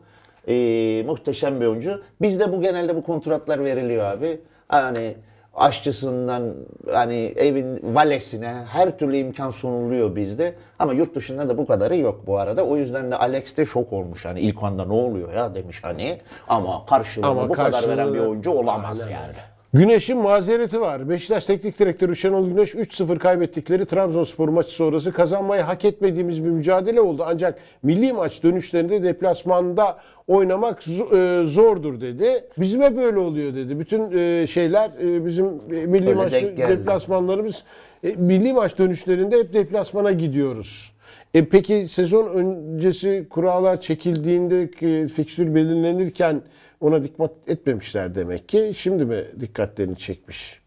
Ee, 0.49 1.03
muhteşem 1.07 1.61
bir 1.61 1.67
oyuncu. 1.67 2.03
Bizde 2.23 2.53
bu 2.53 2.63
genelde 2.63 2.97
bu 2.97 3.03
kontratlar 3.03 3.65
veriliyor 3.65 4.05
abi. 4.05 4.41
Hani 4.69 5.15
aşçısından 5.59 6.55
hani 6.93 7.33
evin 7.37 7.95
valesine 7.95 8.65
her 8.71 8.99
türlü 8.99 9.17
imkan 9.17 9.51
sunuluyor 9.51 10.17
bizde. 10.17 10.55
Ama 10.79 10.93
yurt 10.93 11.15
dışında 11.15 11.49
da 11.49 11.59
bu 11.59 11.67
kadarı 11.67 11.97
yok 11.97 12.21
bu 12.27 12.39
arada. 12.39 12.65
O 12.65 12.77
yüzden 12.77 13.11
de 13.11 13.17
Alex 13.17 13.57
de 13.57 13.67
şok 13.67 13.93
olmuş. 13.93 14.25
Hani 14.25 14.41
ilk 14.41 14.63
anda 14.63 14.85
ne 14.85 14.93
oluyor 14.93 15.33
ya 15.33 15.55
demiş 15.55 15.79
hani. 15.83 16.19
Ama 16.49 16.87
karşılığını 16.87 17.27
Ama 17.31 17.49
bu 17.49 17.53
kadar 17.53 17.73
karşılığı- 17.73 17.91
veren 17.97 18.15
bir 18.15 18.19
oyuncu 18.19 18.51
olamaz 18.51 19.01
Aynen 19.07 19.21
yani. 19.21 19.33
Güneş'in 19.79 20.19
mazereti 20.19 20.81
var. 20.81 21.09
Beşiktaş 21.09 21.47
Teknik 21.47 21.79
Direktörü 21.79 22.17
Şenol 22.17 22.49
Güneş 22.49 22.75
3-0 22.75 23.19
kaybettikleri 23.19 23.87
Trabzonspor 23.87 24.49
maçı 24.49 24.71
sonrası 24.71 25.13
kazanmayı 25.13 25.63
hak 25.63 25.85
etmediğimiz 25.85 26.45
bir 26.45 26.51
mücadele 26.51 27.01
oldu. 27.01 27.25
Ancak 27.27 27.59
milli 27.83 28.13
maç 28.13 28.43
dönüşlerinde 28.43 29.03
deplasmanda 29.03 29.99
oynamak 30.27 30.83
e, 30.89 31.43
zordur 31.45 32.01
dedi. 32.01 32.45
Bizim 32.59 32.83
hep 32.83 32.97
böyle 32.97 33.19
oluyor 33.19 33.55
dedi. 33.55 33.81
Bütün 33.81 34.19
e, 34.19 34.47
şeyler 34.47 34.91
e, 35.03 35.27
bizim 35.27 35.47
milli 35.69 36.09
Öyle 36.09 36.15
maç 36.15 36.33
deplasmanlarımız 36.69 37.65
milli 38.17 38.53
maç 38.53 38.79
dönüşlerinde 38.79 39.39
hep 39.39 39.53
deplasmana 39.53 40.13
gidiyoruz. 40.13 40.93
E 41.35 41.45
peki 41.45 41.89
sezon 41.89 42.27
öncesi 42.27 43.27
kurallar 43.31 43.81
çekildiğinde 43.81 44.69
fikstür 45.09 45.55
belirlenirken 45.55 46.43
ona 46.81 47.03
dikkat 47.03 47.31
etmemişler 47.47 48.15
demek 48.15 48.49
ki. 48.49 48.73
Şimdi 48.77 49.05
mi 49.05 49.25
dikkatlerini 49.41 49.97
çekmiş? 49.97 50.61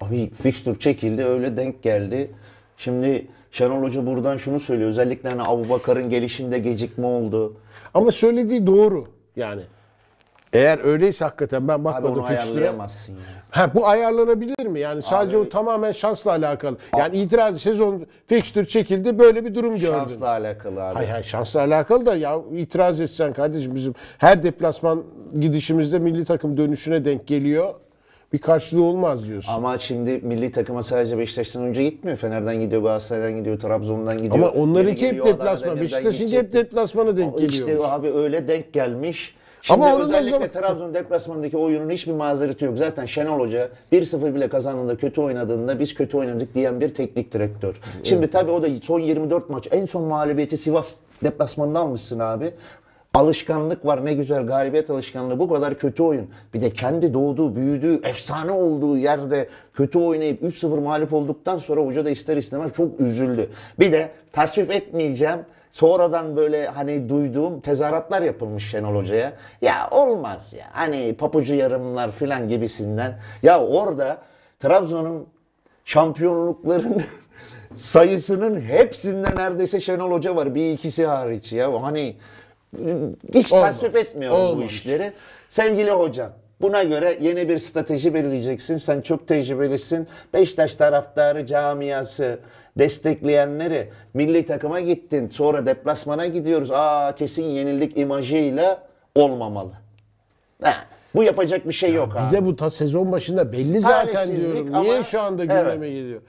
Abi 0.00 0.30
fikstür 0.30 0.78
çekildi 0.78 1.24
öyle 1.24 1.56
denk 1.56 1.82
geldi. 1.82 2.30
Şimdi 2.76 3.26
Şenol 3.50 3.82
Hoca 3.82 4.06
buradan 4.06 4.36
şunu 4.36 4.60
söylüyor. 4.60 4.88
Özellikle 4.88 5.28
hani 5.28 5.42
Abu 5.42 5.68
Bakar'ın 5.68 6.10
gelişinde 6.10 6.58
gecikme 6.58 7.06
oldu. 7.06 7.56
Ama 7.94 8.12
söylediği 8.12 8.66
doğru 8.66 9.08
yani. 9.36 9.62
Eğer 10.56 10.84
öyleyse 10.84 11.24
hakikaten 11.24 11.68
ben 11.68 11.74
Abi 11.74 11.84
bakmadım 11.84 12.18
onu 12.18 12.26
fikstüre. 12.26 12.52
ayarlayamazsın 12.54 13.12
ya. 13.12 13.18
Ha 13.50 13.70
bu 13.74 13.86
ayarlanabilir 13.86 14.66
mi? 14.66 14.80
Yani 14.80 15.02
sadece 15.02 15.36
o 15.36 15.48
tamamen 15.48 15.92
şansla 15.92 16.30
alakalı. 16.30 16.76
Yani 16.98 17.16
itiraz 17.16 17.60
sezon 17.60 18.06
fikstür 18.26 18.64
çekildi 18.64 19.18
böyle 19.18 19.44
bir 19.44 19.54
durum 19.54 19.76
gördüm. 19.76 19.92
Şansla 19.92 20.28
alakalı 20.28 20.84
abi. 20.84 20.94
Hay 20.94 21.06
hay 21.06 21.22
şansla 21.22 21.60
alakalı 21.60 22.06
da 22.06 22.16
ya 22.16 22.38
itiraz 22.56 23.00
etsen 23.00 23.32
kardeşim 23.32 23.74
bizim 23.74 23.94
her 24.18 24.42
deplasman 24.42 25.02
gidişimizde 25.40 25.98
milli 25.98 26.24
takım 26.24 26.56
dönüşüne 26.56 27.04
denk 27.04 27.26
geliyor. 27.26 27.74
Bir 28.32 28.38
karşılığı 28.38 28.82
olmaz 28.82 29.28
diyorsun. 29.28 29.52
Ama 29.52 29.78
şimdi 29.78 30.20
milli 30.22 30.52
takıma 30.52 30.82
sadece 30.82 31.18
Beşiktaş'tan 31.18 31.62
önce 31.62 31.82
gitmiyor. 31.84 32.16
Fener'den 32.18 32.60
gidiyor, 32.60 32.82
Galatasaray'dan 32.82 33.38
gidiyor, 33.38 33.60
Trabzon'dan 33.60 34.16
gidiyor. 34.18 34.34
Ama 34.34 34.48
onlarınki 34.48 34.90
hep 35.06 35.10
geliyor, 35.10 35.26
deplasman. 35.26 35.80
Beşiktaş'ınki 35.80 36.36
hep 36.38 36.42
gidecek. 36.52 36.52
deplasmana 36.52 37.16
denk 37.16 37.40
İşte 37.40 37.58
geliyor. 37.58 37.84
abi 37.88 38.08
öyle 38.12 38.48
denk 38.48 38.72
gelmiş. 38.72 39.34
Şimdi 39.66 39.84
Ama 39.84 40.02
özellikle 40.02 40.30
zaman- 40.30 40.48
Trabzon 40.48 40.94
deplasmanındaki 40.94 41.56
oyunun 41.56 41.90
hiçbir 41.90 42.12
mazereti 42.12 42.64
yok. 42.64 42.78
Zaten 42.78 43.06
Şenol 43.06 43.40
Hoca 43.40 43.68
1-0 43.92 44.34
bile 44.34 44.48
kazandığında 44.48 44.96
kötü 44.96 45.20
oynadığında 45.20 45.78
biz 45.80 45.94
kötü 45.94 46.16
oynadık 46.16 46.54
diyen 46.54 46.80
bir 46.80 46.94
teknik 46.94 47.32
direktör. 47.32 47.80
Şimdi 48.02 48.30
tabii 48.30 48.50
o 48.50 48.62
da 48.62 48.66
son 48.82 49.00
24 49.00 49.50
maç 49.50 49.68
en 49.70 49.86
son 49.86 50.02
mağlubiyeti 50.04 50.56
Sivas 50.56 50.94
deplasmanında 51.24 51.78
almışsın 51.78 52.18
abi. 52.18 52.50
Alışkanlık 53.14 53.86
var 53.86 54.04
ne 54.04 54.14
güzel 54.14 54.46
galibiyet 54.46 54.90
alışkanlığı 54.90 55.38
bu 55.38 55.48
kadar 55.48 55.78
kötü 55.78 56.02
oyun. 56.02 56.26
Bir 56.54 56.60
de 56.60 56.70
kendi 56.70 57.14
doğduğu, 57.14 57.56
büyüdüğü, 57.56 58.00
efsane 58.04 58.50
olduğu 58.50 58.96
yerde 58.96 59.48
kötü 59.74 59.98
oynayıp 59.98 60.42
3-0 60.42 60.78
mağlup 60.78 61.12
olduktan 61.12 61.58
sonra 61.58 61.80
hoca 61.80 62.04
da 62.04 62.10
ister 62.10 62.36
istemez 62.36 62.72
çok 62.72 63.00
üzüldü. 63.00 63.50
Bir 63.78 63.92
de 63.92 64.08
tasvip 64.32 64.70
etmeyeceğim. 64.70 65.38
Sonradan 65.76 66.36
böyle 66.36 66.66
hani 66.66 67.08
duyduğum 67.08 67.60
tezahüratlar 67.60 68.22
yapılmış 68.22 68.70
Şenol 68.70 68.94
Hoca'ya. 68.96 69.32
Ya 69.62 69.88
olmaz 69.90 70.52
ya. 70.58 70.66
Hani 70.72 71.16
papucu 71.16 71.54
yarımlar 71.54 72.12
filan 72.12 72.48
gibisinden. 72.48 73.18
Ya 73.42 73.60
orada 73.64 74.18
Trabzon'un 74.60 75.26
şampiyonlukların 75.84 77.02
sayısının 77.74 78.60
hepsinde 78.60 79.36
neredeyse 79.36 79.80
Şenol 79.80 80.12
Hoca 80.12 80.36
var. 80.36 80.54
Bir 80.54 80.72
ikisi 80.72 81.06
hariç 81.06 81.52
ya. 81.52 81.82
Hani 81.82 82.16
hiç 83.34 83.52
Olmaz. 83.52 83.80
tasvip 83.80 83.96
etmiyorum 83.96 84.38
bu 84.38 84.42
Olmamış. 84.42 84.74
işleri. 84.74 85.12
Sevgili 85.48 85.90
hocam 85.90 86.32
buna 86.60 86.82
göre 86.82 87.18
yeni 87.20 87.48
bir 87.48 87.58
strateji 87.58 88.14
belirleyeceksin. 88.14 88.76
Sen 88.76 89.00
çok 89.00 89.28
tecrübelisin. 89.28 90.08
Beşiktaş 90.34 90.74
taraftarı 90.74 91.46
camiası 91.46 92.38
destekleyenleri 92.78 93.88
milli 94.14 94.46
takıma 94.46 94.80
gittin. 94.80 95.28
Sonra 95.28 95.66
deplasmana 95.66 96.26
gidiyoruz. 96.26 96.70
Aa 96.70 97.14
kesin 97.14 97.44
yenildik 97.44 97.98
imajıyla 97.98 98.82
olmamalı. 99.14 99.72
Ha, 100.62 100.74
bu 101.14 101.22
yapacak 101.22 101.68
bir 101.68 101.72
şey 101.72 101.92
yok 101.92 102.16
abi. 102.16 102.26
Bir 102.30 102.36
de 102.36 102.46
bu 102.46 102.56
ta 102.56 102.70
sezon 102.70 103.12
başında 103.12 103.52
belli 103.52 103.80
zaten 103.80 104.14
Talihsizlik 104.14 104.54
diyorum. 104.54 104.82
Niye 104.82 104.94
ama- 104.94 105.02
şu 105.02 105.20
anda 105.20 105.44
Evet. 105.44 105.64
gündeme 105.64 105.88
geliyor? 105.90 106.20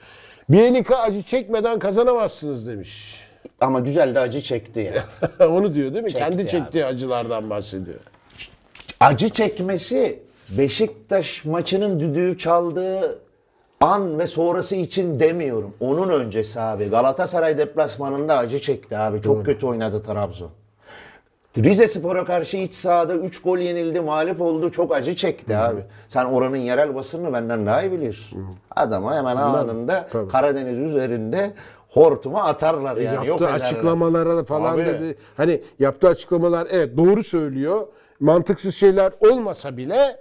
Bielika 0.49 0.97
acı 0.97 1.23
çekmeden 1.23 1.80
kazanamazsınız 1.80 2.67
demiş. 2.67 3.21
Ama 3.61 3.80
güzel 3.80 4.15
de 4.15 4.19
acı 4.19 4.41
çekti 4.41 4.80
ya. 4.80 5.03
Onu 5.47 5.73
diyor 5.73 5.93
değil 5.93 6.03
mi? 6.03 6.13
Kendi 6.13 6.41
abi. 6.41 6.47
çektiği 6.49 6.86
acılardan 6.86 7.49
bahsediyor. 7.49 7.99
Acı 8.99 9.29
çekmesi 9.29 10.19
Beşiktaş 10.57 11.45
maçının 11.45 11.99
düdüğü 11.99 12.37
çaldığı 12.37 13.19
an 13.81 14.19
ve 14.19 14.27
sonrası 14.27 14.75
için 14.75 15.19
demiyorum. 15.19 15.73
Onun 15.79 16.09
öncesi 16.09 16.59
abi. 16.59 16.85
Galatasaray 16.85 17.57
deplasmanında 17.57 18.37
acı 18.37 18.59
çekti 18.59 18.97
abi. 18.97 19.21
Çok 19.21 19.45
kötü 19.45 19.65
oynadı 19.65 20.03
Trabzon. 20.03 20.49
Rize 21.57 21.87
Spor'a 21.87 22.25
karşı 22.25 22.57
iç 22.57 22.73
sahada 22.73 23.15
3 23.15 23.41
gol 23.41 23.57
yenildi, 23.57 24.01
mağlup 24.01 24.41
oldu. 24.41 24.71
Çok 24.71 24.95
acı 24.95 25.15
çekti 25.15 25.57
abi. 25.57 25.81
Sen 26.07 26.25
oranın 26.25 26.57
yerel 26.57 26.95
basınını 26.95 27.33
benden 27.33 27.65
daha 27.65 27.83
iyi 27.83 27.91
biliyorsun. 27.91 28.45
Adama 28.75 29.15
hemen 29.15 29.35
anında 29.35 30.07
Tabii. 30.11 30.27
Karadeniz 30.27 30.77
üzerinde 30.77 31.51
hortuma 31.89 32.43
atarlar 32.43 32.97
yani. 32.97 33.15
Yok 33.15 33.25
yaptığı 33.27 33.45
ederler. 33.45 33.65
açıklamalara 33.65 34.43
falan 34.43 34.73
Abi. 34.73 34.85
dedi. 34.85 35.17
Hani 35.37 35.61
yaptığı 35.79 36.07
açıklamalar 36.07 36.67
evet 36.71 36.97
doğru 36.97 37.23
söylüyor. 37.23 37.87
Mantıksız 38.20 38.76
şeyler 38.76 39.13
olmasa 39.20 39.78
bile 39.78 40.20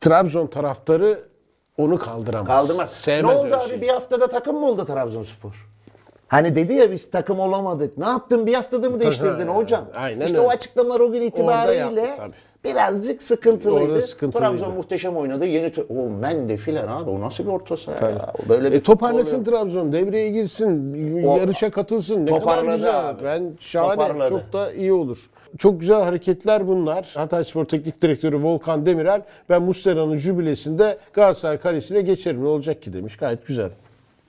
Trabzon 0.00 0.46
taraftarı 0.46 1.28
onu 1.78 1.98
kaldıramaz. 1.98 2.46
Kaldırmaz. 2.46 2.92
Sevmez 2.92 3.34
ne 3.36 3.40
oldu 3.40 3.54
abi 3.54 3.68
şeyi. 3.68 3.82
bir 3.82 3.88
haftada 3.88 4.26
takım 4.28 4.56
mı 4.60 4.66
oldu 4.66 4.84
Trabzonspor? 4.84 5.73
Hani 6.34 6.54
dedi 6.54 6.74
ya 6.74 6.90
biz 6.90 7.10
takım 7.10 7.40
olamadık. 7.40 7.98
Ne 7.98 8.04
yaptın 8.04 8.46
bir 8.46 8.54
haftada 8.54 8.90
mı 8.90 9.00
değiştirdin 9.00 9.46
hocam? 9.46 9.84
Aynen 9.96 10.26
işte 10.26 10.38
öyle. 10.38 10.46
o 10.46 10.50
açıklamalar 10.50 11.00
o 11.00 11.12
gün 11.12 11.20
itibariyle 11.22 12.00
yaptı 12.00 12.16
tabii. 12.16 12.34
birazcık 12.64 13.22
sıkıntılıydı. 13.22 13.90
Orada 13.92 14.02
sıkıntılıydı. 14.02 14.48
Trabzon 14.48 14.74
muhteşem 14.74 15.16
oynadı. 15.16 15.46
Yeni 15.46 15.72
o 15.88 16.10
Mende 16.10 16.56
filan 16.56 16.88
abi 16.88 17.10
o 17.10 17.20
nasıl 17.20 17.44
bir 17.44 17.48
orta 17.48 17.76
saha 17.76 18.10
ya? 18.10 18.32
Böyle 18.48 18.72
bir 18.72 18.76
E, 18.76 18.80
toparlasın 18.82 19.36
futbol 19.38 19.52
Trabzon, 19.52 19.92
devreye 19.92 20.30
girsin, 20.30 21.24
O- 21.24 21.36
yarışa 21.36 21.70
katılsın. 21.70 22.20
Ne 22.20 22.26
kadar 22.26 22.40
Toparladı 22.40 22.76
güzel. 22.76 23.08
abi. 23.08 23.24
Ben 23.24 23.52
şahane, 23.60 23.90
Toparladı. 23.94 24.28
çok 24.28 24.52
da 24.52 24.72
iyi 24.72 24.92
olur. 24.92 25.18
Çok 25.58 25.80
güzel 25.80 26.02
hareketler 26.02 26.68
bunlar. 26.68 27.10
Hatayspor 27.14 27.64
Teknik 27.64 28.02
Direktörü 28.02 28.42
Volkan 28.42 28.86
Demirel, 28.86 29.22
ben 29.50 29.62
Muslera'nın 29.62 30.16
jübilesinde 30.16 30.98
Galatasaray 31.12 31.58
Kalesi'ne 31.58 32.00
geçerim 32.00 32.44
ne 32.44 32.48
olacak 32.48 32.82
ki 32.82 32.92
demiş. 32.92 33.16
Gayet 33.16 33.46
güzel. 33.46 33.70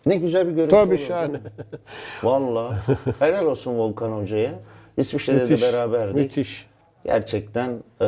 Ne 0.06 0.16
güzel 0.16 0.48
bir 0.48 0.52
görüntü 0.52 0.72
Tabii 0.72 0.98
şahane. 0.98 1.38
Vallahi. 2.24 2.76
Helal 3.20 3.46
olsun 3.46 3.78
Volkan 3.78 4.12
Hoca'ya. 4.12 4.52
İsviçre'de 4.98 5.40
de 5.40 5.44
Müthiş. 5.44 5.62
beraberdik. 5.62 6.16
Müthiş. 6.16 6.68
Gerçekten 7.06 7.70
eee, 8.02 8.08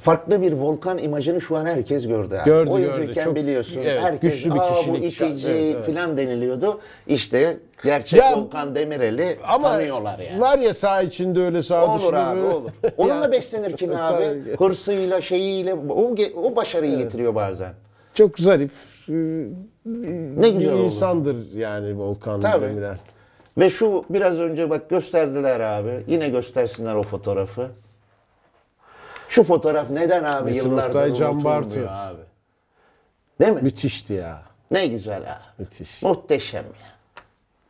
farklı 0.00 0.42
bir 0.42 0.52
volkan 0.52 0.98
imajını 0.98 1.40
şu 1.40 1.56
an 1.56 1.66
herkes 1.66 2.06
gördü. 2.06 2.34
Abi. 2.36 2.44
Gördü, 2.44 2.70
Oyuncuyken 2.70 3.06
gördü. 3.14 3.24
Çok- 3.24 3.36
biliyorsun. 3.36 3.80
evet, 3.84 4.02
herkes 4.02 4.34
güçlü 4.34 4.54
bir 4.54 4.58
Aa, 4.58 4.70
bu 4.70 4.74
kişilik." 4.74 5.04
itici 5.12 5.50
Evet, 5.52 5.74
evet. 5.76 5.86
falan 5.86 6.16
deniliyordu. 6.16 6.80
İşte 7.06 7.56
gerçek 7.84 8.20
Ya- 8.20 8.36
Volkan 8.38 8.74
Demirel'i 8.74 9.36
Ama 9.48 9.68
tanıyorlar 9.68 10.18
yani. 10.18 10.40
var 10.40 10.58
ya 10.58 10.74
saha 10.74 11.02
içinde 11.02 11.40
öyle 11.42 11.62
saha 11.62 11.86
Olur 11.86 11.98
dışında 11.98 12.26
abi 12.26 12.36
böyle. 12.40 12.54
olur. 12.54 12.70
Onunla 12.96 13.32
beslenir 13.32 13.76
kim 13.76 13.90
abi? 13.96 14.24
Hırsıyla, 14.58 15.20
şeyiyle. 15.20 15.74
O, 15.74 16.14
o 16.42 16.56
başarıyı 16.56 16.98
getiriyor 16.98 17.34
bazen. 17.34 17.72
Çok 18.14 18.38
zarif. 18.38 18.72
Ne 20.36 20.48
güzel 20.50 20.72
bir 20.72 20.78
oldu. 20.78 20.86
insandır 20.86 21.52
yani 21.52 21.98
Volkan 21.98 22.40
Tabii. 22.40 22.62
Demirel. 22.62 22.98
Ve 23.58 23.70
şu 23.70 24.04
biraz 24.10 24.40
önce 24.40 24.70
bak 24.70 24.90
gösterdiler 24.90 25.60
abi. 25.60 26.04
Yine 26.06 26.28
göstersinler 26.28 26.94
o 26.94 27.02
fotoğrafı. 27.02 27.70
Şu 29.28 29.42
fotoğraf 29.42 29.90
neden 29.90 30.24
abi 30.24 30.44
Metin 30.44 30.56
yıllardır 30.56 30.88
Oktay, 30.88 31.14
Can 31.14 31.44
Bartu. 31.44 31.80
abi? 31.88 32.20
Değil 33.40 33.52
mi? 33.52 33.60
Müthişti 33.62 34.12
ya. 34.12 34.42
Ne 34.70 34.86
güzel 34.86 35.22
abi. 35.22 35.42
Müthiş. 35.58 36.02
Muhteşem 36.02 36.64
ya. 36.64 36.88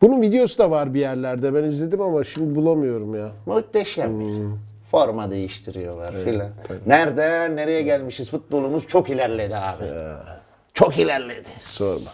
Bunun 0.03 0.23
videosu 0.23 0.59
da 0.59 0.71
var 0.71 0.95
bir 0.95 1.01
yerlerde. 1.01 1.55
Ben 1.55 1.65
izledim 1.65 2.01
ama 2.01 2.25
şimdi 2.25 2.55
bulamıyorum 2.55 3.15
ya. 3.15 3.29
Muhteşem 3.47 4.21
ya. 4.21 4.47
Forma 4.91 5.31
değiştiriyorlar 5.31 6.15
filan. 6.25 6.49
Nereden 6.87 7.57
nereye 7.57 7.83
gelmişiz? 7.83 8.31
Futbolumuz 8.31 8.87
çok 8.87 9.11
ilerledi 9.11 9.57
abi. 9.57 9.85
Çok 10.79 10.99
ilerledi. 10.99 11.49
Sorma. 11.67 12.11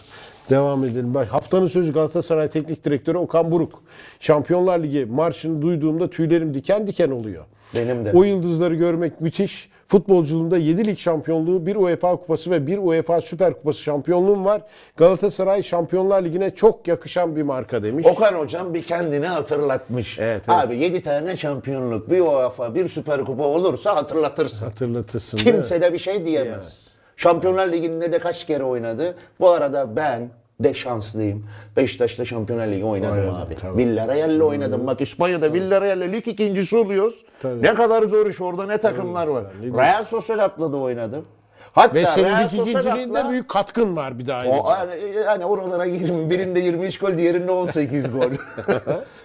Devam 0.49 0.83
edelim. 0.83 1.13
Bak 1.13 1.27
haftanın 1.27 1.67
sözü 1.67 1.93
Galatasaray 1.93 2.49
Teknik 2.49 2.85
Direktörü 2.85 3.17
Okan 3.17 3.51
Buruk. 3.51 3.83
Şampiyonlar 4.19 4.79
Ligi 4.79 5.05
marşını 5.05 5.61
duyduğumda 5.61 6.09
tüylerim 6.09 6.53
diken 6.53 6.87
diken 6.87 7.11
oluyor. 7.11 7.45
Benim 7.75 8.05
de. 8.05 8.11
O 8.13 8.23
yıldızları 8.23 8.75
görmek 8.75 9.21
müthiş. 9.21 9.69
Futbolculuğumda 9.87 10.57
7 10.57 10.87
lig 10.87 10.99
şampiyonluğu, 10.99 11.65
bir 11.65 11.75
UEFA 11.75 12.15
kupası 12.15 12.51
ve 12.51 12.67
bir 12.67 12.77
UEFA 12.77 13.21
Süper 13.21 13.53
Kupası 13.53 13.81
şampiyonluğum 13.81 14.45
var. 14.45 14.61
Galatasaray 14.97 15.63
Şampiyonlar 15.63 16.23
Ligi'ne 16.23 16.55
çok 16.55 16.87
yakışan 16.87 17.35
bir 17.35 17.41
marka 17.41 17.83
demiş. 17.83 18.05
Okan 18.05 18.33
hocam 18.33 18.73
bir 18.73 18.83
kendini 18.83 19.27
hatırlatmış. 19.27 20.19
Evet, 20.19 20.41
evet. 20.47 20.65
Abi 20.65 20.77
7 20.77 21.01
tane 21.01 21.37
şampiyonluk, 21.37 22.09
bir 22.09 22.19
UEFA, 22.19 22.75
bir 22.75 22.87
süper 22.87 23.25
kupa 23.25 23.43
olursa 23.43 23.95
hatırlatırsın. 23.95 24.65
Hatırlatırsın? 24.65 25.37
Kimse 25.37 25.81
de 25.81 25.93
bir 25.93 25.97
şey 25.97 26.25
diyemez. 26.25 26.94
Şampiyonlar 27.17 27.67
Ligi'nde 27.71 28.11
de 28.11 28.19
kaç 28.19 28.47
kere 28.47 28.63
oynadı. 28.63 29.15
Bu 29.39 29.49
arada 29.49 29.95
ben 29.95 30.29
de 30.59 30.73
şanslıyım. 30.73 31.45
Beşiktaş'ta 31.77 32.25
Şampiyonlar 32.25 32.67
Ligi 32.67 32.85
oynadım 32.85 33.17
Oynadım, 33.17 33.35
abi. 33.35 33.55
tabii. 33.55 33.77
Villarreal'le 33.77 34.39
oynadım. 34.41 34.87
Bak 34.87 35.01
İspanya'da 35.01 35.53
Villarreal'le 35.53 36.13
lig 36.13 36.27
ikincisi 36.27 36.77
oluyoruz. 36.77 37.25
Tabii. 37.41 37.61
Ne 37.61 37.73
kadar 37.75 38.03
zor 38.03 38.25
iş 38.25 38.41
orada 38.41 38.65
ne 38.65 38.77
takımlar 38.77 39.27
var. 39.27 39.43
Real 39.77 40.03
Sociedad'la 40.05 40.71
da 40.73 40.77
oynadım. 40.77 41.25
Hatta 41.73 41.93
Ve 41.95 42.05
senin 42.05 42.25
Real 42.29 42.45
ikinciliğinde 42.45 43.29
büyük 43.29 43.49
katkın 43.49 43.95
var 43.95 44.19
bir 44.19 44.27
daha 44.27 44.39
ayrıca. 44.39 44.57
o, 44.57 44.63
hani, 44.65 44.91
hani 45.25 45.45
oralara 45.45 45.85
20, 45.85 46.29
birinde 46.29 46.59
23 46.59 46.99
gol, 46.99 47.17
diğerinde 47.17 47.51
18 47.51 48.11
gol. 48.11 48.21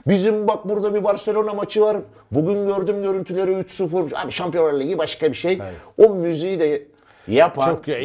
Bizim 0.07 0.49
bak 0.49 0.69
burada 0.69 0.95
bir 0.95 1.05
Barcelona 1.05 1.55
maçı 1.55 1.83
var. 1.83 1.97
Bugün 2.31 2.67
gördüm 2.67 3.03
görüntüleri 3.03 3.51
3-0. 3.53 4.25
Abi 4.25 4.33
Şampiyonlar 4.33 4.81
Ligi 4.81 4.99
başka 4.99 5.29
bir 5.29 5.37
şey. 5.37 5.59
O 5.99 6.09
müziği 6.09 6.61
de 6.61 6.83
Yapan. 7.31 7.71
Çok 7.71 7.89
ya, 7.89 7.99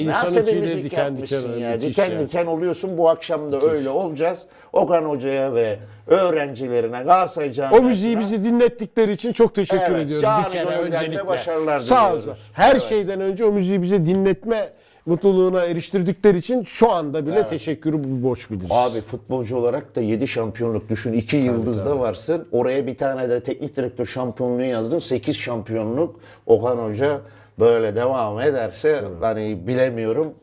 tüyleri 0.46 0.62
müzik 0.76 0.84
diken 0.84 1.18
diken, 1.18 1.60
ya. 1.60 1.72
müthiş 1.72 1.90
Diken 1.90 2.12
ya. 2.12 2.20
diken 2.20 2.46
oluyorsun 2.46 2.98
bu 2.98 3.10
akşam 3.10 3.52
da 3.52 3.62
öyle 3.62 3.90
olacağız. 3.90 4.44
Okan 4.74 5.04
Hoca'ya 5.04 5.54
ve 5.54 5.80
öğrencilerine 6.08 6.98
Galatasaray 7.04 7.50
O 7.50 7.54
camiasına 7.54 7.88
müziği 7.88 8.20
bizi 8.20 8.44
dinlettikleri 8.44 9.12
için 9.12 9.34
çok 9.34 9.56
teşekkür 9.56 9.84
Evet, 9.94 10.06
ediyoruz 10.06 10.30
bir 10.46 10.52
kere 10.52 10.66
öncelikle. 10.66 11.28
başarılar 11.28 11.80
Sağ 11.80 12.14
olsun. 12.14 12.34
Her 12.54 12.72
Evet. 12.72 12.82
şeyden 12.84 13.22
önce 13.22 13.46
o 13.46 13.52
müziği 13.52 13.82
bize 13.82 14.06
dinletme 14.06 14.70
mutluluğuna 15.06 15.66
eriştirdikleri 15.66 16.38
için 16.38 16.64
şu 16.64 16.92
anda 16.92 17.26
bile 17.26 17.48
teşekkürü 17.48 18.24
borç 18.24 18.52
biliriz. 18.52 18.72
Abi 18.72 19.02
futbolcu 19.02 19.58
olarak 19.58 19.96
da 19.96 20.02
7 20.02 20.28
şampiyonluk 20.28 20.90
düşün. 20.90 21.14
2 21.14 21.38
yıldızda 21.38 22.00
varsın. 22.00 22.48
Oraya 22.52 22.88
bir 22.88 22.98
tane 22.98 23.30
de 23.30 23.44
teknik 23.44 23.76
direktör 23.76 24.06
şampiyonluğu 24.06 24.64
yazdın. 24.64 25.00
8 25.00 25.38
şampiyonluk. 25.38 26.20
Okan 26.46 26.78
Hoca 26.78 27.22
böyle 27.60 27.96
devam 27.96 28.40
ederse 28.40 29.04
hani 29.22 29.68
bilemiyorum 29.68 30.34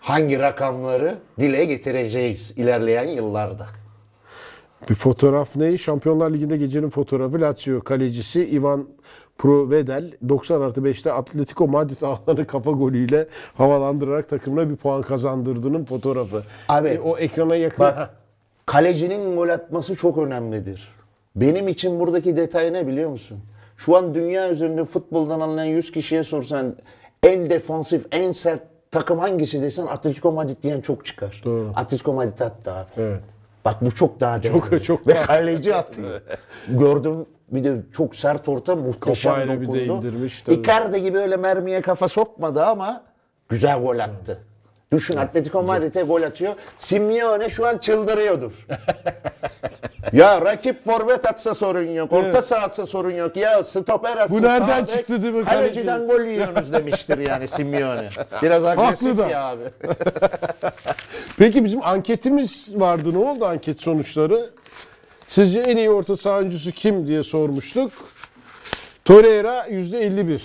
hangi 0.00 0.38
rakamları 0.38 1.14
dile 1.40 1.64
getireceğiz 1.64 2.54
ilerleyen 2.56 3.08
yıllarda. 3.08 3.66
Bir 4.90 4.94
fotoğraf 4.94 5.56
ne? 5.56 5.78
Şampiyonlar 5.78 6.30
Ligi'nde 6.30 6.56
gecenin 6.56 6.90
fotoğrafı 6.90 7.40
Lazio 7.40 7.80
kalecisi 7.80 8.48
Ivan 8.48 8.88
Provedel 9.40 10.10
90 10.28 10.60
artı 10.60 10.80
5'te 10.80 11.12
Atletico 11.12 11.66
Madrid 11.68 12.02
ağlarını 12.02 12.46
kafa 12.46 12.70
golüyle 12.70 13.26
havalandırarak 13.54 14.28
takımına 14.28 14.70
bir 14.70 14.76
puan 14.76 15.02
kazandırdığının 15.02 15.84
fotoğrafı. 15.84 16.42
Abi, 16.68 16.88
E, 16.88 17.00
o 17.00 17.18
ekrana 17.18 17.56
yakın. 17.56 17.84
Bak 17.84 18.10
kalecinin 18.66 19.36
gol 19.36 19.48
atması 19.48 19.96
çok 19.96 20.18
önemlidir. 20.18 20.88
Benim 21.36 21.68
için 21.68 22.00
buradaki 22.00 22.36
detay 22.36 22.72
ne 22.72 22.86
biliyor 22.86 23.10
musun? 23.10 23.38
Şu 23.76 23.96
an 23.96 24.14
dünya 24.14 24.50
üzerinde 24.50 24.84
futboldan 24.84 25.40
anlayan 25.40 25.66
100 25.68 25.92
kişiye 25.92 26.22
sorsan 26.22 26.76
en 27.22 27.50
defansif, 27.50 28.06
en 28.12 28.32
sert 28.32 28.62
takım 28.90 29.18
hangisi 29.18 29.62
desen 29.62 29.86
Atletico 29.86 30.32
Madrid 30.32 30.62
diyen 30.62 30.80
çok 30.80 31.06
çıkar. 31.06 31.42
Doğru. 31.44 31.72
Atletico 31.76 32.12
Madrid 32.12 32.40
abi. 32.40 32.86
Evet. 32.96 33.20
Bak 33.64 33.76
bu 33.84 33.90
çok 33.90 34.20
daha 34.20 34.42
değerli. 34.42 34.82
çok 34.82 35.06
Ve 35.06 35.14
daha- 35.14 35.26
kaleci 35.26 35.74
atıyor. 35.74 36.20
Gördüm 36.68 37.26
bir 37.48 37.64
de 37.64 37.76
çok 37.92 38.16
sert 38.16 38.48
orta 38.48 38.76
muhteşem 38.76 39.32
Kafayla 39.32 39.60
bir 39.60 39.72
de 39.72 39.84
indirmiş 39.84 40.42
tabii. 40.42 40.56
Icardi 40.56 41.02
gibi 41.02 41.18
öyle 41.18 41.36
mermiye 41.36 41.80
kafa 41.82 42.08
sokmadı 42.08 42.64
ama 42.64 43.02
güzel 43.48 43.80
gol 43.80 43.98
attı. 43.98 44.38
Düşün 44.92 45.16
Atletico 45.16 45.62
Madrid'e 45.62 46.02
gol 46.02 46.22
atıyor. 46.22 46.54
Simeone 46.78 47.50
şu 47.50 47.66
an 47.66 47.78
çıldırıyordur. 47.78 48.66
ya 50.12 50.40
rakip 50.42 50.78
forvet 50.78 51.26
atsa 51.26 51.54
sorun 51.54 51.90
yok. 51.90 52.12
Orta 52.12 52.42
saha 52.42 52.64
atsa 52.64 52.86
sorun 52.86 53.10
yok. 53.10 53.36
Ya 53.36 53.64
stoper 53.64 54.16
atsa 54.16 54.34
Bu 54.34 54.42
nereden 54.42 54.66
sağ 54.66 54.78
bek, 54.78 54.88
çıktı 54.88 55.22
değil 55.22 55.34
mi 55.34 55.44
Kaleciden 55.44 56.06
gol 56.06 56.20
yiyorsunuz 56.20 56.72
demiştir 56.72 57.18
yani 57.18 57.48
Simeone. 57.48 58.10
Biraz 58.42 58.64
agresif 58.64 59.18
da. 59.18 59.28
ya 59.28 59.44
abi. 59.44 59.64
Peki 61.38 61.64
bizim 61.64 61.84
anketimiz 61.84 62.68
vardı. 62.74 63.14
Ne 63.14 63.18
oldu 63.18 63.46
anket 63.46 63.82
sonuçları? 63.82 64.50
Sizce 65.26 65.58
en 65.58 65.76
iyi 65.76 65.90
orta 65.90 66.16
saha 66.16 66.38
oyuncusu 66.38 66.72
kim 66.72 67.06
diye 67.06 67.22
sormuştuk. 67.22 67.92
Torreira 69.04 69.66
%51. 69.68 70.40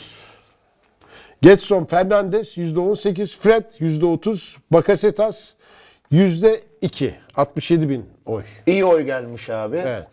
Getson 1.42 1.86
Fernandes 1.86 2.58
%18. 2.58 3.38
Fred 3.38 3.64
%30. 3.64 4.58
Bakasetas 4.72 5.54
%2. 6.12 7.12
67 7.36 7.90
bin 7.90 8.06
oy. 8.26 8.44
İyi 8.66 8.86
oy 8.86 9.02
gelmiş 9.02 9.50
abi. 9.50 9.78
Evet. 9.78 10.08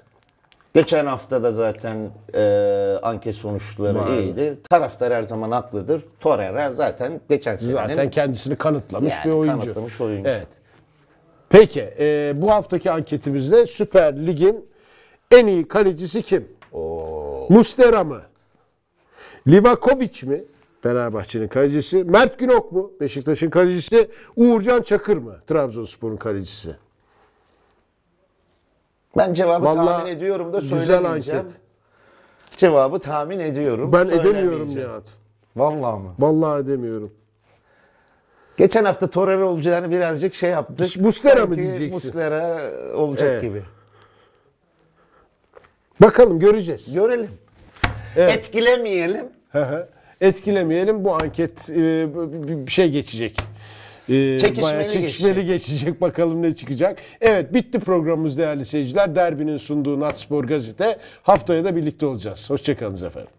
Geçen 0.74 1.06
hafta 1.06 1.42
da 1.42 1.52
zaten 1.52 2.10
e, 2.34 2.40
anket 3.02 3.34
sonuçları 3.34 3.98
Var. 3.98 4.08
iyiydi. 4.18 4.58
Taraftar 4.70 5.12
her 5.12 5.22
zaman 5.22 5.50
haklıdır. 5.50 6.04
Torreira 6.20 6.72
zaten 6.72 7.20
geçen 7.28 7.56
senenin 7.56 7.74
Zaten 7.74 8.10
kendisini 8.10 8.56
kanıtlamış 8.56 9.12
yani 9.12 9.24
bir 9.24 9.30
oyuncu. 9.30 9.60
kanıtlamış 9.60 10.00
oyuncu. 10.00 10.28
Evet. 10.30 10.46
Peki 11.48 11.90
e, 11.98 12.32
bu 12.36 12.50
haftaki 12.50 12.90
anketimizde 12.90 13.66
Süper 13.66 14.26
Lig'in 14.26 14.66
en 15.30 15.46
iyi 15.46 15.68
kalecisi 15.68 16.22
kim? 16.22 16.48
Mustera 17.48 18.04
mı? 18.04 18.22
Livakovic 19.48 20.22
mi? 20.26 20.44
Fenerbahçe'nin 20.82 21.48
kalecisi. 21.48 22.04
Mert 22.04 22.38
Günok 22.38 22.72
mu? 22.72 22.92
Beşiktaş'ın 23.00 23.50
kalecisi. 23.50 24.10
Uğurcan 24.36 24.82
Çakır 24.82 25.16
mı? 25.16 25.36
Trabzonspor'un 25.46 26.16
kalecisi. 26.16 26.76
Ben 29.16 29.32
cevabı 29.32 29.64
Vallahi 29.64 29.86
tahmin 29.86 30.10
ediyorum 30.10 30.52
da 30.52 30.58
güzel 30.58 30.80
söylemeyeceğim. 30.80 31.40
anket. 31.40 31.60
Cevabı 32.56 32.98
tahmin 32.98 33.38
ediyorum. 33.40 33.92
Ben 33.92 34.06
edemiyorum. 34.06 34.68
Nihat. 34.76 35.14
Vallahi 35.56 36.00
mı? 36.02 36.14
Vallahi 36.18 36.62
edemiyorum. 36.62 37.12
Geçen 38.56 38.84
hafta 38.84 39.06
Torreira 39.10 39.44
olacağını 39.48 39.90
birazcık 39.90 40.34
şey 40.34 40.50
yaptık. 40.50 40.96
Muslera 41.00 41.46
mı 41.46 41.56
diyeceksin? 41.56 41.92
Muslera 42.08 42.70
olacak 42.96 43.28
Evet. 43.32 43.42
gibi. 43.42 43.62
Bakalım 46.00 46.38
göreceğiz. 46.38 46.94
Görelim. 46.94 47.30
Evet. 48.16 48.36
Etkilemeyelim. 48.36 49.26
Hı 49.52 49.64
hı. 49.64 49.88
Etkilemeyelim. 50.22 51.04
Bu 51.04 51.14
anket 51.14 51.70
e, 51.70 52.06
bir 52.66 52.70
şey 52.72 52.90
geçecek. 52.90 53.36
E, 54.08 54.38
Çekişmeli 54.38 54.62
bayağı 54.62 54.88
çekişmeli 54.88 55.46
geçecek. 55.46 56.00
Bakalım 56.00 56.42
ne 56.42 56.54
çıkacak. 56.54 56.98
Evet 57.20 57.54
bitti 57.54 57.78
programımız 57.78 58.38
değerli 58.38 58.64
seyirciler. 58.64 59.14
Derbinin 59.14 59.56
sunduğu 59.56 60.00
Natspor 60.00 60.44
Gazete. 60.44 60.98
Haftaya 61.22 61.64
da 61.64 61.76
birlikte 61.76 62.06
olacağız. 62.06 62.50
Hoşçakalın 62.50 63.06
efendim. 63.06 63.30